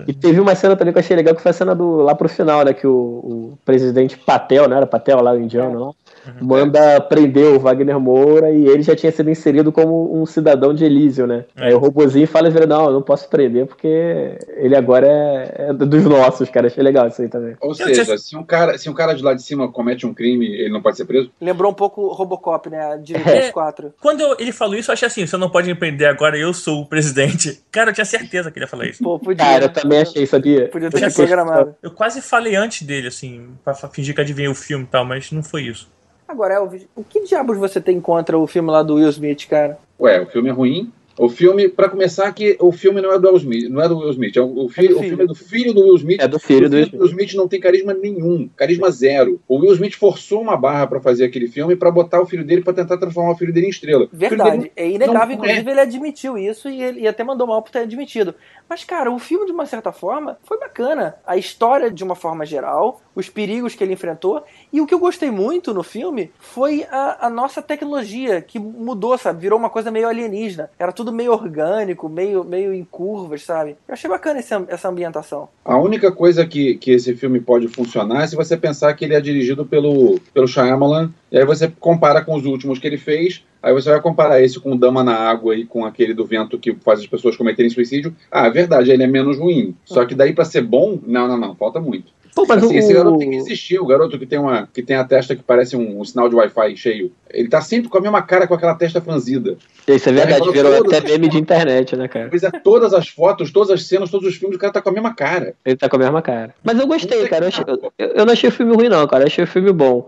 E 0.07 0.13
teve 0.13 0.41
uma 0.41 0.55
cena 0.55 0.75
também 0.75 0.91
que 0.91 0.99
eu 0.99 1.01
achei 1.01 1.15
legal, 1.15 1.33
que 1.33 1.41
foi 1.41 1.51
a 1.51 1.53
cena 1.53 1.73
do 1.73 1.97
lá 1.97 2.13
pro 2.13 2.27
final, 2.27 2.65
né? 2.65 2.73
Que 2.73 2.85
o, 2.85 2.91
o 2.91 3.57
presidente 3.63 4.17
Patel, 4.17 4.67
né? 4.67 4.75
Era 4.75 4.85
Patel 4.85 5.21
lá, 5.21 5.31
o 5.31 5.39
indiano 5.39 5.79
lá, 5.79 5.85
uhum. 5.87 5.93
Manda 6.41 6.99
prender 7.01 7.47
o 7.47 7.59
Wagner 7.59 7.99
Moura 7.99 8.51
e 8.51 8.67
ele 8.67 8.83
já 8.83 8.95
tinha 8.95 9.11
sido 9.11 9.29
inserido 9.29 9.71
como 9.71 10.21
um 10.21 10.25
cidadão 10.25 10.73
de 10.73 10.85
Elísio, 10.85 11.25
né? 11.25 11.45
É. 11.55 11.67
Aí 11.67 11.73
o 11.73 11.79
robozinho 11.79 12.27
fala 12.27 12.49
não, 12.67 12.85
eu 12.85 12.93
não 12.93 13.01
posso 13.01 13.29
prender 13.29 13.65
porque 13.65 14.37
ele 14.57 14.75
agora 14.75 15.07
é, 15.07 15.69
é, 15.69 15.73
dos 15.73 16.03
nossos, 16.03 16.49
cara. 16.49 16.67
Achei 16.67 16.83
legal 16.83 17.07
isso 17.07 17.21
aí 17.21 17.27
também. 17.27 17.55
Ou 17.61 17.73
seja, 17.73 18.17
se 18.17 18.35
um, 18.35 18.43
cara, 18.43 18.77
se 18.77 18.89
um 18.89 18.93
cara 18.93 19.13
de 19.13 19.23
lá 19.23 19.33
de 19.33 19.41
cima 19.41 19.71
comete 19.71 20.05
um 20.05 20.13
crime, 20.13 20.45
ele 20.45 20.69
não 20.69 20.81
pode 20.81 20.97
ser 20.97 21.05
preso? 21.05 21.31
Lembrou 21.39 21.71
um 21.71 21.75
pouco 21.75 22.01
o 22.01 22.13
Robocop, 22.13 22.69
né? 22.69 22.97
De 22.97 23.15
é. 23.15 23.51
4. 23.51 23.93
Quando 23.99 24.21
eu, 24.21 24.35
ele 24.39 24.51
falou 24.51 24.75
isso, 24.75 24.91
eu 24.91 24.93
achei 24.93 25.07
assim, 25.07 25.25
você 25.25 25.37
não 25.37 25.49
pode 25.49 25.67
me 25.67 25.75
prender 25.75 26.07
agora, 26.07 26.37
eu 26.37 26.53
sou 26.53 26.81
o 26.81 26.85
presidente. 26.85 27.61
Cara, 27.71 27.89
eu 27.89 27.93
tinha 27.93 28.05
certeza 28.05 28.51
que 28.51 28.57
ele 28.57 28.65
ia 28.65 28.69
falar 28.69 28.85
isso. 28.85 29.03
Pô, 29.03 29.19
podia. 29.19 29.45
Cara, 29.45 29.65
eu 29.65 29.73
também 29.73 30.01
achei, 30.01 30.25
sabia? 30.25 30.67
Podia 30.69 30.89
ter 30.89 31.13
programado. 31.13 31.75
Eu 31.81 31.91
quase 31.91 32.21
falei 32.21 32.55
antes 32.55 32.85
dele, 32.85 33.07
assim, 33.07 33.49
pra 33.63 33.73
fingir 33.73 34.15
que 34.15 34.21
adivinhei 34.21 34.49
o 34.49 34.55
filme 34.55 34.85
e 34.85 34.87
tal, 34.87 35.05
mas 35.05 35.31
não 35.31 35.43
foi 35.43 35.63
isso. 35.63 35.87
Agora, 36.29 36.53
Elvis, 36.53 36.87
o 36.95 37.03
que 37.03 37.23
diabos 37.23 37.57
você 37.57 37.81
tem 37.81 37.99
contra 37.99 38.37
o 38.37 38.45
filme 38.45 38.69
lá 38.69 38.83
do 38.83 38.95
Will 38.95 39.09
Smith, 39.09 39.47
cara? 39.47 39.79
Ué, 39.99 40.21
o 40.21 40.27
filme 40.27 40.49
é 40.49 40.51
ruim, 40.51 40.91
o 41.19 41.27
filme, 41.27 41.67
para 41.67 41.89
começar, 41.89 42.31
que 42.31 42.55
o 42.61 42.71
filme 42.71 43.01
não 43.01 43.11
é 43.11 43.19
do 43.19 43.27
Will 43.27 43.37
Smith, 43.37 43.69
não 43.69 43.81
é 43.81 43.89
do 43.89 43.97
Will 43.97 44.11
Smith, 44.11 44.37
é 44.37 44.41
o, 44.41 44.65
o, 44.65 44.69
fi, 44.69 44.87
é 44.87 44.93
o 44.93 44.99
filme 44.99 45.23
é 45.23 45.27
do 45.27 45.35
filho 45.35 45.73
do 45.73 45.81
Will 45.81 45.95
Smith. 45.97 46.21
É 46.21 46.27
do 46.29 46.39
filho 46.39 46.67
o 46.67 46.69
do 46.69 46.75
Will 46.77 46.85
Smith. 46.85 47.01
Will 47.01 47.09
Smith 47.09 47.33
não 47.33 47.45
tem 47.45 47.59
carisma 47.59 47.93
nenhum, 47.93 48.49
carisma 48.55 48.89
zero. 48.89 49.41
O 49.45 49.57
Will 49.57 49.73
Smith 49.73 49.95
forçou 49.95 50.41
uma 50.41 50.55
barra 50.55 50.87
para 50.87 51.01
fazer 51.01 51.25
aquele 51.25 51.49
filme 51.49 51.75
para 51.75 51.91
botar 51.91 52.21
o 52.21 52.25
filho 52.25 52.45
dele 52.45 52.61
para 52.61 52.71
tentar 52.71 52.97
transformar 52.97 53.31
o 53.31 53.35
filho 53.35 53.51
dele 53.51 53.67
em 53.67 53.69
estrela. 53.69 54.07
Verdade, 54.13 54.71
é 54.77 54.89
inegável, 54.89 55.35
inclusive 55.35 55.67
é. 55.67 55.71
ele 55.71 55.81
admitiu 55.81 56.37
isso 56.37 56.69
e 56.69 56.81
ele 56.81 57.01
e 57.01 57.07
até 57.07 57.21
mandou 57.21 57.45
mal 57.45 57.61
por 57.61 57.71
ter 57.71 57.79
admitido. 57.79 58.33
Mas, 58.69 58.85
cara, 58.85 59.11
o 59.11 59.19
filme, 59.19 59.45
de 59.45 59.51
uma 59.51 59.65
certa 59.65 59.91
forma, 59.91 60.37
foi 60.43 60.57
bacana. 60.57 61.15
A 61.27 61.35
história, 61.35 61.91
de 61.91 62.01
uma 62.01 62.15
forma 62.15 62.45
geral, 62.45 63.01
os 63.19 63.29
perigos 63.29 63.75
que 63.75 63.83
ele 63.83 63.93
enfrentou. 63.93 64.43
E 64.71 64.81
o 64.81 64.87
que 64.87 64.93
eu 64.93 64.99
gostei 64.99 65.29
muito 65.29 65.73
no 65.73 65.83
filme 65.83 66.31
foi 66.39 66.85
a, 66.89 67.27
a 67.27 67.29
nossa 67.29 67.61
tecnologia, 67.61 68.41
que 68.41 68.57
mudou, 68.57 69.17
sabe? 69.17 69.41
Virou 69.41 69.59
uma 69.59 69.69
coisa 69.69 69.91
meio 69.91 70.07
alienígena. 70.07 70.69
Era 70.79 70.91
tudo 70.91 71.11
meio 71.11 71.31
orgânico, 71.31 72.09
meio, 72.09 72.43
meio 72.43 72.73
em 72.73 72.83
curvas, 72.83 73.43
sabe? 73.43 73.75
Eu 73.87 73.93
achei 73.93 74.09
bacana 74.09 74.39
esse, 74.39 74.53
essa 74.67 74.89
ambientação. 74.89 75.49
A 75.63 75.77
única 75.77 76.11
coisa 76.11 76.45
que, 76.45 76.75
que 76.75 76.91
esse 76.91 77.13
filme 77.15 77.39
pode 77.39 77.67
funcionar 77.67 78.23
é 78.23 78.27
se 78.27 78.35
você 78.35 78.57
pensar 78.57 78.93
que 78.93 79.05
ele 79.05 79.15
é 79.15 79.21
dirigido 79.21 79.65
pelo, 79.65 80.19
pelo 80.33 80.47
Shyamalan, 80.47 81.11
e 81.31 81.37
aí 81.37 81.45
você 81.45 81.71
compara 81.79 82.23
com 82.23 82.35
os 82.35 82.45
últimos 82.45 82.79
que 82.79 82.87
ele 82.87 82.97
fez, 82.97 83.43
aí 83.61 83.73
você 83.73 83.89
vai 83.89 84.01
comparar 84.01 84.41
esse 84.41 84.59
com 84.59 84.75
Dama 84.75 85.03
na 85.03 85.15
Água 85.15 85.55
e 85.55 85.65
com 85.65 85.85
aquele 85.85 86.13
do 86.13 86.25
vento 86.25 86.57
que 86.57 86.73
faz 86.75 86.99
as 86.99 87.07
pessoas 87.07 87.37
cometerem 87.37 87.69
suicídio. 87.69 88.15
Ah, 88.31 88.47
é 88.47 88.49
verdade, 88.49 88.91
ele 88.91 89.03
é 89.03 89.07
menos 89.07 89.37
ruim. 89.37 89.75
Só 89.85 90.05
que 90.05 90.15
daí 90.15 90.33
para 90.33 90.45
ser 90.45 90.61
bom, 90.61 90.99
não, 91.05 91.27
não, 91.27 91.37
não, 91.37 91.55
falta 91.55 91.79
muito. 91.79 92.11
Pô, 92.35 92.45
mas 92.47 92.63
assim, 92.63 92.75
o... 92.75 92.79
Esse 92.79 92.93
garoto 92.93 93.17
tem 93.17 93.29
que 93.29 93.35
existir, 93.35 93.79
o 93.79 93.85
garoto 93.85 94.19
que 94.19 94.25
tem, 94.25 94.39
uma, 94.39 94.67
que 94.67 94.81
tem 94.81 94.95
a 94.95 95.03
testa 95.03 95.35
que 95.35 95.43
parece 95.43 95.75
um, 95.75 95.99
um 95.99 96.05
sinal 96.05 96.29
de 96.29 96.35
Wi-Fi 96.35 96.77
cheio. 96.77 97.11
Ele 97.29 97.47
tá 97.47 97.61
sempre 97.61 97.89
com 97.89 97.97
a 97.97 98.01
mesma 98.01 98.21
cara, 98.21 98.47
com 98.47 98.53
aquela 98.53 98.75
testa 98.75 98.99
franzida. 99.01 99.57
Isso 99.87 100.09
é 100.09 100.11
verdade, 100.11 100.51
virou 100.51 100.73
até 100.73 101.01
meme 101.01 101.27
de 101.27 101.37
internet, 101.37 101.95
né, 101.95 102.07
cara? 102.07 102.27
Pois 102.29 102.43
é, 102.43 102.51
todas 102.51 102.93
as 102.93 103.07
fotos, 103.07 103.51
todas 103.51 103.71
as 103.71 103.87
cenas, 103.87 104.09
todos 104.09 104.27
os 104.27 104.35
filmes, 104.35 104.55
o 104.55 104.59
cara 104.59 104.73
tá 104.73 104.81
com 104.81 104.89
a 104.89 104.93
mesma 104.93 105.13
cara. 105.13 105.53
Ele 105.65 105.75
tá 105.75 105.89
com 105.89 105.95
a 105.95 105.99
mesma 105.99 106.21
cara. 106.21 106.53
Mas 106.63 106.79
eu 106.79 106.87
gostei, 106.87 107.27
cara. 107.27 107.45
Eu, 107.45 107.47
achei, 107.49 107.65
eu, 107.97 108.07
eu, 108.07 108.25
não 108.25 108.33
achei 108.33 108.49
o 108.49 108.51
filme 108.51 108.75
ruim, 108.75 108.89
não, 108.89 109.05
cara. 109.07 109.23
Eu 109.23 109.27
achei 109.27 109.43
o 109.43 109.47
filme 109.47 109.71
bom. 109.71 110.07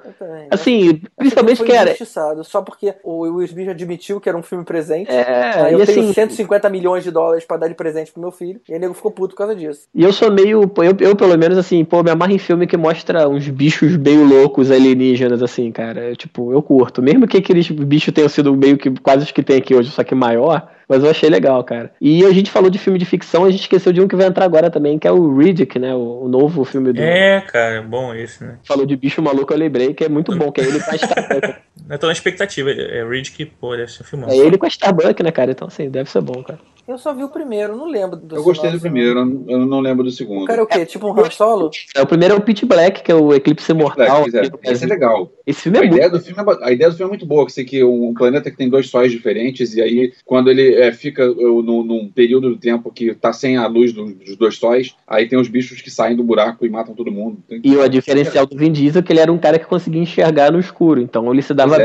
Assim, 0.50 1.02
principalmente 1.18 1.64
que 1.64 1.72
era. 1.72 1.96
Só 2.44 2.62
porque 2.62 2.94
o 3.04 3.22
Will 3.22 3.44
Smith 3.44 3.70
admitiu 3.70 4.20
que 4.20 4.30
era 4.30 4.38
um 4.38 4.44
filme 4.44 4.64
presente. 4.64 5.10
É, 5.10 5.64
aí 5.64 5.74
eu 5.74 5.86
tenho 5.86 6.02
assim, 6.02 6.14
150 6.14 6.70
milhões 6.70 7.04
de 7.04 7.12
dólares 7.12 7.46
pra 7.46 7.58
dar 7.58 7.68
de 7.68 7.76
presente 7.76 8.12
pro 8.12 8.22
meu 8.22 8.32
filho. 8.32 8.60
E 8.68 8.74
aí 8.74 8.78
o 8.78 8.82
nego 8.82 8.94
ficou 8.94 9.12
puto 9.12 9.36
por 9.36 9.40
causa 9.40 9.56
disso. 9.56 9.88
E 9.94 10.04
eu 10.04 10.14
sou 10.14 10.32
meio. 10.32 10.72
Eu, 10.78 10.98
eu 11.00 11.16
pelo 11.16 11.38
menos, 11.38 11.58
assim, 11.58 11.84
pô, 11.84 12.04
me 12.12 12.14
amarro 12.14 12.34
em 12.34 12.38
filme 12.38 12.68
que 12.68 12.78
mostra 12.78 13.28
uns 13.28 13.48
bichos 13.48 13.96
meio 13.96 14.24
loucos 14.24 14.70
alienígenas, 14.70 15.42
assim, 15.42 15.72
cara. 15.72 16.10
Eu, 16.10 16.16
tipo, 16.16 16.52
eu 16.52 16.62
curto. 16.62 17.02
Mesmo 17.02 17.28
que 17.28 17.38
aqueles 17.38 17.70
bichos 17.70 18.14
tenham 18.14 18.30
sido 18.30 18.56
meio 18.56 18.78
que 18.78 18.92
quase 19.02 19.24
os 19.24 19.32
que 19.32 19.42
tem 19.42 19.58
aqui 19.58 19.74
hoje, 19.74 19.90
só 19.90 20.04
que 20.04 20.14
maior. 20.14 20.70
Mas 20.88 21.06
eu 21.06 21.10
achei 21.10 21.30
legal, 21.30 21.64
cara. 21.64 21.90
E 22.02 22.26
a 22.26 22.34
gente 22.34 22.52
falou 22.52 22.70
de 22.70 22.78
filme 22.78 23.00
de 23.00 23.06
ficção, 23.06 23.46
a 23.46 23.50
gente 23.50 23.62
esqueceu 23.62 23.94
de 23.94 24.02
um 24.02 24.10
que 24.10 24.16
vai 24.16 24.28
entrar 24.28 24.44
agora 24.44 24.70
também, 24.70 25.00
que 25.00 25.08
é 25.08 25.12
o 25.12 25.38
Riddick, 25.38 25.80
né? 25.80 25.96
O, 25.96 26.26
o 26.26 26.28
novo 26.28 26.66
filme 26.66 26.92
do. 26.92 27.02
É, 27.02 27.40
cara, 27.40 27.82
bom 27.82 28.14
esse, 28.14 28.44
né? 28.44 28.58
Falou 28.66 28.86
de 28.86 28.98
bicho 28.98 29.22
maluco, 29.22 29.54
eu 29.54 29.58
lembrei, 29.58 29.94
que 29.94 30.04
é 30.04 30.10
muito 30.10 30.36
bom, 30.36 30.52
que 30.52 30.60
é 30.60 30.66
ele 30.66 30.82
com 30.82 30.92
a 30.92 30.96
Starbuck. 30.96 31.56
eu 31.90 31.98
tô 31.98 32.08
na 32.08 32.12
expectativa. 32.12 32.72
É 32.72 33.08
Riddick, 33.08 33.46
pô, 33.46 33.78
deve 33.78 33.90
ser 33.90 34.04
filmado. 34.04 34.34
É 34.34 34.36
ele 34.36 34.58
com 34.58 34.66
a 34.66 34.70
Starbuck, 34.70 35.24
né, 35.24 35.32
cara? 35.32 35.52
Então, 35.52 35.70
assim, 35.70 35.90
deve 35.90 36.10
ser 36.10 36.20
bom, 36.20 36.44
cara. 36.44 36.60
Eu 36.88 36.98
só 36.98 37.14
vi 37.14 37.24
o 37.24 37.30
primeiro, 37.30 37.76
não 37.76 37.86
lembro 37.86 38.18
do 38.18 38.36
Eu 38.36 38.44
gostei 38.44 38.72
do 38.72 38.80
primeiro, 38.80 39.20
eu 39.48 39.66
não 39.66 39.80
lembro 39.80 40.04
do 40.04 40.12
segundo. 40.12 40.44
O 40.44 40.46
cara 40.46 40.60
é 40.60 40.64
o 40.64 40.68
quê? 40.68 40.86
Tipo 40.86 41.08
um 41.08 41.20
Han 41.20 41.30
Solo? 41.30 41.70
É, 41.96 42.02
o 42.02 42.08
primeiro 42.08 42.34
é 42.34 42.38
o 42.38 42.42
Pitch 42.42 42.64
Black, 42.64 43.04
que 43.04 43.12
é 43.12 43.16
o 43.16 43.34
Eclipse 43.34 43.74
Mortal. 43.74 44.26
Black, 44.30 44.52
é. 44.64 44.72
Esse 44.72 44.86
é 44.86 44.88
legal. 44.88 45.32
Esse 45.46 45.62
filme 45.62 45.78
é 45.78 45.82
a 45.82 45.84
muito... 45.84 45.96
ideia 45.96 46.10
do 46.10 46.20
filme 46.20 46.42
é, 46.42 46.66
A 46.66 46.72
ideia 46.72 46.90
do 46.90 46.96
filme 46.96 47.10
é 47.10 47.14
muito 47.14 47.26
boa, 47.26 47.46
que, 47.48 47.64
que 47.64 47.84
um 47.84 48.14
planeta 48.14 48.50
que 48.50 48.58
tem 48.58 48.70
dois 48.70 48.90
sóis 48.90 49.12
diferentes, 49.12 49.76
e 49.76 49.82
aí 49.82 50.14
quando 50.26 50.50
ele 50.50 50.76
é, 50.76 50.92
fica 50.92 51.26
no, 51.28 51.84
num 51.84 52.10
período 52.10 52.50
do 52.50 52.58
tempo 52.58 52.92
que 52.92 53.14
tá 53.14 53.34
sem 53.34 53.58
a 53.58 53.68
luz 53.68 53.94
do, 53.94 54.06
dos 54.06 54.36
dois 54.36 54.58
sóis, 54.58 54.96
aí 55.08 55.28
tem 55.28 55.40
os 55.40 55.48
bichos 55.48 55.82
que 55.82 55.90
saem 55.90 56.16
do 56.16 56.24
buraco 56.24 56.66
e 56.66 56.70
matam 56.70 56.96
todo 56.96 57.12
mundo. 57.12 57.38
Tem... 57.48 57.62
E 57.64 57.76
o 57.76 57.90
diferencial 57.90 58.46
do 58.46 58.58
Vin 58.58 58.72
Diesel 58.72 59.00
é 59.00 59.04
que 59.04 59.12
ele 59.12 59.20
era 59.20 59.32
um 59.32 59.38
cara 59.38 59.60
que 59.60 59.66
conseguia 59.66 60.02
enxergar 60.02 60.52
no 60.52 60.60
escuro, 60.60 61.02
então 61.02 61.32
ele 61.32 61.42
se 61.42 61.54
dava 61.54 61.78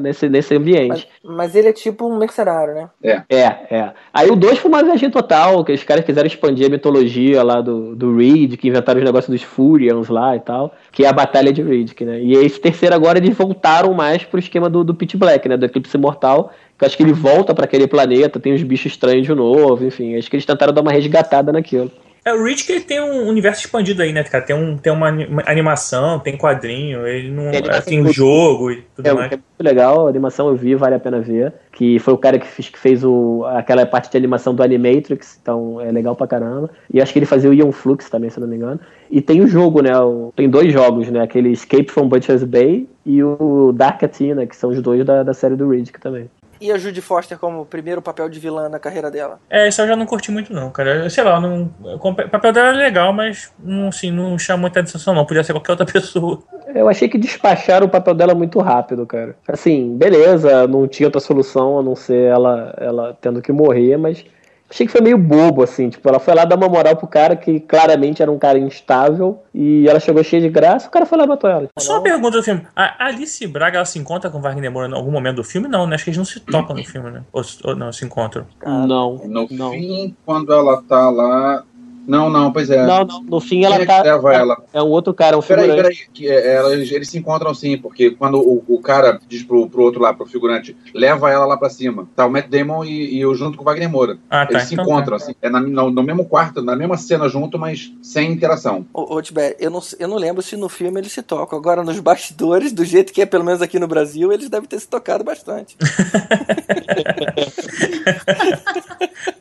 nesse, 0.00 0.28
nesse 0.28 0.54
ambiente. 0.56 1.08
Mas, 1.22 1.36
mas, 1.36 1.54
ele 1.54 1.68
é 1.68 1.72
tipo 1.72 2.08
um 2.08 2.18
mercenário, 2.18 2.74
né? 2.74 2.90
É. 3.02 3.22
É, 3.28 3.44
é. 3.70 3.92
Aí 4.12 4.28
o 4.30 4.36
2 4.36 4.58
foi 4.58 4.70
uma 4.70 4.82
viagem 4.82 5.10
total, 5.10 5.64
que 5.64 5.72
os 5.72 5.84
caras 5.84 6.04
quiseram 6.04 6.26
expandir 6.26 6.66
a 6.66 6.70
mitologia 6.70 7.42
lá 7.42 7.60
do, 7.60 7.94
do 7.94 8.16
Reed, 8.16 8.56
que 8.56 8.68
inventaram 8.68 8.98
os 8.98 9.04
negócios 9.04 9.30
dos 9.30 9.42
Furians 9.42 10.08
lá 10.08 10.34
e 10.34 10.40
tal, 10.40 10.74
que 10.90 11.04
é 11.04 11.08
a 11.08 11.12
Batalha 11.12 11.52
de 11.52 11.62
Reed, 11.62 11.92
né? 12.00 12.20
E 12.20 12.32
esse 12.32 12.60
terceiro 12.60 12.87
agora 12.94 13.18
eles 13.18 13.36
voltaram 13.36 13.92
mais 13.94 14.24
pro 14.24 14.38
esquema 14.38 14.68
do, 14.68 14.84
do 14.84 14.94
Pit 14.94 15.16
Black, 15.16 15.48
né? 15.48 15.56
Do 15.56 15.66
Eclipse 15.66 15.96
Mortal, 15.98 16.52
que 16.78 16.84
acho 16.84 16.96
que 16.96 17.02
ele 17.02 17.12
volta 17.12 17.54
para 17.54 17.64
aquele 17.64 17.86
planeta, 17.86 18.40
tem 18.40 18.52
os 18.52 18.62
bichos 18.62 18.92
estranhos 18.92 19.26
de 19.26 19.34
novo, 19.34 19.84
enfim, 19.84 20.16
acho 20.16 20.28
que 20.30 20.36
eles 20.36 20.46
tentaram 20.46 20.72
dar 20.72 20.80
uma 20.80 20.92
resgatada 20.92 21.52
naquilo. 21.52 21.90
É, 22.24 22.32
o 22.34 22.44
Rich 22.44 22.66
que 22.66 22.72
ele 22.72 22.80
tem 22.80 23.00
um 23.00 23.26
universo 23.28 23.64
expandido 23.64 24.02
aí, 24.02 24.12
né, 24.12 24.22
cara? 24.24 24.44
Tem, 24.44 24.54
um, 24.54 24.76
tem 24.76 24.92
uma 24.92 25.08
animação, 25.46 26.18
tem 26.18 26.36
quadrinho, 26.36 27.06
ele 27.06 27.30
não. 27.30 27.48
É, 27.48 27.80
tem 27.80 28.02
um 28.02 28.12
jogo 28.12 28.70
e 28.70 28.84
tudo 28.94 29.06
é, 29.06 29.12
mais. 29.12 29.32
É 29.32 29.36
muito 29.36 29.62
legal, 29.62 30.06
a 30.06 30.10
animação 30.10 30.48
eu 30.48 30.56
vi, 30.56 30.74
vale 30.74 30.94
a 30.94 31.00
pena 31.00 31.20
ver. 31.20 31.52
Que 31.72 31.98
foi 31.98 32.12
o 32.12 32.18
cara 32.18 32.38
que 32.38 32.46
fez, 32.46 32.68
que 32.68 32.78
fez 32.78 33.04
o, 33.04 33.44
aquela 33.46 33.86
parte 33.86 34.10
de 34.10 34.16
animação 34.16 34.54
do 34.54 34.62
Animatrix, 34.62 35.38
então 35.40 35.80
é 35.80 35.92
legal 35.92 36.16
pra 36.16 36.26
caramba. 36.26 36.70
E 36.92 37.00
acho 37.00 37.12
que 37.12 37.18
ele 37.18 37.26
fazia 37.26 37.48
o 37.48 37.54
Ion 37.54 37.72
Flux 37.72 38.10
também, 38.10 38.30
se 38.30 38.40
não 38.40 38.48
me 38.48 38.56
engano. 38.56 38.80
E 39.10 39.20
tem 39.20 39.40
o 39.40 39.46
jogo, 39.46 39.80
né? 39.80 39.96
O, 39.98 40.32
tem 40.34 40.50
dois 40.50 40.72
jogos, 40.72 41.08
né? 41.08 41.22
Aquele 41.22 41.50
Escape 41.50 41.90
from 41.90 42.08
Butcher's 42.08 42.44
Bay 42.44 42.88
e 43.06 43.22
o 43.22 43.72
Dark 43.72 44.02
Athena, 44.02 44.46
que 44.46 44.56
são 44.56 44.70
os 44.70 44.82
dois 44.82 45.04
da, 45.04 45.22
da 45.22 45.32
série 45.32 45.56
do 45.56 45.70
Riddick 45.70 46.00
também. 46.00 46.28
E 46.60 46.72
a 46.72 46.78
Judy 46.78 47.00
Foster 47.00 47.38
como 47.38 47.64
primeiro 47.64 48.02
papel 48.02 48.28
de 48.28 48.40
vilã 48.40 48.68
na 48.68 48.78
carreira 48.78 49.10
dela? 49.10 49.38
É, 49.48 49.68
isso 49.68 49.80
eu 49.80 49.88
já 49.88 49.96
não 49.96 50.06
curti 50.06 50.30
muito 50.30 50.52
não, 50.52 50.70
cara. 50.70 51.08
Sei 51.08 51.22
lá, 51.22 51.40
não, 51.40 51.70
o 51.82 52.14
papel 52.28 52.52
dela 52.52 52.68
é 52.68 52.72
legal, 52.72 53.12
mas 53.12 53.52
não, 53.58 53.88
assim, 53.88 54.10
não 54.10 54.38
chama 54.38 54.62
muita 54.62 54.80
atenção 54.80 55.14
não. 55.14 55.24
Podia 55.24 55.44
ser 55.44 55.52
qualquer 55.52 55.72
outra 55.72 55.86
pessoa. 55.90 56.42
Eu 56.74 56.88
achei 56.88 57.08
que 57.08 57.18
despacharam 57.18 57.86
o 57.86 57.90
papel 57.90 58.14
dela 58.14 58.34
muito 58.34 58.58
rápido, 58.58 59.06
cara. 59.06 59.36
Assim, 59.46 59.96
beleza, 59.96 60.66
não 60.66 60.86
tinha 60.88 61.06
outra 61.06 61.20
solução 61.20 61.78
a 61.78 61.82
não 61.82 61.94
ser 61.94 62.30
ela, 62.30 62.74
ela 62.78 63.18
tendo 63.20 63.40
que 63.40 63.52
morrer, 63.52 63.96
mas 63.96 64.24
Achei 64.70 64.86
que 64.86 64.92
foi 64.92 65.00
meio 65.00 65.16
bobo, 65.16 65.62
assim. 65.62 65.88
Tipo, 65.88 66.08
ela 66.08 66.18
foi 66.18 66.34
lá 66.34 66.44
dar 66.44 66.56
uma 66.56 66.68
moral 66.68 66.94
pro 66.96 67.06
cara 67.06 67.34
que 67.34 67.58
claramente 67.60 68.20
era 68.20 68.30
um 68.30 68.38
cara 68.38 68.58
instável. 68.58 69.42
E 69.54 69.88
ela 69.88 69.98
chegou 69.98 70.22
cheia 70.22 70.42
de 70.42 70.48
graça, 70.48 70.88
o 70.88 70.90
cara 70.90 71.06
foi 71.06 71.16
lá 71.16 71.24
e 71.24 71.26
matou 71.26 71.48
ela. 71.48 71.68
Só 71.78 71.94
uma 71.94 72.02
pergunta 72.02 72.36
do 72.36 72.42
filme. 72.42 72.66
A 72.76 73.06
Alice 73.06 73.46
Braga, 73.46 73.78
ela 73.78 73.84
se 73.86 73.98
encontra 73.98 74.30
com 74.30 74.40
Wagner 74.40 74.70
Moura 74.70 74.88
em 74.88 74.94
algum 74.94 75.10
momento 75.10 75.36
do 75.36 75.44
filme? 75.44 75.68
Não, 75.68 75.86
né? 75.86 75.94
Acho 75.94 76.04
que 76.04 76.10
eles 76.10 76.18
não 76.18 76.24
se 76.24 76.40
tocam 76.40 76.76
no 76.76 76.84
filme, 76.84 77.10
né? 77.10 77.22
Ou, 77.32 77.42
ou 77.64 77.74
não, 77.76 77.92
se 77.92 78.04
encontram. 78.04 78.46
não. 78.64 79.16
No 79.26 79.48
não. 79.50 79.70
fim, 79.70 80.14
quando 80.24 80.52
ela 80.52 80.82
tá 80.82 81.08
lá, 81.08 81.64
não, 82.08 82.30
não, 82.30 82.50
pois 82.50 82.70
é. 82.70 82.86
Não, 82.86 83.04
não, 83.04 83.22
no 83.22 83.38
fim 83.38 83.64
ela 83.64 83.76
Quem 83.76 83.84
é 83.84 83.86
tá. 83.86 84.02
que 84.02 84.08
leva 84.08 84.34
ela? 84.34 84.64
É 84.72 84.82
um 84.82 84.86
outro 84.86 85.12
cara, 85.12 85.36
um 85.36 85.42
Peraí, 85.42 85.68
figurante. 85.68 85.96
peraí, 85.96 86.08
que, 86.12 86.28
é, 86.28 86.54
elas, 86.54 86.90
eles 86.90 87.08
se 87.10 87.18
encontram 87.18 87.52
sim, 87.54 87.76
porque 87.76 88.10
quando 88.12 88.38
o, 88.38 88.64
o 88.66 88.80
cara 88.80 89.20
diz 89.28 89.42
pro, 89.42 89.68
pro 89.68 89.82
outro 89.82 90.00
lá, 90.00 90.14
pro 90.14 90.24
figurante, 90.24 90.74
leva 90.94 91.30
ela 91.30 91.44
lá 91.44 91.58
pra 91.58 91.68
cima, 91.68 92.08
tá 92.16 92.24
o 92.24 92.30
Matt 92.30 92.48
Damon 92.48 92.82
e, 92.82 93.16
e 93.16 93.20
eu 93.20 93.34
junto 93.34 93.58
com 93.58 93.62
o 93.62 93.66
Wagner 93.66 93.90
Moura. 93.90 94.18
Ah, 94.30 94.46
tá, 94.46 94.54
eles 94.54 94.68
se 94.68 94.74
então 94.74 94.84
encontram, 94.84 95.18
tá. 95.18 95.24
assim, 95.24 95.34
é 95.42 95.50
na, 95.50 95.60
no, 95.60 95.90
no 95.90 96.02
mesmo 96.02 96.24
quarto, 96.24 96.62
na 96.62 96.74
mesma 96.74 96.96
cena 96.96 97.28
junto, 97.28 97.58
mas 97.58 97.92
sem 98.02 98.32
interação. 98.32 98.86
Ô, 98.94 99.16
ô 99.16 99.22
Tibé, 99.22 99.54
eu 99.60 99.70
não, 99.70 99.80
eu 99.98 100.08
não 100.08 100.16
lembro 100.16 100.40
se 100.40 100.56
no 100.56 100.70
filme 100.70 100.98
eles 101.00 101.12
se 101.12 101.20
tocam. 101.22 101.58
Agora, 101.58 101.84
nos 101.84 102.00
bastidores, 102.00 102.72
do 102.72 102.86
jeito 102.86 103.12
que 103.12 103.20
é, 103.20 103.26
pelo 103.26 103.44
menos 103.44 103.60
aqui 103.60 103.78
no 103.78 103.86
Brasil, 103.86 104.32
eles 104.32 104.48
devem 104.48 104.66
ter 104.66 104.80
se 104.80 104.88
tocado 104.88 105.22
bastante. 105.22 105.76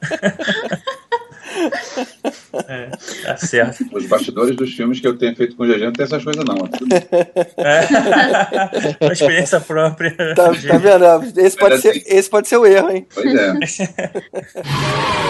É, 2.67 2.89
tá 3.23 3.37
certo. 3.37 3.85
Os 3.93 4.07
bastidores 4.07 4.55
dos 4.55 4.73
filmes 4.73 4.99
que 4.99 5.07
eu 5.07 5.15
tenho 5.17 5.35
feito 5.35 5.55
com 5.55 5.63
o 5.63 5.67
GG 5.67 5.85
não 5.85 5.93
tem 5.93 6.05
essas 6.05 6.23
coisas, 6.23 6.43
não. 6.43 6.55
É. 7.57 7.85
Uma 9.05 9.13
experiência 9.13 9.59
própria. 9.61 10.15
Tá, 10.33 10.51
tá 10.53 10.77
vendo? 10.77 11.39
Esse 11.39 11.55
pode, 11.55 11.79
ser, 11.79 11.89
assim- 11.89 12.03
esse 12.07 12.29
pode 12.29 12.47
ser 12.47 12.57
o 12.57 12.65
erro, 12.65 12.89
hein? 12.89 13.05
Pois 13.13 13.33
é. 13.35 13.53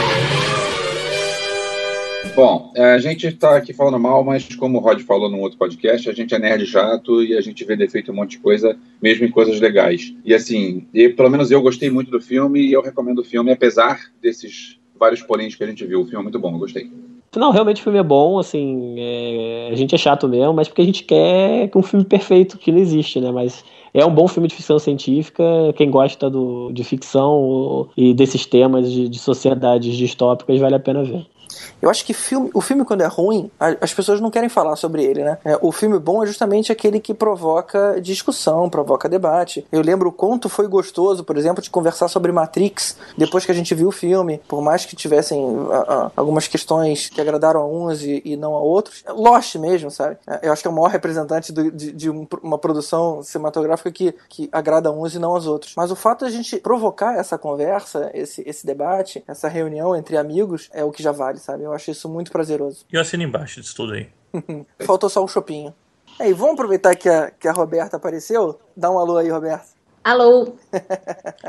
Bom, 2.36 2.72
é, 2.76 2.93
a 2.93 2.99
gente 2.99 3.26
está 3.26 3.57
aqui 3.57 3.74
falando 3.74 3.99
mal, 3.99 4.24
mas 4.24 4.53
como 4.55 4.78
o 4.78 4.82
Rod 4.82 5.01
falou 5.01 5.28
num 5.28 5.41
outro 5.41 5.57
podcast, 5.57 6.07
a 6.07 6.13
gente 6.13 6.36
é 6.36 6.39
nerd 6.39 6.68
chato 6.68 7.24
e 7.24 7.36
a 7.36 7.41
gente 7.41 7.65
vê 7.65 7.76
defeito 7.76 8.11
em 8.11 8.13
um 8.13 8.18
monte 8.18 8.32
de 8.32 8.39
coisa, 8.39 8.78
mesmo 9.01 9.26
em 9.26 9.32
coisas 9.32 9.59
legais. 9.59 10.13
E 10.24 10.36
assim, 10.36 10.86
e, 10.93 11.09
pelo 11.09 11.32
menos 11.32 11.49
eu 11.49 11.61
gostei 11.63 11.89
muito 11.89 12.11
do 12.11 12.22
filme 12.22 12.61
e 12.61 12.72
eu 12.72 12.82
recomendo 12.84 13.20
o 13.20 13.24
filme, 13.24 13.51
apesar 13.51 13.99
desses 14.22 14.78
vários 14.98 15.22
poréns 15.22 15.56
que 15.56 15.64
a 15.64 15.68
gente 15.68 15.86
viu. 15.86 16.02
O 16.02 16.06
filme 16.06 16.20
é 16.20 16.24
muito 16.24 16.39
bom, 16.39 16.54
eu 16.54 16.60
gostei. 16.60 16.89
Não, 17.36 17.52
realmente 17.52 17.82
o 17.82 17.84
filme 17.84 18.00
é 18.00 18.04
bom, 18.04 18.39
assim, 18.39 18.95
é, 18.98 19.70
a 19.72 19.76
gente 19.76 19.93
é 19.93 19.98
chato 19.98 20.28
mesmo, 20.28 20.54
mas 20.54 20.68
porque 20.68 20.82
a 20.82 20.86
gente 20.86 21.04
quer 21.04 21.68
que 21.70 21.78
um 21.78 21.84
filme 21.84 22.06
perfeito 22.06 22.58
que 22.58 22.72
não 22.72 22.80
existe, 22.80 23.20
né? 23.20 23.32
Mas 23.32 23.64
é 23.93 24.06
um 24.06 24.14
bom 24.14 24.28
filme 24.28 24.48
de 24.48 24.56
ficção 24.56 24.80
científica, 24.80 25.43
quem 25.76 25.91
gosta 25.91 26.30
do, 26.30 26.72
de 26.72 26.84
ficção 26.84 27.89
e 27.95 28.14
desses 28.14 28.45
temas 28.45 28.91
de, 28.91 29.10
de 29.10 29.20
sociedades 29.20 29.95
distópicas 29.95 30.60
vale 30.60 30.76
a 30.76 30.80
pena 30.80 31.04
ver. 31.04 31.26
Eu 31.82 31.89
acho 31.89 32.05
que 32.05 32.14
filme, 32.14 32.49
o 32.53 32.62
filme, 32.62 32.84
quando 32.86 33.01
é 33.01 33.08
ruim, 33.08 33.49
as 33.60 33.93
pessoas 33.93 34.20
não 34.22 34.30
querem 34.32 34.49
falar 34.49 34.76
sobre 34.76 35.03
ele, 35.03 35.24
né? 35.24 35.38
É, 35.45 35.58
o 35.62 35.72
filme 35.72 35.97
bom 35.99 36.24
é 36.24 36.26
justamente 36.28 36.72
aquele 36.72 36.99
que 36.99 37.14
provoca 37.14 37.99
discussão, 38.01 38.70
provoca 38.70 39.08
debate. 39.08 39.66
Eu 39.72 39.82
lembro 39.82 40.10
o 40.10 40.12
quanto 40.12 40.49
foi 40.49 40.68
gostoso, 40.68 41.24
por 41.24 41.38
exemplo, 41.38 41.62
de 41.62 41.70
conversar 41.70 42.08
sobre 42.08 42.32
Matrix 42.32 42.97
depois 43.18 43.45
que 43.45 43.51
a 43.51 43.55
gente 43.55 43.74
viu 43.76 43.89
o 43.89 43.91
filme, 43.91 44.41
por 44.47 44.62
mais 44.62 44.86
que 44.86 44.95
tivessem 44.95 45.45
a- 45.72 45.93
a- 45.93 46.12
algumas 46.16 46.47
questões 46.47 47.10
que 47.10 47.22
agradaram 47.22 47.62
a 47.62 47.66
uns 47.68 48.01
e, 48.03 48.22
e 48.26 48.36
não 48.38 48.55
a 48.55 48.60
outros. 48.60 49.03
Lost 49.10 49.55
mesmo, 49.55 49.89
sabe? 49.91 50.18
É, 50.28 50.47
Eu 50.47 50.51
acho 50.53 50.62
que 50.62 50.68
é 50.68 50.72
o 50.72 50.74
maior 50.74 50.89
representante 50.89 51.51
do- 51.51 51.72
de, 51.72 51.91
de 51.91 52.10
um- 52.10 52.28
uma 52.41 52.58
produção 52.58 53.22
cinematográfica 53.24 53.91
que, 53.91 54.14
que 54.30 54.49
agrada 54.51 54.89
a 54.89 54.91
uns 54.91 55.16
e 55.16 55.20
não 55.20 55.32
aos 55.32 55.45
outros. 55.47 55.74
Mas 55.76 55.91
o 55.91 55.95
fato 55.95 56.26
de 56.26 56.32
a 56.32 56.36
gente 56.36 56.58
provocar 56.58 57.18
essa 57.18 57.38
conversa, 57.38 58.10
esse, 58.14 58.43
esse 58.47 58.66
debate, 58.66 59.24
essa 59.28 59.47
reunião 59.47 59.95
entre 59.95 60.18
amigos, 60.18 60.70
é 60.74 60.84
o 60.84 60.91
que 60.91 61.03
já 61.03 61.12
vale, 61.12 61.39
sabe? 61.48 61.64
Eu 61.64 61.72
acho 61.72 61.89
isso 61.89 62.10
muito 62.10 62.30
prazeroso. 62.30 62.86
E 62.91 62.95
eu 62.95 63.02
assino 63.02 63.24
embaixo 63.24 63.62
disso 63.62 63.74
tudo 63.74 63.93
aí. 63.93 64.10
Faltou 64.86 65.10
só 65.10 65.24
um 65.24 65.28
chopinho. 65.28 65.74
Aí, 66.20 66.34
vamos 66.34 66.56
aproveitar 66.56 66.93
que 66.95 67.08
a, 67.08 67.32
que 67.32 67.48
a 67.48 67.54
Roberta 67.54 67.95
apareceu? 67.95 68.60
Dá 68.76 68.91
um 68.91 69.00
alô 69.00 69.18
aí, 69.18 69.30
Roberta. 69.30 69.66
Alô? 70.04 70.56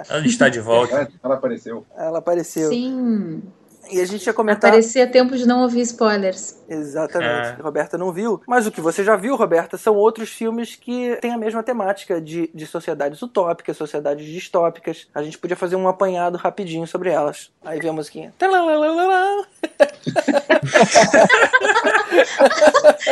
Ela 0.09 0.27
está 0.27 0.49
de 0.49 0.61
volta. 0.61 1.11
Ela 1.23 1.35
apareceu. 1.35 1.87
Ela 1.97 2.19
apareceu. 2.19 2.69
Sim. 2.69 3.43
E 3.91 4.01
a 4.01 4.05
gente 4.07 4.27
ia 4.27 4.33
comentar. 4.33 4.69
Aparecia 4.71 5.05
a 5.05 5.07
tempo 5.07 5.37
de 5.37 5.47
não 5.47 5.63
ouvir 5.63 5.81
spoilers. 5.83 6.59
Exatamente. 6.69 7.49
É. 7.49 7.63
Roberta 7.63 7.97
não 7.97 8.13
viu. 8.13 8.43
Mas 8.47 8.67
o 8.67 8.71
que 8.71 8.81
você 8.81 9.03
já 9.03 9.17
viu, 9.17 9.37
Roberta, 9.37 9.77
são 9.77 9.95
outros 9.97 10.29
filmes 10.31 10.77
que 10.77 11.17
têm 11.21 11.33
a 11.33 11.39
mesma 11.39 11.63
temática 11.63 12.21
de, 12.21 12.51
de 12.55 12.67
sociedades 12.67 13.23
utópicas, 13.23 13.77
sociedades 13.77 14.27
distópicas. 14.27 15.07
A 15.15 15.23
gente 15.23 15.39
podia 15.39 15.57
fazer 15.57 15.77
um 15.77 15.89
apanhado 15.89 16.37
rapidinho 16.37 16.87
sobre 16.87 17.11
elas. 17.11 17.51
Aí 17.65 17.79
vem 17.79 17.91
a 17.91 17.93
musiquinha. 17.93 18.35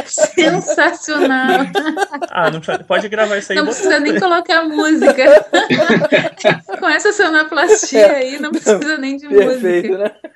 Sensacional. 0.07 1.67
Ah, 2.31 2.51
não 2.51 2.61
precisa, 2.61 2.85
pode 2.85 3.09
gravar 3.09 3.39
isso 3.39 3.53
aí. 3.53 3.59
Não 3.59 3.65
precisa 3.65 3.99
nem 4.01 4.19
colocar 4.19 4.65
música. 4.65 5.47
Com 6.79 6.89
essa 6.89 7.13
sonoplastia 7.13 8.13
aí, 8.13 8.39
não 8.39 8.51
precisa 8.51 8.99
nem 8.99 9.17
de 9.17 9.29
Perfeito, 9.29 9.89
música. 9.89 9.99
né? 9.99 10.31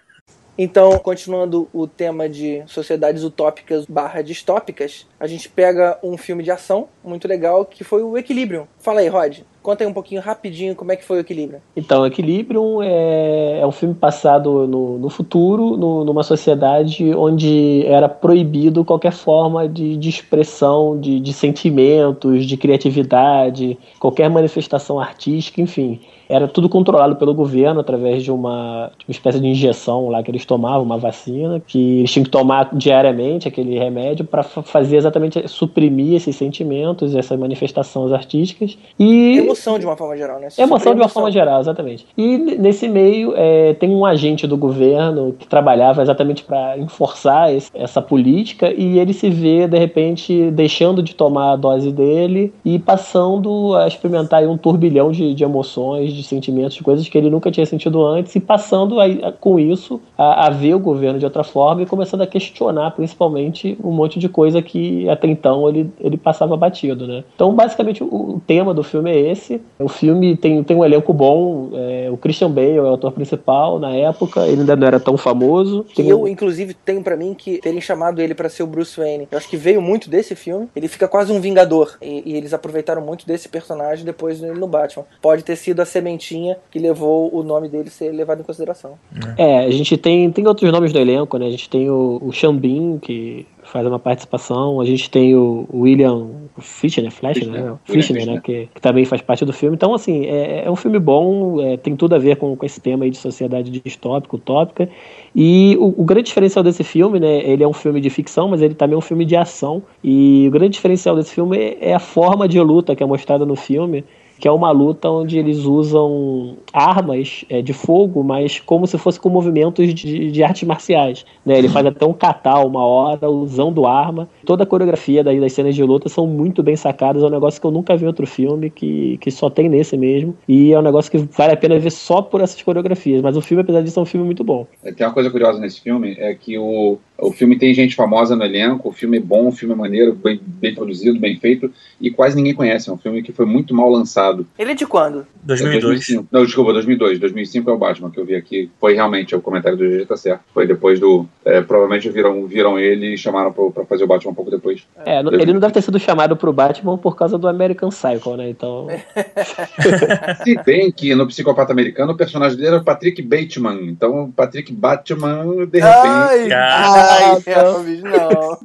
Então, 0.62 0.98
continuando 0.98 1.70
o 1.72 1.86
tema 1.86 2.28
de 2.28 2.62
sociedades 2.66 3.24
utópicas 3.24 3.86
barra 3.86 4.20
distópicas, 4.20 5.06
a 5.18 5.26
gente 5.26 5.48
pega 5.48 5.98
um 6.02 6.18
filme 6.18 6.42
de 6.42 6.50
ação 6.50 6.86
muito 7.02 7.26
legal 7.26 7.64
que 7.64 7.82
foi 7.82 8.02
o 8.02 8.18
Equilibrium. 8.18 8.66
Fala 8.78 9.00
aí, 9.00 9.08
Rod. 9.08 9.38
Conta 9.62 9.84
aí 9.84 9.90
um 9.90 9.92
pouquinho 9.92 10.20
rapidinho 10.22 10.74
como 10.74 10.90
é 10.90 10.96
que 10.96 11.04
foi 11.04 11.18
o 11.18 11.20
Equilibrium. 11.20 11.60
Então, 11.76 12.06
Equilibrium 12.06 12.82
é, 12.82 13.60
é 13.60 13.66
um 13.66 13.70
filme 13.72 13.94
passado 13.94 14.66
no, 14.66 14.98
no 14.98 15.10
futuro, 15.10 15.76
no- 15.76 16.04
numa 16.04 16.22
sociedade 16.22 17.14
onde 17.14 17.84
era 17.86 18.08
proibido 18.08 18.84
qualquer 18.84 19.12
forma 19.12 19.68
de, 19.68 19.96
de 19.96 20.08
expressão 20.08 20.98
de, 20.98 21.20
de 21.20 21.32
sentimentos, 21.32 22.46
de 22.46 22.56
criatividade, 22.56 23.78
qualquer 23.98 24.28
manifestação 24.30 24.98
artística, 24.98 25.60
enfim. 25.60 26.00
Era 26.28 26.46
tudo 26.46 26.68
controlado 26.68 27.16
pelo 27.16 27.34
governo 27.34 27.80
através 27.80 28.22
de 28.22 28.30
uma, 28.30 28.92
de 28.96 29.04
uma 29.04 29.10
espécie 29.12 29.40
de 29.40 29.48
injeção 29.48 30.08
lá 30.08 30.22
que 30.22 30.30
eles 30.30 30.44
tomavam, 30.44 30.84
uma 30.84 30.96
vacina, 30.96 31.60
que 31.66 31.98
eles 31.98 32.12
tinham 32.12 32.22
que 32.22 32.30
tomar 32.30 32.70
diariamente 32.72 33.48
aquele 33.48 33.76
remédio 33.76 34.24
para 34.24 34.44
fazer 34.44 34.96
exatamente 34.96 35.48
suprimir 35.48 36.14
esses 36.14 36.36
sentimentos, 36.36 37.16
essas 37.16 37.36
manifestações 37.36 38.12
artísticas. 38.12 38.78
E 38.96 39.40
Emoção 39.50 39.78
de 39.78 39.86
uma 39.86 39.96
forma 39.96 40.16
geral, 40.16 40.38
né? 40.40 40.48
Emoção 40.58 40.92
de 40.92 40.98
uma 40.98 41.04
Emoção. 41.04 41.08
forma 41.08 41.30
geral, 41.30 41.60
exatamente. 41.60 42.06
E 42.16 42.38
nesse 42.38 42.88
meio 42.88 43.32
é, 43.36 43.74
tem 43.74 43.90
um 43.90 44.04
agente 44.04 44.46
do 44.46 44.56
governo 44.56 45.34
que 45.38 45.46
trabalhava 45.46 46.02
exatamente 46.02 46.42
para 46.44 46.78
enforçar 46.78 47.52
esse- 47.54 47.70
essa 47.74 48.00
política 48.02 48.72
e 48.72 48.98
ele 48.98 49.12
se 49.12 49.28
vê, 49.30 49.66
de 49.66 49.78
repente, 49.78 50.50
deixando 50.50 51.02
de 51.02 51.14
tomar 51.14 51.52
a 51.52 51.56
dose 51.56 51.90
dele 51.90 52.52
e 52.64 52.78
passando 52.78 53.74
a 53.76 53.86
experimentar 53.86 54.42
um 54.44 54.56
turbilhão 54.56 55.10
de, 55.10 55.34
de 55.34 55.42
emoções, 55.44 56.12
de 56.12 56.22
sentimentos, 56.22 56.74
de 56.76 56.82
coisas 56.82 57.08
que 57.08 57.16
ele 57.18 57.30
nunca 57.30 57.50
tinha 57.50 57.66
sentido 57.66 58.04
antes 58.04 58.34
e 58.36 58.40
passando 58.40 59.00
aí, 59.00 59.20
a- 59.22 59.32
com 59.32 59.58
isso 59.58 60.00
a, 60.16 60.46
a 60.46 60.50
ver 60.50 60.74
o 60.74 60.78
governo 60.78 61.18
de 61.18 61.24
outra 61.24 61.42
forma 61.42 61.82
e 61.82 61.86
começando 61.86 62.20
a 62.22 62.26
questionar 62.26 62.90
principalmente 62.92 63.76
um 63.82 63.90
monte 63.90 64.18
de 64.18 64.28
coisa 64.28 64.60
que 64.62 65.08
até 65.08 65.26
então 65.26 65.68
ele, 65.68 65.90
ele 66.00 66.16
passava 66.16 66.56
batido, 66.56 67.06
né? 67.06 67.24
Então, 67.34 67.52
basicamente, 67.54 68.02
o, 68.02 68.06
o 68.06 68.42
tema 68.46 68.72
do 68.74 68.82
filme 68.82 69.10
é 69.10 69.18
esse. 69.30 69.39
O 69.78 69.88
filme 69.88 70.36
tem, 70.36 70.62
tem 70.62 70.76
um 70.76 70.84
elenco 70.84 71.12
bom, 71.12 71.70
é, 71.74 72.08
o 72.10 72.16
Christian 72.16 72.50
Bale 72.50 72.76
é 72.76 72.82
o 72.82 72.94
ator 72.94 73.12
principal 73.12 73.78
na 73.78 73.94
época, 73.94 74.46
ele 74.46 74.60
ainda 74.60 74.76
não 74.76 74.86
era 74.86 75.00
tão 75.00 75.16
famoso. 75.16 75.84
Tem 75.94 76.08
eu, 76.08 76.22
um- 76.22 76.28
inclusive, 76.28 76.74
tenho 76.74 77.02
pra 77.02 77.16
mim 77.16 77.34
que 77.34 77.58
terem 77.58 77.80
chamado 77.80 78.20
ele 78.20 78.34
pra 78.34 78.48
ser 78.48 78.62
o 78.62 78.66
Bruce 78.66 78.98
Wayne. 78.98 79.28
Eu 79.30 79.38
acho 79.38 79.48
que 79.48 79.56
veio 79.56 79.80
muito 79.80 80.10
desse 80.10 80.34
filme. 80.34 80.68
Ele 80.74 80.88
fica 80.88 81.08
quase 81.08 81.32
um 81.32 81.40
vingador. 81.40 81.96
E, 82.02 82.22
e 82.26 82.36
eles 82.36 82.52
aproveitaram 82.52 83.02
muito 83.02 83.26
desse 83.26 83.48
personagem 83.48 84.04
depois 84.04 84.40
dele 84.40 84.58
no 84.58 84.66
Batman. 84.66 85.04
Pode 85.22 85.42
ter 85.42 85.56
sido 85.56 85.80
a 85.80 85.84
sementinha 85.84 86.56
que 86.70 86.78
levou 86.78 87.34
o 87.34 87.42
nome 87.42 87.68
dele 87.68 87.90
ser 87.90 88.10
levado 88.10 88.40
em 88.40 88.44
consideração. 88.44 88.94
É, 89.36 89.60
a 89.60 89.70
gente 89.70 89.96
tem, 89.96 90.30
tem 90.30 90.46
outros 90.46 90.70
nomes 90.72 90.92
do 90.92 90.98
elenco, 90.98 91.36
né? 91.38 91.46
A 91.46 91.50
gente 91.50 91.68
tem 91.68 91.88
o, 91.90 92.20
o 92.22 92.52
Bean, 92.52 92.98
que 92.98 93.46
faz 93.70 93.86
uma 93.86 93.98
participação, 93.98 94.80
a 94.80 94.84
gente 94.84 95.10
tem 95.10 95.34
o 95.34 95.66
William 95.72 96.28
Fichtner, 96.58 97.10
Flash, 97.10 97.38
Fichtner. 97.38 97.54
né? 97.54 97.60
William 97.60 97.78
Fichtner, 97.84 98.26
né? 98.26 98.32
Fichtner. 98.34 98.42
Que, 98.42 98.74
que 98.74 98.80
também 98.80 99.04
faz 99.04 99.22
parte 99.22 99.44
do 99.44 99.52
filme. 99.52 99.76
Então, 99.76 99.94
assim, 99.94 100.26
é, 100.26 100.64
é 100.64 100.70
um 100.70 100.76
filme 100.76 100.98
bom, 100.98 101.60
é, 101.60 101.76
tem 101.76 101.94
tudo 101.96 102.14
a 102.14 102.18
ver 102.18 102.36
com, 102.36 102.56
com 102.56 102.66
esse 102.66 102.80
tema 102.80 103.04
aí 103.04 103.10
de 103.10 103.16
sociedade 103.16 103.70
distópica, 103.70 104.36
utópica. 104.36 104.88
E 105.34 105.76
o, 105.78 106.02
o 106.02 106.04
grande 106.04 106.26
diferencial 106.26 106.62
desse 106.62 106.84
filme, 106.84 107.20
né? 107.20 107.38
Ele 107.48 107.62
é 107.62 107.68
um 107.68 107.72
filme 107.72 108.00
de 108.00 108.10
ficção, 108.10 108.48
mas 108.48 108.60
ele 108.60 108.74
também 108.74 108.94
é 108.94 108.98
um 108.98 109.02
filme 109.02 109.24
de 109.24 109.36
ação. 109.36 109.82
E 110.02 110.46
o 110.48 110.50
grande 110.50 110.74
diferencial 110.74 111.14
desse 111.16 111.34
filme 111.34 111.56
é, 111.56 111.90
é 111.90 111.94
a 111.94 112.00
forma 112.00 112.48
de 112.48 112.60
luta 112.60 112.94
que 112.96 113.02
é 113.02 113.06
mostrada 113.06 113.46
no 113.46 113.56
filme 113.56 114.04
que 114.40 114.48
é 114.48 114.50
uma 114.50 114.70
luta 114.70 115.08
onde 115.10 115.38
eles 115.38 115.58
usam 115.58 116.56
armas 116.72 117.44
é, 117.50 117.60
de 117.60 117.74
fogo, 117.74 118.24
mas 118.24 118.58
como 118.58 118.86
se 118.86 118.96
fosse 118.96 119.20
com 119.20 119.28
movimentos 119.28 119.92
de, 119.92 120.30
de 120.30 120.42
artes 120.42 120.66
marciais. 120.66 121.26
Né? 121.44 121.58
Ele 121.58 121.68
faz 121.68 121.84
até 121.84 122.06
um 122.06 122.12
kata 122.14 122.58
uma 122.60 122.84
hora 122.84 123.28
usando 123.28 123.86
arma. 123.86 124.28
Toda 124.46 124.62
a 124.62 124.66
coreografia 124.66 125.22
daí 125.22 125.38
das 125.38 125.52
cenas 125.52 125.74
de 125.74 125.84
luta 125.84 126.08
são 126.08 126.26
muito 126.26 126.62
bem 126.62 126.74
sacadas. 126.74 127.22
É 127.22 127.26
um 127.26 127.30
negócio 127.30 127.60
que 127.60 127.66
eu 127.66 127.70
nunca 127.70 127.96
vi 127.96 128.04
em 128.04 128.08
outro 128.08 128.26
filme, 128.26 128.70
que, 128.70 129.18
que 129.18 129.30
só 129.30 129.50
tem 129.50 129.68
nesse 129.68 129.96
mesmo. 129.96 130.34
E 130.48 130.72
é 130.72 130.78
um 130.78 130.82
negócio 130.82 131.10
que 131.10 131.18
vale 131.18 131.52
a 131.52 131.56
pena 131.56 131.78
ver 131.78 131.92
só 131.92 132.22
por 132.22 132.40
essas 132.40 132.62
coreografias. 132.62 133.20
Mas 133.20 133.36
o 133.36 133.42
filme, 133.42 133.62
apesar 133.62 133.82
disso, 133.82 134.00
é 134.00 134.02
um 134.02 134.06
filme 134.06 134.24
muito 134.24 134.42
bom. 134.42 134.66
Tem 134.96 135.06
uma 135.06 135.12
coisa 135.12 135.30
curiosa 135.30 135.60
nesse 135.60 135.80
filme, 135.82 136.16
é 136.18 136.34
que 136.34 136.56
o, 136.58 136.98
o 137.18 137.32
filme 137.32 137.58
tem 137.58 137.74
gente 137.74 137.94
famosa 137.94 138.34
no 138.34 138.44
elenco, 138.44 138.88
o 138.88 138.92
filme 138.92 139.18
é 139.18 139.20
bom, 139.20 139.48
o 139.48 139.52
filme 139.52 139.74
é 139.74 139.76
maneiro, 139.76 140.14
bem, 140.14 140.40
bem 140.42 140.74
produzido, 140.74 141.18
bem 141.18 141.36
feito, 141.36 141.70
e 142.00 142.10
quase 142.10 142.36
ninguém 142.36 142.54
conhece. 142.54 142.88
É 142.88 142.92
um 142.92 142.98
filme 142.98 143.22
que 143.22 143.32
foi 143.32 143.44
muito 143.44 143.74
mal 143.74 143.90
lançado. 143.90 144.29
Ele 144.58 144.72
é 144.72 144.74
de 144.74 144.86
quando? 144.86 145.26
2002. 145.42 145.82
2005. 145.82 146.28
Não, 146.30 146.44
desculpa, 146.44 146.72
2002. 146.72 147.18
2005 147.18 147.70
é 147.70 147.72
o 147.72 147.78
Batman 147.78 148.10
que 148.10 148.18
eu 148.20 148.24
vi 148.24 148.34
aqui. 148.34 148.70
Foi 148.80 148.94
realmente, 148.94 149.34
o 149.34 149.40
comentário 149.40 149.76
do 149.76 149.84
GG 149.84 150.06
tá 150.06 150.16
certo. 150.16 150.42
Foi 150.52 150.66
depois 150.66 150.98
do... 151.00 151.26
é, 151.44 151.60
provavelmente 151.60 152.08
viram, 152.10 152.46
viram 152.46 152.78
ele 152.78 153.14
e 153.14 153.18
chamaram 153.18 153.52
pra, 153.52 153.64
pra 153.70 153.84
fazer 153.84 154.04
o 154.04 154.06
Batman 154.06 154.32
um 154.32 154.34
pouco 154.34 154.50
depois. 154.50 154.82
É, 155.04 155.20
ele 155.20 155.52
não 155.52 155.60
deve 155.60 155.72
ter 155.72 155.82
sido 155.82 155.98
chamado 155.98 156.36
pro 156.36 156.52
Batman 156.52 156.96
por 156.98 157.16
causa 157.16 157.36
do 157.38 157.48
American 157.48 157.88
Psycho, 157.90 158.36
né? 158.36 158.48
Então. 158.50 158.88
Se 160.44 160.54
bem 160.64 160.90
que 160.92 161.14
no 161.14 161.26
Psicopata 161.26 161.72
Americano 161.72 162.12
o 162.12 162.16
personagem 162.16 162.56
dele 162.56 162.68
era 162.68 162.78
o 162.78 162.84
Patrick 162.84 163.20
Bateman. 163.22 163.88
Então, 163.88 164.24
o 164.24 164.32
Patrick 164.32 164.72
Batman, 164.72 165.44
de 165.66 165.80
repente... 165.80 165.82
Ai, 165.82 166.52
Ah, 166.52 166.94
ai, 167.20 167.42
Elvis, 167.54 168.02
não. 168.02 168.58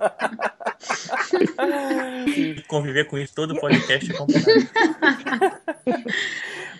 Conviver 2.67 3.05
com 3.05 3.17
isso 3.17 3.33
todo 3.33 3.55
podcast 3.59 4.11
é 4.11 4.13
complicado. 4.15 4.65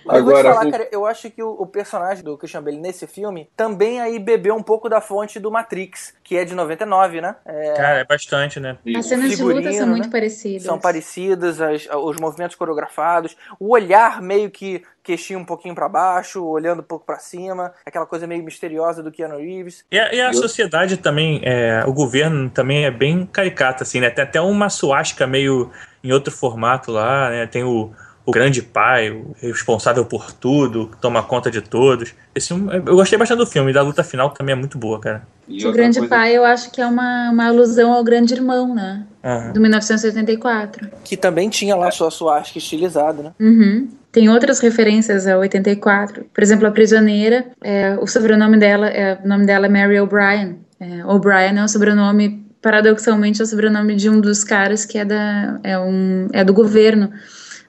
Mas 0.05 0.17
eu 0.17 0.23
vou 0.23 0.33
te 0.33 0.39
Agora, 0.39 0.53
falar, 0.53 0.67
o- 0.67 0.71
cara, 0.71 0.87
eu 0.91 1.05
acho 1.05 1.31
que 1.31 1.41
o, 1.41 1.49
o 1.49 1.65
personagem 1.65 2.23
do 2.23 2.37
Christian 2.37 2.61
Bale 2.61 2.77
nesse 2.77 3.07
filme 3.07 3.49
também 3.57 3.99
aí 3.99 4.19
bebeu 4.19 4.53
um 4.55 4.61
pouco 4.61 4.87
da 4.87 5.01
fonte 5.01 5.39
do 5.39 5.49
Matrix, 5.49 6.13
que 6.23 6.37
é 6.37 6.45
de 6.45 6.53
99, 6.53 7.21
né? 7.21 7.35
É, 7.43 7.73
Cara, 7.73 7.99
é 7.99 8.05
bastante, 8.05 8.59
né? 8.59 8.77
As 8.95 9.05
cenas 9.07 9.35
de 9.35 9.41
luta 9.43 9.71
são 9.73 9.87
muito 9.87 10.03
né? 10.05 10.09
parecidas. 10.11 10.63
são 10.63 10.77
parecidas, 10.79 11.59
as- 11.59 11.87
os 11.91 12.17
movimentos 12.17 12.55
coreografados, 12.55 13.35
o 13.59 13.73
olhar 13.73 14.21
meio 14.21 14.51
que 14.51 14.83
queixinho 15.03 15.39
um 15.39 15.45
pouquinho 15.45 15.73
pra 15.75 15.87
baixo, 15.89 16.43
olhando 16.43 16.79
um 16.79 16.83
pouco 16.83 17.05
pra 17.05 17.17
cima, 17.19 17.73
aquela 17.85 18.05
coisa 18.07 18.25
meio 18.27 18.43
misteriosa 18.43 19.01
do 19.03 19.11
Keanu 19.11 19.37
Reeves. 19.37 19.85
E 19.91 19.99
a, 19.99 20.13
e 20.13 20.21
a 20.21 20.27
Eu- 20.29 20.33
sociedade 20.33 20.97
também, 20.97 21.41
é, 21.43 21.83
o 21.87 21.93
governo 21.93 22.49
também 22.49 22.85
é 22.85 22.91
bem 22.91 23.25
caricato, 23.25 23.81
assim, 23.83 23.99
né? 23.99 24.09
Tem 24.11 24.23
até 24.23 24.39
uma 24.41 24.69
suástica 24.69 25.25
meio 25.27 25.71
em 26.03 26.11
outro 26.11 26.31
formato 26.31 26.91
lá, 26.91 27.29
né? 27.29 27.45
Tem 27.47 27.63
o, 27.63 27.91
o 28.25 28.31
grande 28.31 28.61
pai, 28.61 29.11
o 29.11 29.35
responsável 29.39 30.03
por 30.05 30.31
tudo, 30.31 30.87
que 30.87 30.97
toma 30.97 31.21
conta 31.21 31.51
de 31.51 31.61
todos. 31.61 32.13
Esse, 32.33 32.51
eu 32.53 32.81
gostei 32.95 33.17
bastante 33.19 33.37
do 33.37 33.45
filme, 33.45 33.69
e 33.71 33.73
da 33.73 33.81
luta 33.81 34.03
final 34.03 34.31
também 34.31 34.53
é 34.53 34.55
muito 34.57 34.77
boa, 34.77 34.99
cara. 34.99 35.27
E 35.47 35.65
O 35.65 35.71
Grande 35.71 35.99
coisa- 35.99 36.15
Pai, 36.15 36.35
eu 36.35 36.43
acho 36.43 36.71
que 36.71 36.81
é 36.81 36.85
uma, 36.87 37.29
uma 37.29 37.45
alusão 37.47 37.93
ao 37.93 38.03
Grande 38.03 38.33
Irmão, 38.33 38.73
né? 38.73 39.05
Aham. 39.23 39.51
Do 39.53 39.61
1984. 39.61 40.87
Que 41.03 41.15
também 41.15 41.49
tinha 41.49 41.75
lá 41.75 41.91
sua 41.91 42.09
suástica 42.09 42.57
estilizada, 42.57 43.21
né? 43.23 43.31
Uhum. 43.39 43.87
Tem 44.11 44.29
outras 44.29 44.59
referências 44.59 45.27
a 45.27 45.37
84. 45.37 46.25
Por 46.33 46.41
exemplo, 46.43 46.65
a 46.67 46.71
prisioneira, 46.71 47.45
é, 47.61 47.95
o 48.01 48.07
sobrenome 48.07 48.57
dela, 48.57 48.87
é, 48.87 49.19
o 49.23 49.27
nome 49.27 49.45
dela 49.45 49.65
é 49.65 49.69
Mary 49.69 49.99
O'Brien. 49.99 50.57
É, 50.79 51.05
O'Brien 51.05 51.59
é 51.59 51.63
o 51.63 51.67
sobrenome, 51.67 52.45
paradoxalmente, 52.61 53.41
é 53.41 53.43
o 53.43 53.47
sobrenome 53.47 53.95
de 53.95 54.09
um 54.09 54.19
dos 54.19 54.43
caras 54.43 54.85
que 54.85 54.97
é, 54.97 55.05
da, 55.05 55.59
é, 55.63 55.77
um, 55.77 56.27
é 56.33 56.43
do 56.43 56.53
governo 56.53 57.11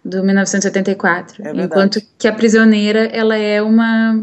do 0.07 0.23
1984. 0.23 1.45
É. 1.45 1.65
Enquanto 1.65 2.01
que 2.17 2.29
a 2.29 2.33
prisioneira, 2.33 3.07
ela 3.07 3.37
é 3.37 3.61
uma 3.61 4.23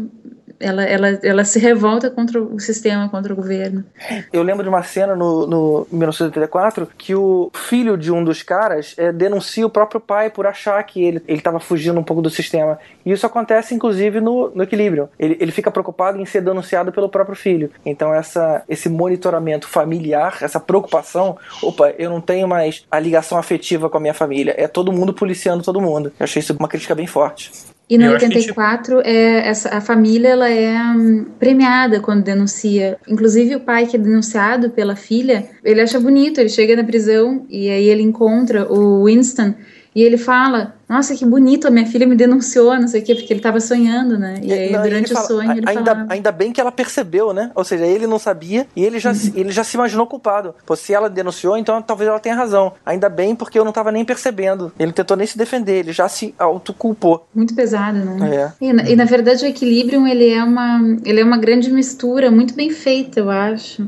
Ela, 0.64 0.82
ela, 0.84 1.08
ela 1.22 1.44
se 1.44 1.58
revolta 1.58 2.10
contra 2.10 2.42
o 2.42 2.58
sistema, 2.58 3.06
contra 3.10 3.32
o 3.32 3.36
governo. 3.36 3.84
Eu 4.32 4.42
lembro 4.42 4.62
de 4.62 4.68
uma 4.70 4.82
cena 4.82 5.14
no, 5.14 5.46
no 5.46 5.86
1984 5.92 6.88
que 6.96 7.14
o 7.14 7.50
filho 7.52 7.98
de 7.98 8.10
um 8.10 8.24
dos 8.24 8.42
caras 8.42 8.94
é, 8.96 9.12
denuncia 9.12 9.66
o 9.66 9.70
próprio 9.70 10.00
pai 10.00 10.30
por 10.30 10.46
achar 10.46 10.82
que 10.84 11.04
ele 11.04 11.22
estava 11.28 11.60
fugindo 11.60 12.00
um 12.00 12.02
pouco 12.02 12.22
do 12.22 12.30
sistema. 12.30 12.78
E 13.04 13.12
isso 13.12 13.26
acontece, 13.26 13.74
inclusive, 13.74 14.22
no, 14.22 14.50
no 14.54 14.62
equilíbrio. 14.62 15.10
Ele, 15.18 15.36
ele 15.38 15.52
fica 15.52 15.70
preocupado 15.70 16.18
em 16.18 16.24
ser 16.24 16.40
denunciado 16.40 16.90
pelo 16.90 17.10
próprio 17.10 17.36
filho. 17.36 17.70
Então, 17.84 18.14
essa, 18.14 18.62
esse 18.66 18.88
monitoramento 18.88 19.68
familiar, 19.68 20.38
essa 20.40 20.58
preocupação, 20.58 21.36
opa, 21.62 21.92
eu 21.98 22.08
não 22.08 22.22
tenho 22.22 22.48
mais 22.48 22.86
a 22.90 22.98
ligação 22.98 23.36
afetiva 23.36 23.90
com 23.90 23.98
a 23.98 24.00
minha 24.00 24.14
família. 24.14 24.54
É 24.56 24.66
todo 24.66 24.90
mundo 24.90 25.12
policiando 25.12 25.62
todo 25.62 25.78
mundo. 25.78 26.10
Eu 26.18 26.24
achei 26.24 26.40
isso 26.40 26.56
uma 26.58 26.68
crítica 26.68 26.94
bem 26.94 27.06
forte. 27.06 27.52
E 27.94 27.98
no 27.98 28.10
84, 28.10 28.96
tipo... 28.96 29.08
é, 29.08 29.46
essa, 29.48 29.68
a 29.76 29.80
família 29.80 30.28
ela 30.28 30.48
é 30.48 30.78
hum, 30.78 31.26
premiada 31.38 32.00
quando 32.00 32.24
denuncia. 32.24 32.96
Inclusive, 33.08 33.56
o 33.56 33.60
pai 33.60 33.86
que 33.86 33.96
é 33.96 33.98
denunciado 33.98 34.70
pela 34.70 34.96
filha, 34.96 35.48
ele 35.62 35.80
acha 35.80 36.00
bonito, 36.00 36.40
ele 36.40 36.48
chega 36.48 36.74
na 36.74 36.84
prisão 36.84 37.46
e 37.48 37.70
aí 37.70 37.88
ele 37.88 38.02
encontra 38.02 38.70
o 38.72 39.04
Winston 39.04 39.54
e 39.94 40.02
ele 40.02 40.18
fala: 40.18 40.74
Nossa, 40.88 41.14
que 41.14 41.24
bonito, 41.24 41.68
a 41.68 41.70
minha 41.70 41.86
filha 41.86 42.06
me 42.06 42.16
denunciou, 42.16 42.74
não 42.74 42.88
sei 42.88 43.00
o 43.00 43.04
quê, 43.04 43.14
porque 43.14 43.32
ele 43.32 43.38
estava 43.38 43.60
sonhando, 43.60 44.18
né? 44.18 44.40
E 44.42 44.52
aí, 44.52 44.72
não, 44.72 44.82
durante 44.82 45.12
o 45.12 45.14
fala, 45.14 45.26
sonho, 45.26 45.52
ele 45.52 45.68
ainda, 45.68 45.94
falava... 45.94 46.12
ainda 46.12 46.32
bem 46.32 46.52
que 46.52 46.60
ela 46.60 46.72
percebeu, 46.72 47.32
né? 47.32 47.52
Ou 47.54 47.62
seja, 47.62 47.86
ele 47.86 48.06
não 48.06 48.18
sabia 48.18 48.66
e 48.74 48.84
ele 48.84 48.98
já, 48.98 49.12
uhum. 49.12 49.32
ele 49.34 49.52
já 49.52 49.62
se 49.62 49.76
imaginou 49.76 50.06
culpado. 50.06 50.54
Pô, 50.66 50.74
se 50.74 50.92
ela 50.92 51.08
denunciou, 51.08 51.56
então 51.56 51.80
talvez 51.80 52.08
ela 52.08 52.18
tenha 52.18 52.34
razão. 52.34 52.72
Ainda 52.84 53.08
bem 53.08 53.36
porque 53.36 53.58
eu 53.58 53.64
não 53.64 53.70
estava 53.70 53.92
nem 53.92 54.04
percebendo. 54.04 54.72
Ele 54.78 54.92
tentou 54.92 55.16
nem 55.16 55.26
se 55.26 55.38
defender, 55.38 55.78
ele 55.78 55.92
já 55.92 56.08
se 56.08 56.34
autoculpou. 56.38 57.26
Muito 57.32 57.54
pesado, 57.54 57.98
né? 57.98 58.34
É. 58.34 58.52
E, 58.60 58.72
na, 58.72 58.82
e 58.90 58.96
na 58.96 59.04
verdade 59.04 59.44
o 59.44 59.48
Equilibrium, 59.48 60.06
ele 60.06 60.28
é, 60.28 60.42
uma, 60.42 60.80
ele 61.04 61.20
é 61.20 61.24
uma 61.24 61.38
grande 61.38 61.70
mistura, 61.70 62.32
muito 62.32 62.54
bem 62.54 62.70
feita, 62.70 63.20
eu 63.20 63.30
acho. 63.30 63.86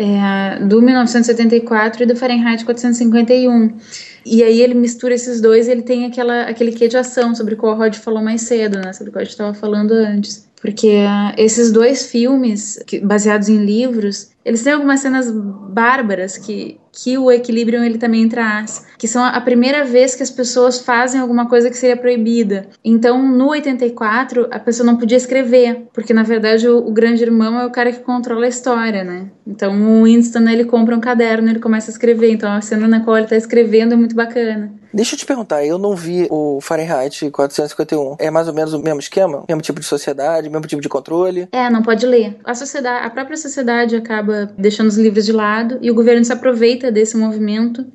É, 0.00 0.64
do 0.64 0.80
1974 0.80 2.04
e 2.04 2.06
do 2.06 2.14
Fahrenheit 2.14 2.64
451. 2.64 3.76
E 4.24 4.44
aí 4.44 4.62
ele 4.62 4.74
mistura 4.74 5.12
esses 5.12 5.40
dois 5.40 5.66
e 5.66 5.72
ele 5.72 5.82
tem 5.82 6.04
aquela, 6.06 6.42
aquele 6.42 6.70
quê 6.70 6.86
de 6.86 6.96
ação 6.96 7.34
sobre 7.34 7.54
o 7.54 7.56
qual 7.56 7.74
o 7.74 7.76
Rod 7.76 7.96
falou 7.96 8.22
mais 8.22 8.42
cedo, 8.42 8.78
né? 8.78 8.92
Sobre 8.92 9.10
o 9.10 9.12
qual 9.12 9.22
a 9.22 9.24
gente 9.24 9.32
estava 9.32 9.54
falando 9.54 9.90
antes. 9.90 10.46
Porque 10.60 10.88
uh, 10.88 11.34
esses 11.36 11.72
dois 11.72 12.10
filmes, 12.10 12.80
que, 12.86 13.00
baseados 13.00 13.48
em 13.48 13.64
livros, 13.64 14.30
eles 14.48 14.62
têm 14.62 14.72
algumas 14.72 15.00
cenas 15.00 15.30
bárbaras 15.30 16.38
que, 16.38 16.80
que 16.90 17.18
o 17.18 17.30
Equilibrium 17.30 17.84
ele 17.84 17.98
também 17.98 18.26
traz, 18.26 18.86
que 18.96 19.06
são 19.06 19.22
a 19.22 19.38
primeira 19.42 19.84
vez 19.84 20.14
que 20.14 20.22
as 20.22 20.30
pessoas 20.30 20.80
fazem 20.80 21.20
alguma 21.20 21.46
coisa 21.46 21.68
que 21.68 21.76
seria 21.76 21.98
proibida. 21.98 22.66
Então, 22.82 23.22
no 23.22 23.50
84, 23.50 24.48
a 24.50 24.58
pessoa 24.58 24.86
não 24.86 24.96
podia 24.96 25.18
escrever, 25.18 25.88
porque 25.92 26.14
na 26.14 26.22
verdade 26.22 26.66
o, 26.66 26.78
o 26.78 26.90
grande 26.90 27.22
irmão 27.22 27.60
é 27.60 27.66
o 27.66 27.70
cara 27.70 27.92
que 27.92 28.00
controla 28.00 28.46
a 28.46 28.48
história, 28.48 29.04
né? 29.04 29.30
Então, 29.46 30.00
o 30.00 30.04
Winston 30.04 30.48
ele 30.48 30.64
compra 30.64 30.96
um 30.96 31.00
caderno, 31.00 31.50
ele 31.50 31.60
começa 31.60 31.90
a 31.90 31.92
escrever. 31.92 32.32
Então, 32.32 32.50
a 32.50 32.62
cena 32.62 32.88
na 32.88 33.00
qual 33.00 33.18
ele 33.18 33.26
está 33.26 33.36
escrevendo 33.36 33.92
é 33.92 33.96
muito 33.96 34.16
bacana. 34.16 34.72
Deixa 34.92 35.14
eu 35.14 35.18
te 35.18 35.26
perguntar, 35.26 35.64
eu 35.64 35.78
não 35.78 35.94
vi 35.94 36.26
o 36.30 36.60
Fahrenheit 36.60 37.30
451. 37.30 38.16
É 38.18 38.30
mais 38.30 38.48
ou 38.48 38.54
menos 38.54 38.72
o 38.72 38.78
mesmo 38.78 39.00
esquema? 39.00 39.44
Mesmo 39.48 39.62
tipo 39.62 39.80
de 39.80 39.86
sociedade, 39.86 40.48
mesmo 40.48 40.66
tipo 40.66 40.80
de 40.80 40.88
controle? 40.88 41.48
É, 41.52 41.68
não 41.68 41.82
pode 41.82 42.06
ler. 42.06 42.36
A 42.44 42.54
sociedade, 42.54 43.06
a 43.06 43.10
própria 43.10 43.36
sociedade 43.36 43.96
acaba 43.96 44.46
deixando 44.56 44.88
os 44.88 44.96
livros 44.96 45.26
de 45.26 45.32
lado 45.32 45.78
e 45.82 45.90
o 45.90 45.94
governo 45.94 46.24
se 46.24 46.32
aproveita 46.32 46.90
desse 46.90 47.16
movimento 47.16 47.86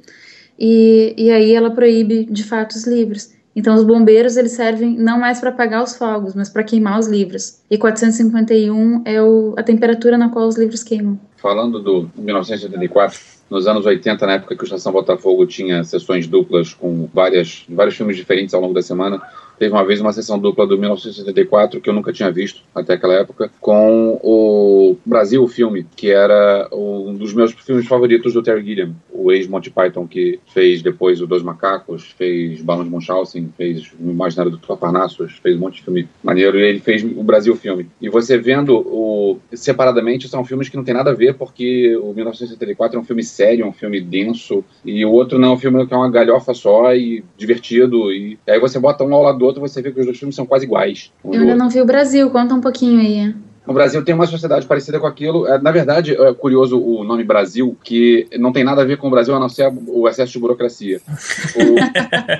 e, 0.58 1.14
e 1.18 1.32
aí 1.32 1.54
ela 1.54 1.72
proíbe 1.72 2.26
de 2.26 2.44
fato 2.44 2.74
os 2.74 2.86
livros. 2.86 3.32
Então 3.56 3.76
os 3.76 3.84
bombeiros 3.84 4.36
eles 4.36 4.54
servem 4.54 4.98
não 4.98 5.20
mais 5.20 5.40
para 5.40 5.50
apagar 5.50 5.84
os 5.84 5.96
fogos, 5.96 6.34
mas 6.34 6.50
para 6.50 6.64
queimar 6.64 7.00
os 7.00 7.08
livros. 7.08 7.60
E 7.70 7.78
451 7.78 9.04
é 9.06 9.22
o, 9.22 9.54
a 9.58 9.64
temperatura 9.64 10.18
na 10.18 10.30
qual 10.30 10.48
os 10.48 10.58
livros 10.58 10.84
queimam. 10.84 11.20
Falando 11.44 11.78
do 11.78 12.10
1984, 12.16 13.20
nos 13.50 13.68
anos 13.68 13.86
80, 13.86 14.26
na 14.26 14.34
época 14.36 14.56
que 14.56 14.64
o 14.64 14.64
Estação 14.64 14.94
Botafogo 14.94 15.46
tinha 15.46 15.84
sessões 15.84 16.26
duplas 16.26 16.74
com 16.74 17.06
várias, 17.14 17.66
vários 17.68 17.98
filmes 17.98 18.16
diferentes 18.16 18.54
ao 18.54 18.62
longo 18.62 18.74
da 18.74 18.82
semana, 18.82 19.22
Teve 19.64 19.76
uma 19.76 19.86
vez 19.86 20.02
uma 20.02 20.12
sessão 20.12 20.38
dupla 20.38 20.68
do 20.68 20.78
1974 20.78 21.80
que 21.80 21.90
eu 21.90 21.94
nunca 21.94 22.12
tinha 22.12 22.30
visto 22.30 22.64
até 22.76 22.96
aquela 22.96 23.14
época, 23.14 23.50
com 23.62 24.20
o 24.22 24.98
Brasil, 25.06 25.42
o 25.42 25.48
filme, 25.48 25.86
que 25.96 26.12
era 26.12 26.68
um 26.70 27.14
dos 27.14 27.34
meus 27.34 27.54
filmes 27.54 27.88
favoritos 27.88 28.34
do 28.34 28.44
Terry 28.44 28.62
Gilliam, 28.62 28.94
o 29.10 29.32
ex-Monty 29.32 29.70
Python, 29.70 30.06
que 30.06 30.38
fez 30.48 30.82
depois 30.82 31.22
o 31.22 31.28
Dois 31.28 31.42
Macacos, 31.42 32.14
fez 32.18 32.62
Balão 32.62 32.84
de 32.84 32.90
Munchausen, 32.90 33.54
fez 33.56 33.90
o 33.98 34.10
Imaginário 34.10 34.52
do 34.52 34.60
Parnassus, 34.76 35.40
fez 35.42 35.56
um 35.56 35.60
monte 35.60 35.76
de 35.76 35.84
filme 35.84 36.10
maneiro, 36.22 36.60
e 36.60 36.64
ele 36.64 36.80
fez 36.80 37.02
o 37.02 37.24
Brasil 37.24 37.56
filme. 37.56 37.88
E 38.02 38.10
você 38.10 38.38
vendo 38.38 38.76
o 38.76 39.40
separadamente, 39.54 40.28
são 40.28 40.44
filmes 40.44 40.68
que 40.68 40.76
não 40.76 40.84
tem 40.84 40.94
nada 40.94 41.12
a 41.12 41.16
ver, 41.16 41.36
porque 41.36 41.96
o 41.96 42.14
1974 42.14 42.98
é 42.98 43.02
um 43.02 43.06
filme 43.06 43.24
sério, 43.24 43.64
é 43.64 43.68
um 43.68 43.72
filme 43.72 44.02
denso, 44.02 44.62
e 44.84 45.06
o 45.06 45.12
outro 45.12 45.40
não 45.40 45.50
é 45.50 45.52
um 45.54 45.58
filme 45.58 45.88
que 45.88 45.94
é 45.94 45.98
uma 45.98 46.12
galhofa 46.12 46.54
só 46.54 46.94
e 46.94 47.24
divertido, 47.38 48.12
e 48.12 48.38
aí 48.48 48.60
você 48.60 48.78
bota 48.78 49.06
um 49.06 49.14
ao 49.14 49.24
lado 49.24 49.38
do 49.38 49.46
outro, 49.46 49.53
você 49.60 49.82
vê 49.82 49.92
que 49.92 50.00
os 50.00 50.06
dois 50.06 50.18
filmes 50.18 50.36
são 50.36 50.46
quase 50.46 50.66
iguais. 50.66 51.12
Eu 51.24 51.34
ainda 51.34 51.56
não 51.56 51.70
vi 51.70 51.82
o 51.82 51.86
Brasil, 51.86 52.30
conta 52.30 52.54
um 52.54 52.62
pouquinho 52.62 53.00
aí. 53.00 53.36
O 53.66 53.74
Brasil 53.74 54.04
tem 54.04 54.14
uma 54.14 54.28
sociedade 54.28 54.66
parecida 54.66 55.00
com 55.00 55.08
aquilo. 55.08 55.48
É, 55.48 55.60
na 55.60 55.72
verdade, 55.72 56.16
é 56.16 56.34
curioso 56.34 56.82
o 56.82 57.04
nome 57.04 57.24
Brasil, 57.24 57.78
que 57.84 58.28
não 58.38 58.52
tem 58.52 58.64
nada 58.64 58.82
a 58.82 58.86
ver 58.86 58.98
com 58.98 59.08
o 59.08 59.12
Brasil, 59.12 59.34
a 59.34 59.40
não 59.40 59.50
ser 59.50 59.72
o 59.88 60.08
excesso 60.08 60.34
de 60.34 60.40
burocracia. 60.40 61.02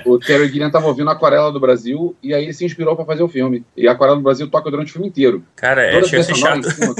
O, 0.06 0.12
o 0.12 0.18
Terry 0.20 0.48
Gilliam 0.48 0.66
estava 0.66 0.86
ouvindo 0.86 1.08
a 1.08 1.12
Aquarela 1.12 1.50
do 1.50 1.60
Brasil 1.60 2.14
e 2.22 2.34
aí 2.34 2.44
ele 2.44 2.52
se 2.52 2.64
inspirou 2.64 2.94
para 2.94 3.04
fazer 3.04 3.22
o 3.22 3.28
filme. 3.28 3.64
E 3.76 3.88
a 3.88 3.92
Aquarela 3.92 4.16
do 4.16 4.22
Brasil 4.22 4.48
toca 4.48 4.70
durante 4.70 4.90
o 4.90 4.92
filme 4.92 5.08
inteiro. 5.08 5.42
Cara, 5.56 5.82
é, 5.82 5.92
Toda 5.92 6.06
chega 6.06 6.34
chato. 6.34 6.58
Em 6.58 6.70
cima, 6.70 6.94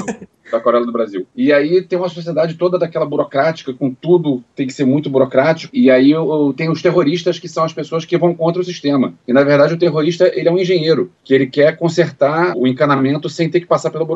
da 0.51 0.59
Coreia 0.59 0.85
do 0.85 0.91
Brasil. 0.91 1.25
E 1.35 1.51
aí 1.51 1.81
tem 1.81 1.97
uma 1.97 2.09
sociedade 2.09 2.55
toda 2.55 2.77
daquela 2.77 3.05
burocrática, 3.05 3.73
com 3.73 3.93
tudo 3.93 4.43
tem 4.55 4.67
que 4.67 4.73
ser 4.73 4.85
muito 4.85 5.09
burocrático. 5.09 5.75
E 5.75 5.89
aí 5.89 6.13
tem 6.55 6.69
os 6.69 6.81
terroristas, 6.81 7.39
que 7.39 7.47
são 7.47 7.63
as 7.63 7.73
pessoas 7.73 8.05
que 8.05 8.17
vão 8.17 8.33
contra 8.33 8.61
o 8.61 8.65
sistema. 8.65 9.13
E 9.27 9.33
na 9.33 9.43
verdade 9.43 9.73
o 9.73 9.77
terrorista 9.77 10.31
ele 10.33 10.47
é 10.47 10.51
um 10.51 10.57
engenheiro, 10.57 11.11
que 11.23 11.33
ele 11.33 11.47
quer 11.47 11.77
consertar 11.77 12.53
o 12.55 12.67
encanamento 12.67 13.29
sem 13.29 13.49
ter 13.49 13.59
que 13.59 13.65
passar 13.65 13.89
pela 13.89 14.05
burocracia. 14.05 14.14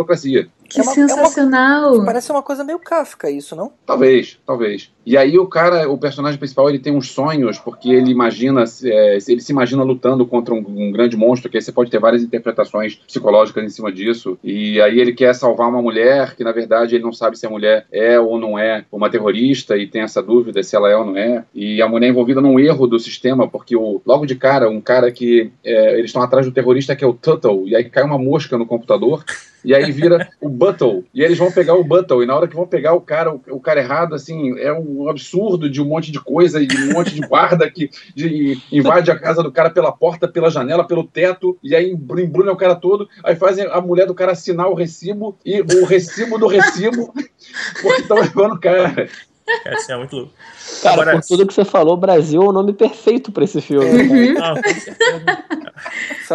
Que 0.69 0.79
é 0.79 0.83
uma, 0.83 0.93
sensacional! 0.93 1.95
É 1.95 1.97
uma, 1.97 2.05
parece 2.05 2.31
uma 2.31 2.43
coisa 2.43 2.63
meio 2.63 2.77
Kafka 2.79 3.29
isso, 3.29 3.55
não? 3.55 3.71
Talvez, 3.85 4.39
talvez. 4.45 4.91
E 5.05 5.17
aí 5.17 5.39
o 5.39 5.47
cara, 5.47 5.89
o 5.89 5.97
personagem 5.97 6.37
principal, 6.37 6.69
ele 6.69 6.77
tem 6.77 6.95
uns 6.95 7.09
sonhos, 7.09 7.57
porque 7.57 7.89
ele 7.89 8.11
imagina, 8.11 8.63
é, 8.83 9.17
ele 9.27 9.41
se 9.41 9.51
imagina 9.51 9.81
lutando 9.81 10.23
contra 10.27 10.53
um, 10.53 10.59
um, 10.59 10.91
grande 10.91 11.17
monstro, 11.17 11.49
que 11.49 11.57
aí 11.57 11.63
você 11.63 11.71
pode 11.71 11.89
ter 11.89 11.99
várias 11.99 12.21
interpretações 12.21 12.95
psicológicas 12.95 13.63
em 13.63 13.69
cima 13.69 13.91
disso. 13.91 14.37
E 14.43 14.79
aí 14.79 14.99
ele 14.99 15.11
quer 15.11 15.33
salvar 15.33 15.67
uma 15.67 15.81
mulher, 15.81 16.35
que 16.35 16.43
na 16.43 16.51
verdade 16.51 16.93
ele 16.93 17.03
não 17.03 17.11
sabe 17.11 17.39
se 17.39 17.47
a 17.47 17.49
mulher 17.49 17.87
é 17.91 18.19
ou 18.19 18.37
não 18.37 18.59
é 18.59 18.85
uma 18.91 19.09
terrorista, 19.09 19.75
e 19.75 19.87
tem 19.87 20.03
essa 20.03 20.21
dúvida 20.21 20.61
se 20.61 20.75
ela 20.75 20.91
é 20.91 20.95
ou 20.95 21.05
não 21.05 21.17
é. 21.17 21.43
E 21.55 21.81
a 21.81 21.87
mulher 21.87 22.05
é 22.05 22.09
envolvida 22.11 22.39
num 22.39 22.59
erro 22.59 22.85
do 22.85 22.99
sistema, 22.99 23.47
porque 23.47 23.75
o, 23.75 23.99
logo 24.05 24.27
de 24.27 24.35
cara, 24.35 24.69
um 24.69 24.81
cara 24.81 25.11
que 25.11 25.51
é, 25.63 25.93
eles 25.97 26.09
estão 26.09 26.21
atrás 26.21 26.45
do 26.45 26.51
terrorista 26.51 26.95
que 26.95 27.03
é 27.03 27.07
o 27.07 27.13
Tuttle, 27.13 27.67
e 27.67 27.75
aí 27.75 27.85
cai 27.85 28.03
uma 28.03 28.19
mosca 28.19 28.59
no 28.59 28.65
computador 28.67 29.23
e 29.63 29.75
aí 29.75 29.88
vira 29.91 30.29
o 30.41 30.49
Buttle. 30.49 31.05
E 31.13 31.21
eles 31.21 31.37
vão 31.37 31.51
pegar 31.51 31.75
o 31.75 31.83
Buttle. 31.83 32.23
E 32.23 32.25
na 32.25 32.35
hora 32.35 32.47
que 32.47 32.55
vão 32.55 32.67
pegar 32.67 32.93
o 32.93 33.01
cara, 33.01 33.33
o, 33.33 33.41
o 33.49 33.59
cara 33.59 33.79
errado, 33.79 34.15
assim, 34.15 34.57
é 34.59 34.71
um 34.71 35.09
absurdo 35.09 35.69
de 35.69 35.81
um 35.81 35.85
monte 35.85 36.11
de 36.11 36.19
coisa 36.19 36.61
e 36.61 36.65
de 36.65 36.77
um 36.77 36.93
monte 36.93 37.13
de 37.13 37.21
guarda 37.21 37.69
que 37.69 37.89
de, 38.15 38.61
invade 38.71 39.11
a 39.11 39.19
casa 39.19 39.43
do 39.43 39.51
cara 39.51 39.69
pela 39.69 39.91
porta, 39.91 40.27
pela 40.27 40.49
janela, 40.49 40.87
pelo 40.87 41.03
teto. 41.03 41.57
E 41.63 41.75
aí 41.75 41.91
embrulha 41.91 42.51
o 42.51 42.57
cara 42.57 42.75
todo. 42.75 43.07
Aí 43.23 43.35
fazem 43.35 43.65
a 43.65 43.81
mulher 43.81 44.05
do 44.05 44.15
cara 44.15 44.31
assinar 44.31 44.69
o 44.69 44.75
recibo 44.75 45.37
e 45.45 45.61
o 45.61 45.85
recibo 45.85 46.37
do 46.37 46.47
recibo, 46.47 47.13
porque 47.81 48.01
estão 48.01 48.17
levando 48.17 48.53
o 48.53 48.59
cara. 48.59 49.09
Essa 49.65 49.93
é 49.93 49.97
muito 49.97 50.15
louco. 50.15 50.33
Cara, 50.81 50.93
Agora, 50.93 51.11
por 51.13 51.27
tudo 51.27 51.47
que 51.47 51.53
você 51.53 51.65
falou, 51.65 51.97
Brasil 51.97 52.41
é 52.41 52.45
o 52.45 52.51
nome 52.51 52.73
perfeito 52.73 53.31
para 53.31 53.43
esse 53.43 53.61
filme. 53.61 53.85
Uhum. 53.85 54.33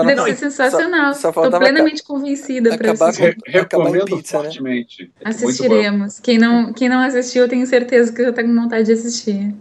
Deve 0.04 0.22
ser 0.22 0.36
sensacional. 0.36 1.14
Só, 1.14 1.32
só 1.32 1.50
Tô 1.50 1.58
plenamente 1.58 2.02
convencida 2.02 2.76
para 2.76 2.92
assistir. 2.92 3.36
Re 3.46 3.52
recomendo 3.58 4.04
pizza, 4.04 4.38
né? 4.38 4.44
fortemente. 4.44 5.04
Né? 5.04 5.10
Assistiremos. 5.24 6.18
Quem 6.20 6.38
não, 6.38 6.72
quem 6.72 6.88
não 6.88 7.00
assistiu, 7.00 7.42
eu 7.42 7.48
tenho 7.48 7.66
certeza 7.66 8.12
que 8.12 8.22
já 8.22 8.32
tá 8.32 8.42
com 8.42 8.54
vontade 8.54 8.84
de 8.86 8.92
assistir. 8.92 9.54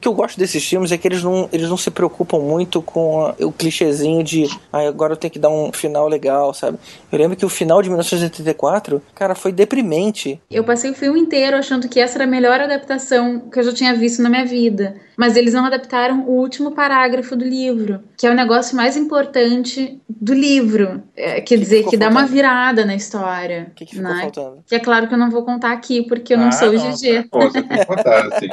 Que 0.00 0.06
eu 0.06 0.14
gosto 0.14 0.38
desses 0.38 0.64
filmes 0.64 0.92
é 0.92 0.98
que 0.98 1.08
eles 1.08 1.22
não, 1.22 1.48
eles 1.52 1.68
não 1.68 1.76
se 1.76 1.90
preocupam 1.90 2.38
muito 2.38 2.80
com 2.80 3.26
a, 3.26 3.34
o 3.40 3.52
clichêzinho 3.52 4.22
de 4.22 4.46
ah, 4.72 4.86
agora 4.86 5.12
eu 5.12 5.16
tenho 5.16 5.32
que 5.32 5.38
dar 5.38 5.48
um 5.48 5.72
final 5.72 6.06
legal, 6.08 6.54
sabe? 6.54 6.78
Eu 7.10 7.18
lembro 7.18 7.36
que 7.36 7.44
o 7.44 7.48
final 7.48 7.82
de 7.82 7.88
1984, 7.88 9.02
cara, 9.14 9.34
foi 9.34 9.52
deprimente. 9.52 10.40
Eu 10.50 10.62
passei 10.64 10.90
o 10.90 10.94
filme 10.94 11.18
inteiro 11.20 11.56
achando 11.56 11.88
que 11.88 11.98
essa 11.98 12.18
era 12.18 12.24
a 12.24 12.28
melhor 12.28 12.60
adaptação 12.60 13.40
que 13.40 13.58
eu 13.58 13.64
já 13.64 13.72
tinha 13.72 13.94
visto 13.94 14.22
na 14.22 14.30
minha 14.30 14.46
vida. 14.46 14.96
Mas 15.18 15.36
eles 15.36 15.52
não 15.52 15.66
adaptaram 15.66 16.20
o 16.26 16.30
último 16.40 16.70
parágrafo 16.70 17.34
do 17.36 17.44
livro, 17.44 18.00
que 18.16 18.26
é 18.26 18.30
o 18.30 18.34
negócio 18.34 18.76
mais 18.76 18.96
importante 18.96 20.00
do 20.08 20.32
livro. 20.32 21.02
É, 21.16 21.40
quer 21.42 21.56
Que 21.56 21.58
dizer, 21.58 21.76
ficou 21.78 21.90
que 21.90 21.96
dá 21.96 22.06
uma 22.06 22.20
faltando? 22.20 22.34
virada 22.36 22.84
na 22.86 22.94
história. 22.94 23.66
O 23.72 23.74
que, 23.74 23.84
que 23.84 23.96
ficou 23.96 24.14
né? 24.14 24.20
faltando? 24.22 24.64
Que 24.66 24.76
é 24.76 24.78
claro 24.78 25.08
que 25.08 25.14
eu 25.14 25.18
não 25.18 25.30
vou 25.30 25.44
contar 25.44 25.72
aqui, 25.72 26.02
porque 26.06 26.32
eu 26.34 26.38
não 26.38 26.48
Ah, 26.48 26.52
sou 26.52 26.68
o 26.70 26.72
não, 26.72 26.90
GG. 26.92 27.28
Pô, 27.30 27.40
você 27.40 27.62
tem 27.62 27.78
que 27.78 27.84
contar, 27.86 28.26
assim. 28.28 28.46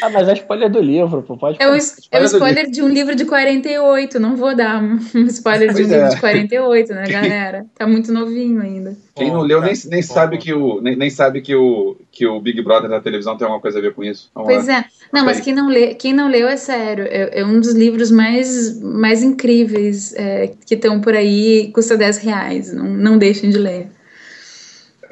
Ah, 0.00 0.10
mas 0.10 0.28
é 0.28 0.32
spoiler 0.34 0.70
do 0.70 0.80
livro, 0.80 1.22
pô. 1.22 1.36
Pode 1.36 1.58
É 1.60 1.68
o, 1.68 1.74
é 1.74 2.20
o 2.20 2.24
Spoiler 2.24 2.70
de 2.70 2.82
um 2.82 2.88
livro 2.88 3.14
de 3.16 3.24
48, 3.24 4.20
não 4.20 4.36
vou 4.36 4.54
dar 4.54 4.82
um 4.82 4.96
spoiler 5.26 5.74
de 5.74 5.82
um 5.82 5.88
Pois 5.88 5.88
livro 5.88 6.06
é. 6.06 6.08
de 6.10 6.20
48, 6.20 6.94
né, 6.94 7.04
galera? 7.10 7.66
Tá 7.76 7.86
muito 7.86 8.12
novinho 8.12 8.60
ainda. 8.62 8.96
Quem 9.14 9.30
não 9.30 9.42
leu 9.42 9.60
tá. 9.60 9.66
nem, 9.66 9.74
nem 9.90 10.02
sabe 10.02 10.38
que 10.38 10.54
o 10.54 10.80
nem, 10.80 10.96
nem 10.96 11.10
sabe 11.10 11.42
que 11.42 11.54
o 11.54 11.96
que 12.10 12.26
o 12.26 12.40
Big 12.40 12.62
Brother 12.62 12.88
da 12.88 13.00
televisão 13.00 13.36
tem 13.36 13.44
alguma 13.44 13.60
coisa 13.60 13.78
a 13.78 13.82
ver 13.82 13.92
com 13.94 14.02
isso. 14.02 14.30
Vamos 14.34 14.52
Pois 14.52 14.66
lá. 14.66 14.78
é. 14.78 14.84
Não, 15.12 15.24
mas 15.24 15.40
quem 15.40 15.54
não, 15.54 15.68
lê, 15.68 15.94
quem 15.94 16.14
não 16.14 16.28
leu 16.28 16.48
é 16.48 16.56
sério. 16.56 17.04
É, 17.04 17.40
é 17.40 17.44
um 17.44 17.60
dos 17.60 17.74
livros 17.74 18.10
mais, 18.10 18.80
mais 18.80 19.22
incríveis 19.22 20.14
é, 20.14 20.52
que 20.64 20.74
estão 20.74 21.00
por 21.00 21.14
aí. 21.14 21.70
Custa 21.74 21.96
10 21.96 22.18
reais. 22.18 22.72
Não, 22.72 22.84
não 22.84 23.18
deixem 23.18 23.50
de 23.50 23.58
ler. 23.58 23.88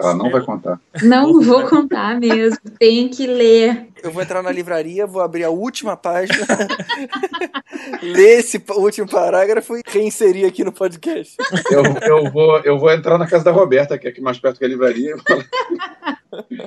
Ela 0.01 0.15
não 0.15 0.31
vai 0.31 0.41
contar. 0.41 0.81
Não 1.03 1.41
vou 1.41 1.69
contar 1.69 2.19
mesmo. 2.19 2.59
Tem 2.79 3.09
que 3.09 3.27
ler. 3.27 3.89
Eu 4.03 4.11
vou 4.11 4.23
entrar 4.23 4.43
na 4.43 4.51
livraria, 4.51 5.07
vou 5.07 5.21
abrir 5.21 5.45
a 5.45 5.51
última 5.51 5.95
página, 5.95 6.47
ler 8.03 8.39
esse 8.39 8.63
último 8.71 9.07
parágrafo 9.07 9.77
e 9.77 9.83
reinserir 9.87 10.47
aqui 10.47 10.65
no 10.65 10.73
podcast. 10.73 11.37
Eu, 11.71 11.83
eu, 12.01 12.31
vou, 12.31 12.59
eu 12.61 12.79
vou 12.79 12.91
entrar 12.91 13.19
na 13.19 13.27
casa 13.27 13.45
da 13.45 13.51
Roberta, 13.51 13.99
que 13.99 14.07
é 14.07 14.11
aqui 14.11 14.23
mais 14.23 14.39
perto 14.39 14.59
que 14.59 14.65
a 14.65 14.69
livraria. 14.69 15.15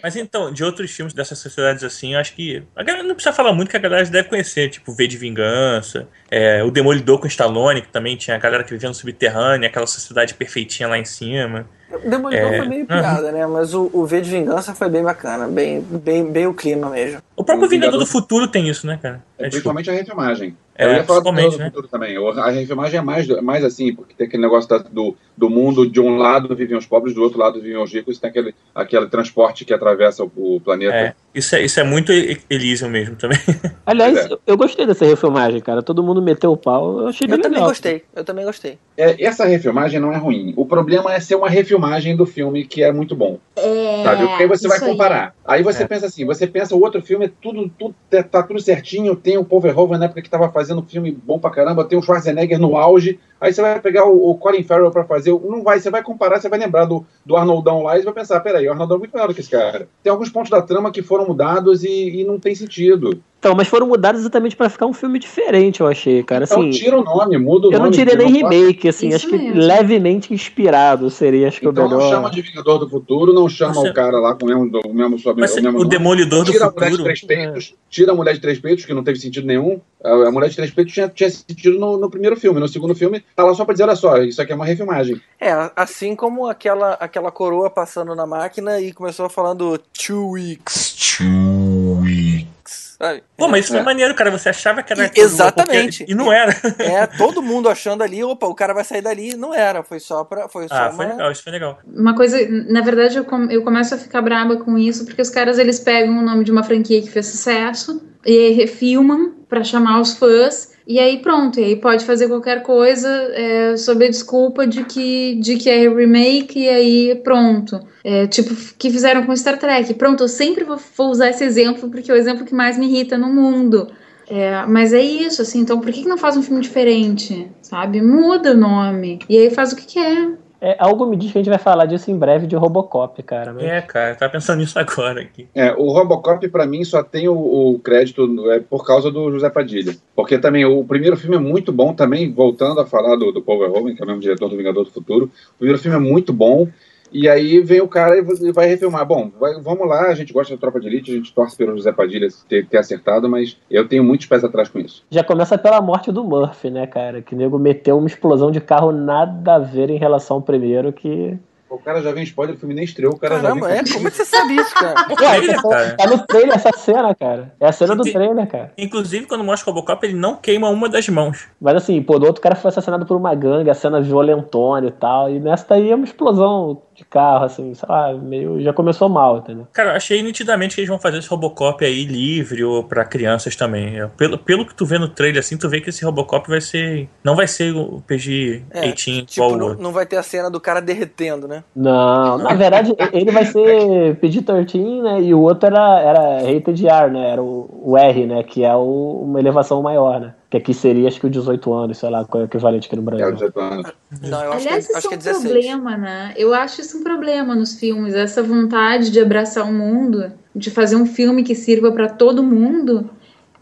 Mas 0.02 0.16
então, 0.16 0.52
de 0.52 0.64
outros 0.64 0.92
filmes 0.92 1.14
dessas 1.14 1.40
sociedades 1.40 1.84
assim, 1.84 2.14
eu 2.14 2.20
acho 2.20 2.36
que. 2.36 2.62
A 2.76 2.84
galera 2.84 3.04
não 3.04 3.16
precisa 3.16 3.34
falar 3.34 3.54
muito 3.54 3.70
que 3.70 3.78
a 3.78 3.80
galera 3.80 4.06
já 4.06 4.12
deve 4.12 4.30
conhecer, 4.30 4.70
tipo 4.70 4.94
V 4.94 5.08
de 5.08 5.18
Vingança, 5.18 6.08
é, 6.30 6.64
o 6.64 6.70
Demolidor 6.70 7.20
com 7.20 7.28
Stallone, 7.28 7.82
que 7.82 7.92
também 7.92 8.16
tinha 8.16 8.36
a 8.36 8.40
galera 8.40 8.64
que 8.64 8.72
vivia 8.72 8.90
no 8.90 8.96
subterrâneo, 8.96 9.68
aquela 9.68 9.88
sociedade 9.88 10.34
perfeitinha 10.34 10.88
lá 10.88 10.98
em 10.98 11.06
cima. 11.06 11.68
Demolidor 12.00 12.54
É. 12.54 12.58
foi 12.58 12.68
meio 12.68 12.86
piada, 12.86 13.32
né? 13.32 13.46
Mas 13.48 13.74
o, 13.74 13.90
o 13.94 14.06
V 14.06 14.22
de 14.22 14.30
Vingança 14.30 14.74
foi 14.74 14.90
bem 14.90 15.04
bacana, 15.04 15.48
bem, 15.48 15.82
bem, 15.82 16.26
bem 16.32 16.48
o 16.48 16.54
clima 16.54 16.90
mesmo. 16.90 17.20
O 17.36 17.44
próprio 17.44 17.68
O 17.68 17.70
Vingador 17.70 17.92
Vingador- 17.94 18.00
do 18.00 18.06
Futuro 18.12 18.48
tem 18.48 18.68
isso, 18.70 18.86
né, 18.88 19.00
cara? 19.02 19.22
É, 19.44 19.48
É, 19.48 19.50
principalmente 19.50 19.90
a 19.90 19.94
refilmagem. 19.94 20.56
É, 20.76 20.86
eu 20.86 20.94
ia 20.94 21.04
falar 21.04 21.20
do 21.20 21.32
né? 21.32 21.66
Futuro 21.66 21.88
também. 21.88 22.16
A 22.18 22.50
refilmagem 22.50 22.98
é 22.98 23.02
mais, 23.02 23.28
mais 23.44 23.64
assim, 23.64 23.94
porque 23.94 24.16
tem 24.16 24.26
aquele 24.26 24.42
negócio 24.42 24.68
da- 24.68 24.80
do, 24.80 25.16
do 25.38 25.48
mundo, 25.50 25.88
de 25.88 26.00
um 26.00 26.18
lado 26.18 26.56
viviam 26.56 26.80
os 26.80 26.86
pobres, 26.88 27.14
do 27.14 27.22
outro 27.22 27.38
lado 27.38 27.62
viviam 27.62 27.84
os 27.84 27.94
ricos, 27.94 28.18
tem 28.18 28.30
aquele, 28.32 28.56
aquele 28.74 29.06
transporte 29.08 29.66
que 29.66 29.74
atravessa 29.74 30.24
o, 30.24 30.32
o 30.36 30.60
planeta. 30.60 30.96
É, 30.96 31.14
isso, 31.36 31.56
é, 31.56 31.64
isso 31.64 31.80
é 31.80 31.84
muito 31.84 32.12
Elysium 32.50 32.90
mesmo 32.90 33.16
também. 33.16 33.38
Aliás, 33.86 34.18
é. 34.18 34.30
eu- 34.48 34.58
gostei 34.58 34.88
dessa 34.88 35.06
refilmagem, 35.06 35.60
cara. 35.62 35.84
Todo 35.84 36.02
mundo 36.02 36.22
meteu 36.24 36.52
o 36.52 36.58
pau. 36.58 37.02
Eu 37.02 37.08
achei 37.10 37.28
bem 37.28 37.38
Eu 37.38 37.42
também 37.44 37.58
legal. 37.58 37.70
gostei, 37.70 38.04
eu 38.16 38.24
também 38.24 38.46
gostei. 38.46 38.80
É, 38.98 39.24
essa 39.24 39.46
refilmagem 39.46 40.00
não 40.00 40.12
é 40.12 40.18
ruim. 40.18 40.54
O 40.58 40.66
problema 40.66 41.14
é 41.14 41.20
ser 41.20 41.36
uma 41.36 41.50
refilmagem 41.50 42.16
do 42.16 42.26
filme 42.26 42.66
que 42.66 42.82
é 42.84 42.92
muito 42.92 43.16
bom. 43.16 43.38
É, 43.56 44.04
Sabe? 44.04 44.28
Porque 44.28 44.44
aí 44.44 44.50
você 44.50 44.68
vai 44.68 44.78
isso 44.78 44.86
aí. 44.86 44.92
comparar. 44.92 45.36
Aí, 45.46 45.62
você 45.62 45.84
É. 45.84 45.88
pensa 45.88 46.08
assim, 46.08 46.26
você 46.26 46.48
pensa 46.48 46.76
o 46.76 46.82
outro 46.82 47.02
filme, 47.02 47.26
é 47.26 47.32
tudo, 47.42 47.70
tudo 47.78 47.94
tá, 48.10 48.24
tá 48.24 48.44
tudo 48.44 48.60
certinho, 48.60 49.16
tem 49.16 49.33
o 49.38 49.46
Paul 49.46 49.62
Verhoeven 49.62 49.98
na 49.98 50.06
época 50.06 50.22
que 50.22 50.30
tava 50.30 50.50
fazendo 50.50 50.82
filme 50.84 51.12
bom 51.12 51.40
pra 51.40 51.50
caramba, 51.50 51.86
tem 51.86 51.98
o 51.98 52.02
Schwarzenegger 52.02 52.60
no 52.60 52.78
auge, 52.78 53.20
aí 53.44 53.54
você 53.54 53.62
vai 53.62 53.80
pegar 53.80 54.06
o, 54.06 54.32
o 54.32 54.36
Colin 54.38 54.64
Farrell 54.64 54.90
pra 54.92 55.04
fazer, 55.04 55.32
não 55.32 55.62
vai, 55.62 55.80
você 55.80 55.90
vai 55.90 56.02
comparar, 56.02 56.40
você 56.40 56.50
vai 56.50 56.58
lembrar 56.60 56.86
do, 56.86 57.06
do 57.26 57.36
Arnoldão 57.36 57.84
lá 57.84 57.98
e 58.00 58.02
vai 58.02 58.14
pensar, 58.14 58.40
peraí, 58.40 58.68
o 58.68 58.72
Arnoldão 58.72 58.96
é 58.96 59.00
muito 59.00 59.14
melhor 59.14 59.28
do 59.28 59.34
que 59.34 59.42
esse 59.42 59.50
cara. 59.50 59.88
Tem 60.02 60.12
alguns 60.12 60.30
pontos 60.30 60.50
da 60.50 60.62
trama 60.62 60.92
que 60.92 61.02
foram 61.04 61.26
mudados 61.28 61.84
e, 61.84 62.22
e 62.22 62.24
não 62.24 62.40
tem 62.40 62.56
sentido. 62.56 63.22
Então, 63.40 63.54
mas 63.56 63.68
foram 63.68 63.86
mudados 63.88 64.22
exatamente 64.22 64.56
pra 64.56 64.70
ficar 64.70 64.86
um 64.86 64.94
filme 64.94 65.20
diferente, 65.20 65.82
eu 65.82 65.88
achei, 65.88 66.24
cara. 66.24 66.46
Então 66.46 66.62
Assim, 66.62 66.70
tira 66.70 66.98
o 66.98 67.04
nome, 67.04 67.38
muda 67.38 67.68
o 67.68 67.74
eu 67.74 67.78
nome. 67.78 67.84
não 67.84 67.92
tirei 67.92 68.16
nem 68.16 68.42
não 68.42 68.50
remake, 68.50 68.88
assim, 68.88 69.08
Isso 69.10 69.18
acho 69.18 69.28
que 69.28 69.38
mesmo. 69.38 69.60
levemente 69.60 70.34
inspirado 70.34 71.10
seria, 71.10 71.50
acho 71.50 71.60
que 71.60 71.68
Então 71.68 71.86
o 71.86 71.90
não 71.90 71.98
melhor. 71.98 72.10
chama 72.10 72.30
de 72.32 72.42
Vingador 72.42 72.80
do 72.80 72.90
Futuro, 72.90 73.34
não 73.34 73.50
chama 73.50 73.74
Você- 73.74 73.90
o 73.90 73.94
cara 73.94 74.18
lá 74.18 74.34
com 74.34 74.46
o 74.46 74.48
mesmo, 74.48 74.64
o 74.86 74.94
mesmo, 74.94 75.18
o 75.18 75.36
mesmo 75.36 75.60
o 75.60 75.72
nome. 75.74 75.90
Demolidor 75.90 76.46
do 76.46 76.52
Tira 76.54 76.68
a 76.68 76.72
mulher 76.72 76.86
de 76.86 76.92
Futuro. 76.92 77.04
três 77.04 77.22
peitos, 77.22 77.76
tira 77.90 78.12
a 78.14 78.16
mulher 78.16 78.34
de 78.34 78.40
três 78.40 78.60
peitos, 78.60 78.86
que 78.86 78.94
não 78.94 79.04
teve 79.04 79.20
sentido 79.20 79.46
nenhum. 79.46 79.82
A, 80.02 80.10
a 80.28 80.32
mulher 80.32 80.50
de 80.50 80.56
três 80.56 80.72
peitos 80.72 80.94
tinha, 80.94 81.10
tinha 81.10 81.30
sentido 81.30 81.78
no, 81.78 81.98
no 81.98 82.10
primeiro 82.10 82.38
filme. 82.38 82.62
No 82.62 82.68
segundo 82.70 82.96
filme, 82.96 83.22
tá 83.36 83.44
lá 83.44 83.54
só 83.54 83.66
pra 83.66 83.74
dizer, 83.74 83.84
olha 83.84 83.96
só, 83.96 84.18
isso 84.18 84.42
aqui 84.42 84.52
é 84.52 84.56
uma 84.56 84.66
refilmagem. 84.66 85.22
É, 85.40 85.52
assim 85.76 86.16
como 86.16 86.48
aquela, 86.48 86.94
aquela 86.94 87.32
coroa 87.32 87.70
passando 87.70 88.16
na 88.16 88.26
máquina 88.26 88.80
e 88.80 88.92
começou 88.94 89.30
falando 89.30 89.78
two 89.78 90.32
weeks, 90.32 90.94
two 91.18 92.02
weeks. 92.02 92.94
Sabe? 92.98 93.24
Pô, 93.36 93.48
mas 93.50 93.66
isso 93.66 93.74
É. 93.74 93.78
foi 93.78 93.84
maneiro, 93.86 94.16
cara. 94.16 94.32
Você 94.32 94.48
achava 94.50 94.82
que 94.82 94.94
era. 94.94 95.06
E- 95.06 95.10
coroa, 95.10 95.26
exatamente. 95.26 95.98
porque- 96.00 96.12
E 96.14 96.16
não 96.16 96.32
era. 96.32 96.56
É, 96.80 97.06
todo 97.08 97.42
mundo 97.42 97.68
achando 97.68 98.02
ali, 98.02 98.24
opa, 98.24 98.48
o 98.48 98.56
cara 98.56 98.74
vai 98.74 98.84
sair 98.86 99.02
dali. 99.02 99.36
Não 99.36 99.54
era, 99.54 99.84
foi 99.84 100.00
só 100.00 100.24
pra. 100.24 100.48
Foi 100.48 100.68
só 100.70 100.76
Ah, 100.76 100.84
uma... 100.90 100.94
foi 100.94 101.06
legal, 101.08 101.32
isso 101.32 101.44
foi 101.44 101.52
legal. 101.52 101.80
Uma 101.86 102.16
coisa, 102.16 102.38
na 102.70 102.80
verdade, 102.82 103.18
eu, 103.18 103.26
com- 103.26 103.50
eu 103.52 103.62
começo 103.64 103.94
a 103.94 103.98
ficar 103.98 104.22
braba 104.22 104.58
com 104.58 104.78
isso, 104.78 105.06
porque 105.06 105.22
os 105.22 105.30
caras 105.30 105.60
eles 105.60 105.80
pegam 105.80 106.18
o 106.18 106.22
nome 106.22 106.46
de 106.46 106.52
uma 106.52 106.64
franquia 106.64 107.02
que 107.02 107.10
fez 107.10 107.26
sucesso 107.26 108.02
e 108.26 108.52
refilmam 108.52 109.34
pra 109.50 109.64
chamar 109.66 110.00
os 110.00 110.14
fãs. 110.14 110.72
E 110.86 111.00
aí 111.00 111.20
pronto, 111.20 111.60
e 111.60 111.64
aí 111.64 111.76
pode 111.78 112.04
fazer 112.04 112.28
qualquer 112.28 112.62
coisa 112.62 113.08
é, 113.34 113.78
sob 113.78 114.06
a 114.06 114.10
desculpa 114.10 114.68
de 114.68 114.84
que, 114.84 115.36
de 115.36 115.56
que 115.56 115.70
é 115.70 115.88
remake 115.88 116.60
e 116.60 116.70
aí 116.70 117.16
pronto. 117.24 117.80
É, 118.04 118.28
tipo, 118.28 118.54
que 118.78 118.90
fizeram 118.90 119.26
com 119.26 119.36
Star 119.36 119.58
Trek. 119.58 119.94
Pronto, 119.94 120.24
eu 120.24 120.28
sempre 120.28 120.66
vou, 120.66 120.78
vou 120.98 121.10
usar 121.10 121.30
esse 121.30 121.44
exemplo 121.44 121.90
porque 121.90 122.12
é 122.12 122.14
o 122.14 122.18
exemplo 122.18 122.46
que 122.46 122.54
mais 122.54 122.78
me 122.78 122.88
irrita 122.88 123.18
no 123.18 123.28
mundo. 123.28 123.88
É, 124.30 124.66
mas 124.66 124.94
é 124.94 125.02
isso, 125.02 125.42
assim, 125.42 125.60
então 125.60 125.80
por 125.80 125.92
que, 125.92 126.04
que 126.04 126.10
não 126.10 126.18
faz 126.18 126.36
um 126.36 126.42
filme 126.42 126.62
diferente? 126.62 127.50
Sabe? 127.62 128.02
Muda 128.02 128.52
o 128.52 128.58
nome. 128.58 129.20
E 129.30 129.38
aí 129.38 129.50
faz 129.50 129.72
o 129.72 129.76
que 129.76 129.86
quer. 129.86 130.43
É, 130.66 130.78
algo 130.80 131.06
me 131.06 131.18
diz 131.18 131.30
que 131.30 131.38
a 131.38 131.42
gente 131.42 131.50
vai 131.50 131.60
falar 131.60 131.86
disso 131.86 132.10
em 132.10 132.18
breve 132.18 132.48
de 132.48 132.56
Robocop, 132.56 133.22
cara. 133.24 133.52
Mas... 133.52 133.64
É, 133.66 133.82
cara, 133.82 134.12
eu 134.12 134.16
tava 134.16 134.32
pensando 134.32 134.60
nisso 134.60 134.80
agora 134.80 135.20
aqui. 135.20 135.46
É, 135.54 135.74
o 135.74 135.92
Robocop, 135.92 136.48
pra 136.48 136.66
mim, 136.66 136.86
só 136.86 137.04
tem 137.04 137.28
o, 137.28 137.36
o 137.36 137.80
crédito 137.80 138.50
é, 138.50 138.62
por 138.62 138.88
causa 138.88 139.12
do 139.12 139.30
José 139.30 139.50
Padilha. 139.50 139.94
Porque 140.16 140.40
também 140.40 140.64
o 140.64 140.82
primeiro 140.86 141.18
filme 141.18 141.36
é 141.36 141.40
muito 141.40 141.74
bom, 141.74 141.94
também, 141.94 142.32
voltando 142.32 142.80
a 142.80 142.86
falar 142.86 143.18
do, 143.18 143.34
do 143.34 143.42
Paul 143.42 143.60
Verhoeven, 143.60 143.94
que 143.94 144.02
é 144.02 144.06
o 144.06 144.08
mesmo 144.08 144.22
diretor 144.22 144.48
do 144.48 144.56
Vingador 144.56 144.86
do 144.86 144.92
Futuro. 144.92 145.26
O 145.26 145.58
primeiro 145.58 145.82
filme 145.82 145.98
é 145.98 146.00
muito 146.00 146.32
bom. 146.32 146.70
E 147.14 147.30
aí 147.30 147.60
vem 147.62 147.80
o 147.82 147.88
cara 147.88 148.18
e 148.18 148.52
vai 148.52 148.66
refilmar. 148.68 149.06
Bom, 149.06 149.32
vai- 149.40 149.60
vamos 149.62 149.88
lá, 149.88 150.08
a 150.08 150.16
gente 150.16 150.34
gosta 150.34 150.54
da 150.56 150.60
Tropa 150.60 150.80
de 150.80 150.88
Elite, 150.88 151.12
a 151.12 151.16
gente 151.16 151.34
torce 151.34 151.56
pelo 151.56 151.76
José 151.78 151.92
Padilha 151.92 152.28
ter, 152.50 152.66
ter 152.68 152.78
acertado, 152.78 153.30
mas 153.30 153.56
eu 153.70 153.88
tenho 153.88 154.04
muitos 154.04 154.26
pés 154.26 154.44
atrás 154.44 154.68
com 154.68 154.80
isso. 154.80 155.04
Já 155.12 155.24
começa 155.24 155.58
pela 155.58 155.80
morte 155.82 156.12
do 156.12 156.24
Murphy, 156.24 156.72
né, 156.72 156.88
cara? 156.88 157.22
Que 157.22 157.36
o 157.36 157.38
nego 157.38 157.60
meteu 157.60 157.98
uma 157.98 158.08
explosão 158.08 158.50
de 158.52 158.60
carro 158.60 158.92
nada 158.92 159.56
a 159.56 159.60
ver 159.60 159.90
em 159.92 159.98
relação 159.98 160.38
ao 160.38 160.42
primeiro, 160.42 160.92
que. 160.92 161.38
O 161.70 161.80
cara 161.80 162.04
já 162.04 162.12
vem 162.12 162.22
spoiler, 162.24 162.56
o 162.56 162.60
filme 162.60 162.76
nem 162.76 162.84
estreou, 162.84 163.14
o 163.14 163.18
cara 163.18 163.42
Caramba, 163.42 163.68
já 163.68 163.76
é? 163.78 163.82
vem... 163.84 163.94
Como 163.94 164.08
é 164.08 164.12
que 164.12 164.18
você 164.18 164.26
sabe 164.26 164.56
isso, 164.56 164.76
cara? 164.76 165.08
Ué, 165.20 165.38
essa- 165.50 165.68
cara. 165.68 165.98
tá 165.98 166.06
no 166.08 166.20
trailer 166.28 166.56
essa 166.56 166.72
cena, 166.78 167.16
cara. 167.16 167.52
É 167.60 167.66
a 167.68 167.72
cena 167.72 167.96
do 167.96 168.04
trailer, 168.04 168.46
cara. 168.48 168.72
Inclusive, 168.78 169.26
quando 169.26 169.44
mostra 169.44 169.72
o 169.72 169.74
Robocop, 169.74 170.06
ele 170.06 170.14
não 170.14 170.36
queima 170.36 170.70
uma 170.70 170.88
das 170.88 171.10
mãos. 171.10 171.48
Mas 171.60 171.74
assim, 171.78 172.00
pô, 172.04 172.20
do 172.20 172.28
outro 172.28 172.44
cara 172.44 172.54
foi 172.54 172.70
assassinado 172.70 173.08
por 173.08 173.18
uma 173.18 173.34
gangue, 173.34 173.72
a 173.72 173.74
cena 173.74 174.00
violentona 174.00 174.86
e 174.86 174.92
tal. 174.92 175.32
E 175.32 175.40
nessa 175.40 175.66
daí 175.70 175.90
é 175.90 175.96
uma 175.96 176.06
explosão 176.06 176.80
de 176.96 177.04
carro, 177.06 177.46
assim, 177.46 177.74
sei 177.74 177.88
lá, 177.90 178.14
meio. 178.14 178.62
Já 178.62 178.72
começou 178.74 179.10
mal, 179.10 179.38
entendeu? 179.40 179.68
Cara, 179.74 179.92
eu 179.92 179.96
achei 179.96 180.22
nitidamente 180.22 180.76
que 180.76 180.82
eles 180.82 180.90
vão 180.90 181.00
fazer 181.00 181.18
esse 181.20 181.28
Robocop 181.30 181.84
aí 181.84 182.06
livre 182.06 182.64
ou 182.64 182.84
pra 182.84 183.04
crianças 183.06 183.56
também. 183.56 184.08
Pelo, 184.18 184.38
pelo 184.38 184.66
que 184.66 184.76
tu 184.76 184.86
vê 184.86 184.98
no 184.98 185.08
trailer, 185.08 185.40
assim, 185.40 185.58
tu 185.58 185.70
vê 185.70 185.82
que 185.82 185.90
esse 185.90 186.04
Robocop 186.06 186.48
vai 186.50 186.62
ser. 186.62 187.08
Não 187.24 187.36
vai 187.36 187.48
ser 187.48 187.76
o 187.76 188.02
PG-18 188.08 188.64
É, 188.72 188.92
Tipo, 188.94 189.56
não, 189.58 189.74
não 189.76 189.92
vai 189.92 190.06
ter 190.06 190.18
a 190.18 190.24
cena 190.24 190.50
do 190.50 190.60
cara 190.60 190.80
derretendo, 190.82 191.48
né? 191.48 191.64
Não, 191.76 192.38
na 192.38 192.54
verdade, 192.54 192.94
ele 193.12 193.32
vai 193.32 193.46
ser 193.46 194.16
PG-13, 194.22 195.02
né? 195.02 195.22
E 195.22 195.34
o 195.34 195.40
outro 195.42 195.68
era, 195.68 196.00
era 196.02 196.42
rated 196.54 196.88
R, 196.88 197.12
né? 197.12 197.30
Era 197.32 197.42
o, 197.42 197.70
o 197.84 197.98
R, 197.98 198.26
né? 198.28 198.44
Que 198.44 198.64
é 198.64 198.76
o- 198.76 199.22
uma 199.24 199.40
elevação 199.40 199.82
maior, 199.82 200.20
né? 200.20 200.34
Que 200.54 200.58
aqui 200.58 200.72
seria, 200.72 201.08
acho 201.08 201.20
que 201.20 201.26
o 201.26 201.30
18 201.32 201.74
anos, 201.74 201.98
sei 201.98 202.12
lá, 202.12 202.24
qual 202.26 202.42
é 202.42 202.46
o 202.46 202.48
equivalente 202.48 202.86
aqui 202.86 202.96
no 202.96 203.02
É, 203.02 203.06
Brasil. 203.06 203.28
os 203.30 203.34
18 203.40 203.60
anos. 203.60 203.92
Não, 204.22 204.44
eu 204.44 204.54
acho 204.54 204.68
Aliás, 204.68 204.86
que, 204.86 204.92
isso 204.92 204.98
acho 205.00 205.08
que 205.08 205.14
é 205.16 205.18
é 205.18 205.18
um 205.18 205.24
16. 205.24 205.52
problema, 205.52 205.98
né? 205.98 206.34
Eu 206.38 206.54
acho 206.54 206.80
isso 206.80 207.00
um 207.00 207.04
problema 207.04 207.56
nos 207.56 207.80
filmes, 207.80 208.14
essa 208.14 208.44
vontade 208.44 209.10
de 209.10 209.20
abraçar 209.20 209.68
o 209.68 209.74
mundo, 209.74 210.32
de 210.56 210.70
fazer 210.70 210.96
um 210.96 211.08
filme 211.08 211.42
que 211.42 211.56
sirva 211.56 211.92
pra 211.92 212.08
todo 212.08 212.44
mundo, 212.44 213.10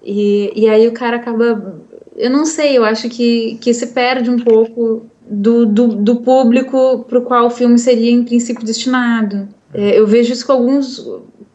e, 0.03 0.51
e 0.53 0.67
aí 0.67 0.85
o 0.85 0.91
cara 0.91 1.15
acaba. 1.15 1.79
Eu 2.17 2.29
não 2.29 2.45
sei, 2.45 2.77
eu 2.77 2.83
acho 2.83 3.07
que, 3.07 3.57
que 3.61 3.73
se 3.73 3.87
perde 3.87 4.29
um 4.29 4.39
pouco 4.39 5.05
do, 5.25 5.65
do, 5.65 5.87
do 5.95 6.17
público 6.17 7.05
pro 7.07 7.21
qual 7.21 7.45
o 7.47 7.49
filme 7.51 7.79
seria, 7.79 8.11
em 8.11 8.25
princípio, 8.25 8.65
destinado. 8.65 9.47
É, 9.73 9.97
eu 9.97 10.05
vejo 10.05 10.33
isso 10.33 10.45
com 10.45 10.51
alguns, 10.51 11.07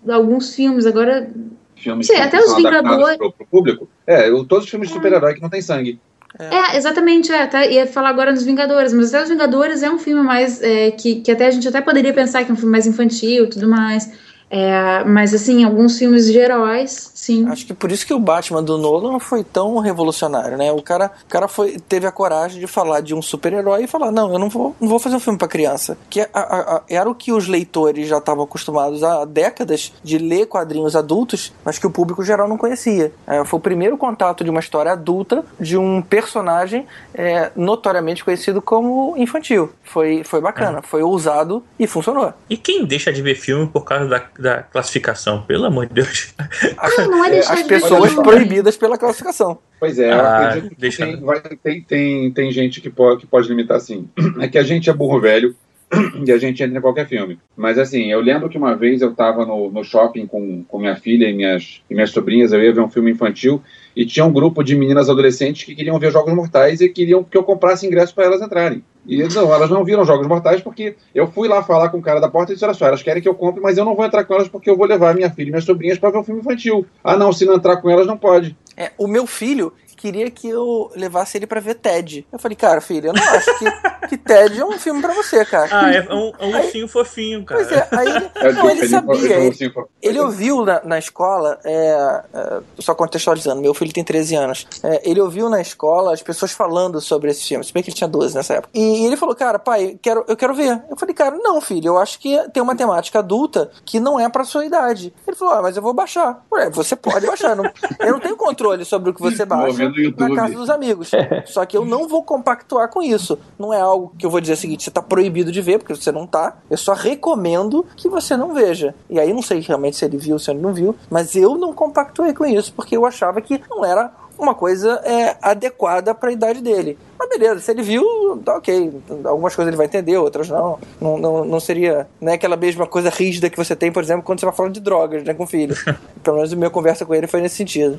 alguns 0.09 0.55
filmes, 0.55 0.87
agora. 0.87 1.31
Filmes 1.77 2.07
Sim, 2.07 2.15
que 2.15 2.21
até 2.21 2.41
os 2.41 2.57
Vingadores- 2.57 3.17
Pro, 3.19 3.33
pro 3.33 3.47
público. 3.47 3.89
É, 4.07 4.29
eu- 4.29 4.45
todos 4.45 4.65
os 4.65 4.71
filmes 4.71 4.89
de 4.89 4.95
super-herói 4.95 5.35
que 5.35 5.43
não 5.43 5.51
tem 5.51 5.61
sangue. 5.63 6.01
É, 6.39 6.77
exatamente, 6.77 7.33
é, 7.33 7.43
até 7.43 7.73
ia 7.73 7.87
falar 7.87 8.11
agora 8.11 8.31
nos 8.31 8.43
Vingadores, 8.43 8.93
mas 8.93 9.15
até 9.15 9.23
os 9.25 9.31
Vingadores 9.31 9.83
é 9.83 9.91
um 9.91 9.99
filme 9.99 10.23
mais, 10.23 10.61
é, 10.63 10.91
que, 10.91 11.17
que 11.23 11.31
até 11.31 11.47
a 11.47 11.51
gente 11.51 11.67
até 11.67 11.81
poderia 11.81 12.13
pensar 12.13 12.45
que 12.45 12.51
é 12.51 12.53
um 12.53 12.57
filme 12.57 12.73
mais 12.73 12.87
infantil 12.87 13.45
e 13.45 13.49
tudo 13.49 13.67
mais, 13.69 14.11
É, 14.51 15.03
mas 15.05 15.35
assim, 15.35 15.65
alguns 15.65 15.99
filmes 15.99 16.27
de 16.27 16.39
heróis, 16.39 17.11
sim. 17.15 17.49
Acho 17.49 17.67
que 17.67 17.75
por 17.75 17.91
isso 17.91 18.07
que 18.07 18.15
o 18.15 18.19
Batman 18.19 18.63
do 18.63 18.79
Nolan 18.79 19.19
foi 19.19 19.43
tão 19.43 19.79
revolucionário, 19.79 20.57
né? 20.57 20.71
O 20.73 20.81
cara, 20.81 21.11
o 21.25 21.29
cara 21.29 21.49
foi, 21.49 21.79
teve 21.79 22.07
a 22.07 22.13
coragem 22.13 22.61
de 22.61 22.67
falar 22.67 23.01
de 23.01 23.15
um 23.15 23.21
super-herói 23.21 23.85
e 23.85 23.87
falar: 23.87 24.13
não, 24.13 24.33
eu 24.33 24.39
não 24.39 24.49
vou, 24.49 24.75
não 24.81 24.89
vou 24.89 24.99
fazer 24.99 25.17
um 25.17 25.21
filme 25.21 25.39
para 25.39 25.49
criança. 25.49 25.99
Que 26.09 26.21
a, 26.21 26.29
a, 26.33 26.77
a, 26.77 26.83
era 26.89 27.11
o 27.11 27.15
que 27.15 27.33
os 27.33 27.49
leitores 27.49 28.09
já 28.09 28.19
estavam 28.19 28.45
acostumados 28.45 29.03
há 29.03 29.25
décadas 29.25 29.93
de 30.03 30.19
ler 30.19 30.47
quadrinhos 30.47 30.95
adultos, 30.95 31.53
mas 31.65 31.79
que 31.79 31.87
o 31.87 31.91
público 31.91 32.25
geral 32.25 32.49
não 32.49 32.57
conhecia. 32.57 33.13
É, 33.27 33.45
foi 33.45 33.59
o 33.59 33.63
primeiro 33.63 33.97
contato 33.97 34.45
de 34.45 34.51
uma 34.51 34.61
história 34.61 34.93
adulta 34.93 35.45
de 35.59 35.77
um 35.77 36.01
personagem 36.01 36.87
é, 37.15 37.51
notoriamente 37.57 38.25
conhecido 38.25 38.63
como 38.63 39.15
infantil. 39.17 39.73
Foi, 39.83 40.23
foi 40.23 40.41
bacana, 40.41 40.79
é. 40.79 40.83
foi 40.83 41.03
ousado 41.03 41.65
e 41.79 41.87
funcionou. 41.87 42.33
E 42.49 42.57
quem 42.57 42.85
deixa 42.85 43.13
de 43.13 43.23
ver 43.23 43.35
filme 43.35 43.67
por 43.67 43.85
causa 43.85 44.07
da, 44.07 44.23
da 44.39 44.63
classificação? 44.63 45.43
Pelo 45.43 45.67
amor 45.67 45.87
de 45.87 45.95
Deus. 45.95 46.35
Ah, 46.77 46.89
não 47.07 47.25
é 47.25 47.39
As 47.39 47.63
pessoas 47.63 48.15
proibidas 48.15 48.77
pela 48.77 48.99
classificação. 48.99 49.59
Pois 49.79 49.99
é, 49.99 50.13
ah, 50.13 50.61
deixa... 50.79 51.07
tem, 51.07 51.21
vai, 51.21 51.41
tem, 51.41 51.83
tem, 51.83 52.31
tem 52.33 52.53
gente 52.53 52.81
que 52.81 52.91
pode, 52.91 53.21
que 53.21 53.27
pode 53.27 53.49
limitar 53.49 53.77
assim. 53.77 54.09
É 54.41 54.49
que 54.49 54.59
a 54.59 54.63
gente 54.63 54.91
é 54.91 54.93
burro 54.93 55.21
velho 55.21 55.55
e 56.27 56.31
a 56.33 56.39
gente 56.39 56.63
entra 56.63 56.79
em 56.79 56.81
qualquer 56.81 57.07
filme. 57.07 57.39
Mas 57.57 57.79
assim, 57.79 58.11
eu 58.11 58.21
lembro 58.21 58.49
que 58.49 58.59
uma 58.59 58.75
vez 58.75 59.03
eu 59.03 59.11
estava 59.11 59.47
no, 59.47 59.71
no 59.71 59.85
shopping 59.85 60.27
com, 60.27 60.65
com 60.65 60.79
minha 60.79 60.97
filha 60.97 61.29
e 61.29 61.35
minhas, 61.35 61.83
e 61.89 61.95
minhas 61.95 62.11
sobrinhas, 62.11 62.53
eu 62.53 62.63
ia 62.63 62.73
ver 62.73 62.81
um 62.81 62.91
filme 62.91 63.13
infantil 63.13 63.63
e 63.95 64.05
tinha 64.05 64.25
um 64.25 64.33
grupo 64.33 64.63
de 64.63 64.75
meninas 64.75 65.09
adolescentes 65.09 65.65
que 65.65 65.75
queriam 65.75 65.99
ver 65.99 66.13
Jogos 66.13 66.35
Mortais 66.35 66.81
e 66.81 66.89
queriam 66.89 67.25
que 67.25 67.37
eu 67.37 67.43
comprasse 67.43 67.87
ingresso 67.87 68.15
para 68.15 68.25
elas 68.25 68.43
entrarem. 68.43 68.83
E 69.07 69.23
não, 69.29 69.53
elas 69.53 69.71
não 69.71 69.85
viram 69.85 70.05
Jogos 70.05 70.27
Mortais 70.27 70.61
porque 70.61 70.97
eu 71.15 71.27
fui 71.29 71.49
lá 71.49 71.63
falar 71.63 71.89
com 71.91 71.99
o 71.99 72.03
cara 72.03 72.21
da 72.21 72.29
porta 72.29 72.53
e 72.53 72.55
disse: 72.55 72.65
Olha 72.65 72.75
só, 72.75 72.87
elas 72.87 73.03
querem 73.03 73.23
que 73.23 73.29
eu 73.29 73.35
compre, 73.35 73.61
mas 73.61 73.79
eu 73.79 73.85
não 73.85 73.95
vou 73.95 74.05
entrar 74.05 74.25
com 74.25 74.35
elas 74.35 74.49
porque 74.49 74.69
eu 74.69 74.77
vou 74.77 74.87
levar 74.87 75.15
minha 75.15 75.31
filha 75.31 75.49
e 75.49 75.51
minhas 75.51 75.65
sobrinhas 75.65 75.99
para 75.99 76.11
ver 76.11 76.19
um 76.19 76.25
filme 76.25 76.41
infantil. 76.41 76.87
Ah, 77.05 77.17
não, 77.17 77.33
se 77.33 77.45
não 77.45 77.55
entrar 77.55 77.77
com 77.77 77.89
elas, 77.89 78.07
não 78.07 78.17
pode. 78.19 78.57
É, 78.77 78.91
o 78.99 79.07
meu 79.07 79.27
filho, 79.27 79.73
queria 80.07 80.31
que 80.31 80.49
eu 80.49 80.89
levasse 80.95 81.37
ele 81.37 81.49
para 81.49 81.59
ver 81.59 81.75
Ted. 81.75 82.25
Eu 82.31 82.39
falei, 82.39 82.55
cara, 82.55 82.81
filho, 82.81 83.09
eu 83.09 83.13
não 83.13 83.23
acho 83.25 83.59
que, 83.59 83.65
que 84.09 84.17
Ted 84.17 84.61
é 84.61 84.65
um 84.65 84.79
filme 84.79 85.03
para 85.03 85.13
você, 85.13 85.45
cara. 85.45 85.69
Ah, 85.73 85.93
é 85.93 86.15
um, 86.15 86.33
é 86.39 86.47
um 86.47 86.55
aí, 86.55 86.67
ursinho 86.67 86.87
fofinho, 86.87 87.45
cara. 87.45 87.65
Pois 87.65 87.77
é, 87.77 87.89
aí 87.91 88.07
ele, 88.17 88.31
é, 88.37 88.53
não, 88.53 88.71
ele 88.71 88.89
sabia. 88.89 89.37
Ele, 89.37 89.75
ele 90.01 90.21
ouviu 90.21 90.65
na, 90.65 90.81
na 90.85 90.99
escola, 90.99 91.59
é, 91.65 92.23
é, 92.33 92.61
só 92.79 92.95
contextualizando, 92.95 93.61
meu 93.61 93.75
filho 93.75 93.93
tem 93.93 94.05
13 94.05 94.37
anos. 94.37 94.67
É, 94.85 95.11
ele 95.11 95.21
ouviu 95.21 95.49
na 95.49 95.61
escola 95.61 96.15
as 96.15 96.23
pessoas 96.23 96.53
falando 96.53 97.01
sobre 97.01 97.33
esse 97.33 97.45
filme, 97.45 97.65
se 97.65 97.73
bem 97.73 97.83
que 97.83 97.91
ele 97.91 97.97
tinha 97.97 98.07
12 98.07 98.37
nessa 98.37 98.55
época. 98.55 98.71
E, 98.73 99.03
e 99.03 99.07
ele 99.07 99.17
falou, 99.17 99.35
cara, 99.35 99.59
pai, 99.59 99.99
quero, 100.01 100.25
eu 100.29 100.37
quero 100.37 100.55
ver. 100.55 100.85
Eu 100.89 100.97
falei, 100.97 101.17
cara, 101.17 101.37
não, 101.37 101.61
filho, 101.61 101.89
eu 101.89 101.99
acho 101.99 102.21
que 102.21 102.39
tem 102.51 102.63
uma 102.63 102.77
temática 102.77 103.19
adulta 103.19 103.73
que 103.85 103.99
não 103.99 104.21
é 104.21 104.29
pra 104.29 104.45
sua 104.45 104.65
idade. 104.65 105.13
Ele 105.27 105.37
falou, 105.37 105.55
ah, 105.55 105.63
mas 105.63 105.77
eu 105.77 105.83
vou 105.83 105.93
baixar. 105.93 106.45
Ué, 106.53 106.71
você 106.71 106.95
pode 106.95 107.27
baixar. 107.27 107.57
Não, 107.57 107.65
eu 107.99 108.13
não 108.13 108.21
tenho 108.21 108.37
controle 108.37 108.85
sobre 108.85 109.11
o 109.11 109.15
que 109.15 109.21
você 109.21 109.45
baixa 109.45 109.96
na 110.17 110.35
casa 110.35 110.55
dos 110.55 110.71
amigos. 110.71 111.11
Só 111.47 111.65
que 111.65 111.77
eu 111.77 111.85
não 111.85 112.09
vou 112.09 112.23
compactuar 112.23 112.89
com 112.89 113.03
isso. 113.03 113.39
Não 113.59 113.73
é 113.73 113.81
algo 113.81 114.13
que 114.19 114.27
eu 114.27 114.31
vou 114.31 114.41
dizer 114.41 114.55
o 114.55 114.57
seguinte, 114.57 114.85
você 114.85 114.91
tá 114.91 115.03
proibido 115.03 115.53
de 115.53 115.61
ver, 115.61 115.79
porque 115.79 115.95
você 115.95 116.13
não 116.13 116.27
tá. 116.27 116.57
Eu 116.71 116.77
só 116.77 116.95
recomendo 116.95 117.87
que 117.97 118.09
você 118.09 118.37
não 118.37 118.55
veja. 118.55 118.95
E 119.09 119.19
aí 119.19 119.33
não 119.33 119.43
sei 119.43 119.61
realmente 119.61 119.97
se 119.97 120.05
ele 120.05 120.17
viu, 120.17 120.39
se 120.39 120.51
ele 120.51 120.61
não 120.61 120.73
viu, 120.73 120.95
mas 121.11 121.35
eu 121.35 121.57
não 121.57 121.73
compactuei 121.73 122.33
com 122.33 122.45
isso, 122.45 122.73
porque 122.75 122.97
eu 122.97 123.07
achava 123.07 123.41
que 123.41 123.61
não 123.71 123.85
era 123.85 124.11
uma 124.39 124.55
coisa 124.55 125.01
é, 125.05 125.37
adequada 125.41 126.15
para 126.15 126.29
a 126.29 126.33
idade 126.33 126.61
dele. 126.61 126.99
Mas 127.19 127.29
beleza, 127.29 127.61
se 127.61 127.71
ele 127.71 127.83
viu, 127.83 128.05
tá 128.45 128.57
ok. 128.57 128.93
Algumas 129.25 129.55
coisas 129.55 129.69
ele 129.69 129.77
vai 129.77 129.87
entender, 129.87 130.17
outras 130.19 130.49
não. 130.49 130.79
Não, 131.01 131.19
não, 131.19 131.45
não 131.45 131.61
seria 131.61 132.07
né, 132.21 132.35
aquela 132.35 132.57
mesma 132.57 132.87
coisa 132.87 133.11
rígida 133.11 133.49
que 133.49 133.57
você 133.57 133.75
tem, 133.75 133.91
por 133.91 134.03
exemplo, 134.03 134.23
quando 134.23 134.41
você 134.41 134.47
vai 134.47 134.55
falando 134.55 134.75
de 134.75 134.81
drogas 134.81 135.25
né, 135.25 135.35
com 135.35 135.45
o 135.45 135.47
filho. 135.47 135.75
Pelo 136.23 136.37
menos 136.37 136.53
a 136.53 136.57
minha 136.57 136.71
conversa 136.71 137.05
com 137.05 137.15
ele 137.15 137.27
foi 137.27 137.41
nesse 137.41 137.57
sentido. 137.57 137.99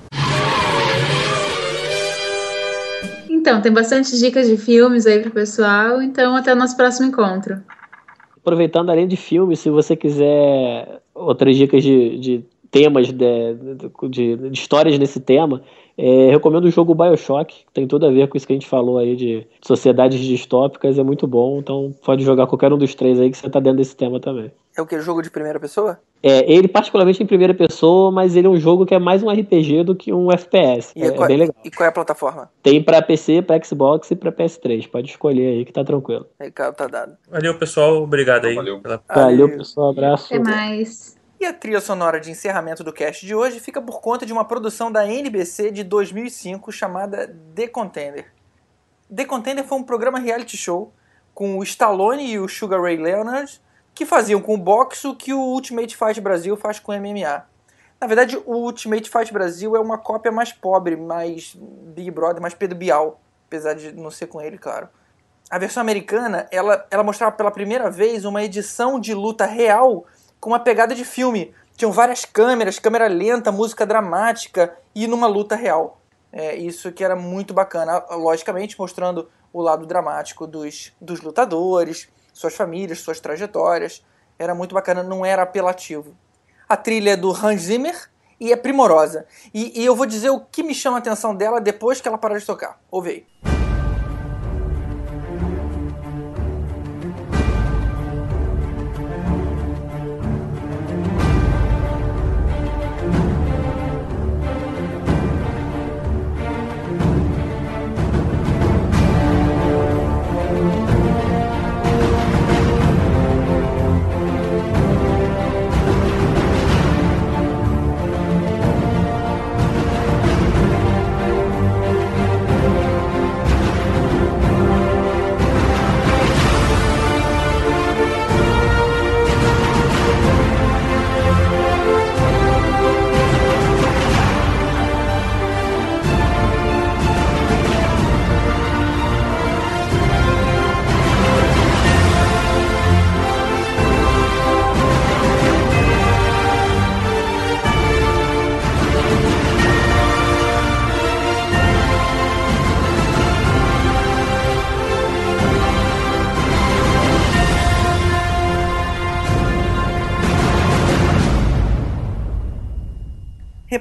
Então, 3.48 3.62
tem 3.62 3.72
bastante 3.72 4.20
dicas 4.20 4.46
de 4.46 4.58
filmes 4.58 5.08
aí 5.08 5.22
pro 5.22 5.32
pessoal, 5.32 6.02
então 6.02 6.36
até 6.36 6.52
o 6.52 6.56
nosso 6.58 6.76
próximo 6.76 7.08
encontro. 7.08 7.64
Aproveitando 8.36 8.90
além 8.90 9.08
de 9.08 9.16
filmes, 9.16 9.60
se 9.60 9.70
você 9.70 9.96
quiser 9.96 11.02
outras 11.16 11.56
dicas 11.56 11.82
de, 11.82 12.20
de 12.20 12.46
temas, 12.70 13.08
de, 13.08 13.14
de, 14.10 14.36
de, 14.36 14.52
histórias 14.52 15.00
nesse 15.00 15.22
tema, 15.22 15.64
é, 15.98 16.30
recomendo 16.30 16.66
o 16.66 16.70
jogo 16.70 16.94
Bioshock, 16.94 17.64
que 17.66 17.74
tem 17.74 17.88
tudo 17.88 18.06
a 18.06 18.12
ver 18.12 18.28
com 18.28 18.36
isso 18.36 18.46
que 18.46 18.52
a 18.52 18.56
gente 18.58 18.68
falou 18.68 18.98
aí 18.98 19.16
de 19.16 19.48
sociedades 19.62 20.20
distópicas, 20.20 21.00
é 21.00 21.04
muito 21.04 21.26
bom, 21.26 21.60
então 21.60 21.96
pode 22.04 22.26
jogar 22.26 22.48
qualquer 22.48 22.74
um 22.74 22.78
dos 22.78 22.96
três 22.96 23.18
aí 23.18 23.32
que 23.32 23.38
você 23.38 23.50
tá 23.50 23.62
dentro 23.62 23.78
desse 23.78 23.96
tema 23.96 24.20
também. 24.20 24.52
É 24.76 24.82
o 24.82 24.86
que? 24.86 25.00
Jogo 25.00 25.22
de 25.22 25.32
primeira 25.32 25.58
pessoa? 25.58 25.98
É, 26.22 26.52
ele 26.52 26.68
particularmente 26.68 27.22
em 27.22 27.26
primeira 27.26 27.54
pessoa, 27.54 28.12
mas 28.12 28.36
ele 28.36 28.48
é 28.48 28.50
um 28.50 28.58
jogo 28.58 28.86
que 28.86 28.94
é 28.94 29.00
mais 29.00 29.22
um 29.22 29.30
RPG 29.30 29.84
do 29.84 29.96
que 29.96 30.12
um 30.12 30.32
FPS. 30.32 30.92
E 30.96 31.04
é, 31.04 31.12
qual, 31.12 31.26
é 31.26 31.28
bem 31.28 31.38
legal. 31.38 31.56
E 31.64 31.72
qual 31.72 31.86
é 31.86 31.90
a 31.90 31.92
plataforma? 31.92 32.50
Tem 32.64 32.84
para 32.84 33.02
PC, 33.02 33.42
para 33.42 33.64
Xbox 33.64 34.10
e 34.12 34.16
para 34.16 34.32
PS3. 34.32 34.90
Pode 34.90 35.10
escolher 35.10 35.48
aí 35.48 35.66
que 35.66 35.72
tá 35.72 35.84
tranquilo. 35.84 36.28
Recado 36.40 36.76
tá 36.76 36.88
dado. 36.88 37.18
Valeu, 37.30 37.58
pessoal. 37.58 38.02
Obrigado 38.02 38.46
aí. 38.46 38.56
Valeu, 38.56 38.80
pela... 38.80 39.02
Valeu 39.08 39.50
pessoal. 39.50 39.92
Abraço. 39.92 40.34
Até 40.34 40.44
mais. 40.44 41.16
E 41.40 41.46
a 41.46 41.54
trilha 41.54 41.80
sonora 41.80 42.20
de 42.20 42.32
encerramento 42.32 42.84
do 42.84 42.92
cast 42.92 43.24
de 43.24 43.36
hoje 43.36 43.60
fica 43.60 43.80
por 43.80 44.02
conta 44.02 44.26
de 44.26 44.34
uma 44.34 44.44
produção 44.44 44.92
da 44.92 45.06
NBC 45.08 45.70
de 45.70 45.84
2005 45.84 46.72
chamada 46.72 47.36
The 47.54 47.68
Contender. 47.68 48.26
The 49.14 49.24
Contender 49.24 49.64
foi 49.64 49.78
um 49.78 49.84
programa 49.84 50.18
reality 50.18 50.58
show 50.58 50.92
com 51.36 51.60
o 51.60 51.64
Stallone 51.64 52.26
e 52.26 52.40
o 52.40 52.48
Sugar 52.48 52.82
Ray 52.82 52.98
Leonard 52.98 53.62
que 53.98 54.06
faziam 54.06 54.40
com 54.40 54.54
o 54.54 54.58
boxe 54.60 55.08
o 55.08 55.16
que 55.16 55.34
o 55.34 55.40
Ultimate 55.40 55.98
Fight 55.98 56.22
Brasil 56.22 56.56
faz 56.56 56.80
com 56.80 56.92
o 56.92 56.96
MMA. 56.96 57.44
Na 58.00 58.06
verdade, 58.06 58.38
o 58.46 58.54
Ultimate 58.54 59.10
Fight 59.10 59.34
Brasil 59.34 59.76
é 59.76 59.80
uma 59.80 59.98
cópia 59.98 60.32
mais 60.32 60.54
pobre, 60.54 60.96
mais 60.96 61.58
Big 61.96 62.12
Brother, 62.12 62.40
mais 62.40 62.54
Pedro 62.54 62.78
Bial, 62.78 63.20
apesar 63.48 63.74
de 63.74 63.92
não 63.94 64.12
ser 64.12 64.28
com 64.28 64.40
ele, 64.40 64.60
claro. 64.60 64.88
A 65.50 65.58
versão 65.58 65.82
americana, 65.82 66.48
ela, 66.52 66.86
ela 66.92 67.04
mostrava 67.04 67.36
pela 67.36 67.50
primeira 67.50 67.90
vez 67.90 68.24
uma 68.24 68.44
edição 68.44 69.00
de 69.00 69.16
luta 69.16 69.48
real 69.48 70.06
com 70.40 70.52
uma 70.52 70.60
pegada 70.60 70.94
de 70.94 71.04
filme. 71.04 71.56
Tinham 71.76 71.92
várias 71.92 72.24
câmeras, 72.24 72.78
câmera 72.78 73.08
lenta, 73.08 73.52
música 73.52 73.84
dramática 73.84 74.78
e 74.94 75.08
numa 75.08 75.26
luta 75.26 75.56
real. 75.56 76.00
É, 76.32 76.56
isso 76.56 76.92
que 76.92 77.04
era 77.04 77.16
muito 77.16 77.52
bacana, 77.52 78.06
logicamente 78.12 78.78
mostrando 78.78 79.28
o 79.52 79.60
lado 79.60 79.88
dramático 79.88 80.46
dos, 80.46 80.94
dos 81.02 81.22
lutadores, 81.22 82.08
suas 82.38 82.56
famílias, 82.56 83.00
suas 83.00 83.20
trajetórias. 83.20 84.06
Era 84.38 84.54
muito 84.54 84.76
bacana, 84.76 85.02
não 85.02 85.26
era 85.26 85.42
apelativo. 85.42 86.16
A 86.70 86.78
trilha 86.78 87.12
é 87.12 87.18
do 87.18 87.32
Hans 87.32 87.62
Zimmer 87.62 87.96
e 88.40 88.52
é 88.52 88.56
primorosa. 88.56 89.26
E, 89.54 89.82
e 89.82 89.86
eu 89.86 89.96
vou 89.96 90.06
dizer 90.06 90.30
o 90.30 90.40
que 90.40 90.62
me 90.62 90.76
chama 90.76 90.98
a 90.98 91.00
atenção 91.00 91.36
dela 91.36 91.60
depois 91.60 92.00
que 92.00 92.08
ela 92.08 92.18
parar 92.18 92.38
de 92.38 92.46
tocar. 92.46 92.80
Ouve 92.92 93.10
aí. 93.42 93.57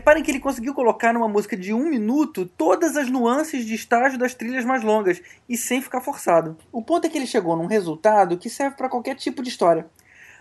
Reparem 0.07 0.23
que 0.23 0.31
ele 0.31 0.39
conseguiu 0.39 0.73
colocar 0.73 1.13
numa 1.13 1.27
música 1.27 1.57
de 1.57 1.75
um 1.75 1.91
minuto 1.91 2.47
todas 2.47 2.97
as 2.97 3.11
nuances 3.11 3.67
de 3.67 3.75
estágio 3.75 4.17
das 4.17 4.35
trilhas 4.35 4.65
mais 4.65 4.85
longas 4.85 5.21
e 5.49 5.57
sem 5.57 5.83
ficar 5.83 6.01
forçado. 6.01 6.57
O 6.71 6.81
ponto 6.81 7.05
é 7.09 7.11
que 7.11 7.19
ele 7.19 7.27
chegou 7.27 7.57
num 7.57 7.67
resultado 7.67 8.39
que 8.39 8.49
serve 8.49 8.77
para 8.77 8.89
qualquer 8.89 9.17
tipo 9.17 9.43
de 9.43 9.49
história. 9.49 9.85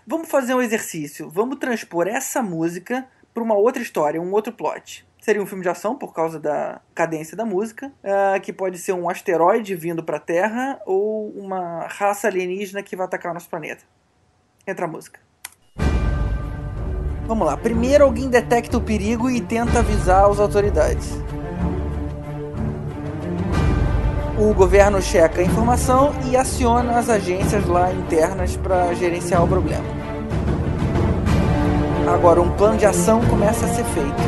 Vamos 0.06 0.28
fazer 0.28 0.54
um 0.54 0.62
exercício. 0.62 1.28
Vamos 1.28 1.58
transpor 1.58 2.06
essa 2.06 2.40
música 2.40 3.08
para 3.34 3.42
uma 3.42 3.56
outra 3.56 3.82
história, 3.82 4.22
um 4.22 4.30
outro 4.30 4.52
plot. 4.52 5.04
Seria 5.20 5.42
um 5.42 5.46
filme 5.46 5.64
de 5.64 5.68
ação 5.68 5.98
por 5.98 6.14
causa 6.14 6.38
da 6.38 6.80
cadência 6.94 7.36
da 7.36 7.44
música, 7.44 7.88
uh, 7.88 8.40
que 8.40 8.52
pode 8.52 8.78
ser 8.78 8.92
um 8.92 9.10
asteroide 9.10 9.74
vindo 9.74 10.00
para 10.00 10.18
a 10.18 10.20
Terra 10.20 10.80
ou 10.86 11.28
uma 11.30 11.88
raça 11.88 12.28
alienígena 12.28 12.84
que 12.84 12.94
vai 12.94 13.06
atacar 13.06 13.32
o 13.32 13.34
nosso 13.34 13.50
planeta. 13.50 13.82
Entra 14.64 14.84
a 14.84 14.88
música. 14.88 15.25
Vamos 17.26 17.44
lá. 17.44 17.56
Primeiro 17.56 18.04
alguém 18.04 18.28
detecta 18.28 18.78
o 18.78 18.80
perigo 18.80 19.28
e 19.28 19.40
tenta 19.40 19.80
avisar 19.80 20.30
as 20.30 20.38
autoridades. 20.38 21.18
O 24.38 24.54
governo 24.54 25.02
checa 25.02 25.40
a 25.40 25.44
informação 25.44 26.12
e 26.26 26.36
aciona 26.36 26.98
as 26.98 27.08
agências 27.08 27.66
lá 27.66 27.92
internas 27.92 28.56
para 28.56 28.94
gerenciar 28.94 29.42
o 29.42 29.48
problema. 29.48 29.84
Agora 32.06 32.40
um 32.40 32.50
plano 32.50 32.76
de 32.76 32.86
ação 32.86 33.20
começa 33.22 33.66
a 33.66 33.68
ser 33.70 33.84
feito. 33.84 34.22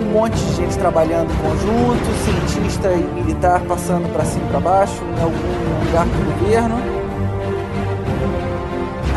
Um 0.00 0.12
monte 0.12 0.34
de 0.34 0.54
gente 0.56 0.76
trabalhando 0.78 1.30
em 1.30 1.36
conjunto, 1.36 2.24
cientista 2.24 2.92
e 2.92 3.22
militar 3.22 3.60
passando 3.68 4.12
para 4.12 4.24
cima 4.24 4.44
e 4.46 4.48
para 4.48 4.60
baixo 4.60 5.04
em 5.04 5.22
algum 5.22 5.86
lugar 5.86 6.06
do 6.06 6.40
governo 6.40 6.99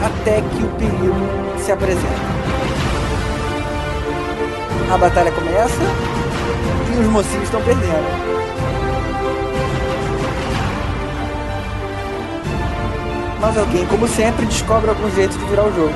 até 0.03 0.41
que 0.41 0.63
o 0.63 0.69
perigo 0.77 1.59
se 1.63 1.71
apresenta. 1.71 2.33
A 4.93 4.97
batalha 4.97 5.31
começa 5.31 5.81
e 6.93 6.99
os 6.99 7.07
mocinhos 7.07 7.43
estão 7.43 7.61
perdendo. 7.61 8.23
Mas 13.39 13.57
alguém, 13.57 13.85
como 13.87 14.07
sempre, 14.07 14.45
descobre 14.45 14.89
algum 14.89 15.09
jeito 15.11 15.37
de 15.37 15.45
virar 15.45 15.63
o 15.63 15.73
jogo. 15.73 15.93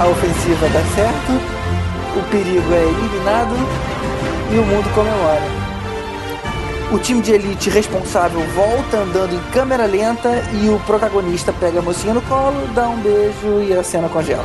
A 0.00 0.06
ofensiva 0.06 0.68
dá 0.68 0.80
certo, 0.94 1.32
o 2.16 2.22
perigo 2.30 2.72
é 2.72 2.82
eliminado 2.82 3.54
e 4.52 4.58
o 4.58 4.64
mundo 4.64 4.94
comemora. 4.94 5.61
O 6.92 6.98
time 6.98 7.22
de 7.22 7.32
elite 7.32 7.70
responsável 7.70 8.40
volta 8.48 8.98
andando 8.98 9.34
em 9.34 9.50
câmera 9.50 9.86
lenta 9.86 10.28
e 10.62 10.68
o 10.68 10.78
protagonista 10.80 11.50
pega 11.50 11.78
a 11.78 11.82
mocinha 11.82 12.12
no 12.12 12.20
colo, 12.20 12.66
dá 12.74 12.86
um 12.86 13.00
beijo 13.00 13.62
e 13.62 13.72
a 13.72 13.82
cena 13.82 14.10
congela. 14.10 14.44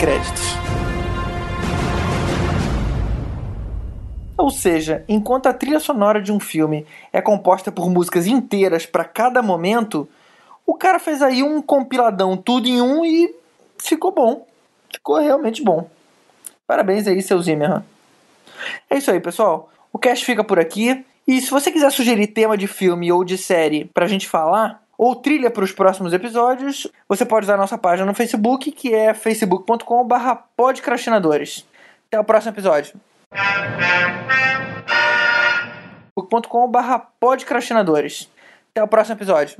Créditos. 0.00 0.56
Ou 4.38 4.50
seja, 4.50 5.04
enquanto 5.06 5.48
a 5.48 5.52
trilha 5.52 5.78
sonora 5.78 6.22
de 6.22 6.32
um 6.32 6.40
filme 6.40 6.86
é 7.12 7.20
composta 7.20 7.70
por 7.70 7.90
músicas 7.90 8.26
inteiras 8.26 8.86
para 8.86 9.04
cada 9.04 9.42
momento, 9.42 10.08
o 10.66 10.72
cara 10.72 10.98
fez 10.98 11.20
aí 11.20 11.42
um 11.42 11.60
compiladão 11.60 12.38
tudo 12.38 12.68
em 12.68 12.80
um 12.80 13.04
e 13.04 13.36
ficou 13.76 14.12
bom. 14.12 14.46
Ficou 14.90 15.20
realmente 15.20 15.62
bom. 15.62 15.90
Parabéns 16.66 17.06
aí, 17.06 17.20
seu 17.20 17.40
Zimmerman. 17.42 17.91
É 18.88 18.98
isso 18.98 19.10
aí, 19.10 19.20
pessoal. 19.20 19.70
O 19.92 19.98
cast 19.98 20.24
fica 20.24 20.42
por 20.42 20.58
aqui. 20.58 21.04
E 21.26 21.40
se 21.40 21.50
você 21.50 21.70
quiser 21.70 21.90
sugerir 21.90 22.26
tema 22.28 22.56
de 22.56 22.66
filme 22.66 23.12
ou 23.12 23.24
de 23.24 23.38
série 23.38 23.84
pra 23.94 24.08
gente 24.08 24.28
falar, 24.28 24.82
ou 24.98 25.16
trilha 25.16 25.50
para 25.50 25.64
os 25.64 25.72
próximos 25.72 26.12
episódios, 26.12 26.86
você 27.08 27.24
pode 27.24 27.44
usar 27.44 27.54
a 27.54 27.58
nossa 27.58 27.78
página 27.78 28.06
no 28.06 28.14
Facebook, 28.14 28.70
que 28.70 28.94
é 28.94 29.14
facebook.com.br 29.14 30.34
podcrastinadores. 30.56 31.66
Até 32.08 32.20
o 32.20 32.24
próximo 32.24 32.52
episódio. 32.52 32.94
facebook.com.br 36.14 36.98
podcrastinadores. 37.18 38.30
Até 38.70 38.82
o 38.82 38.88
próximo 38.88 39.16
episódio. 39.16 39.58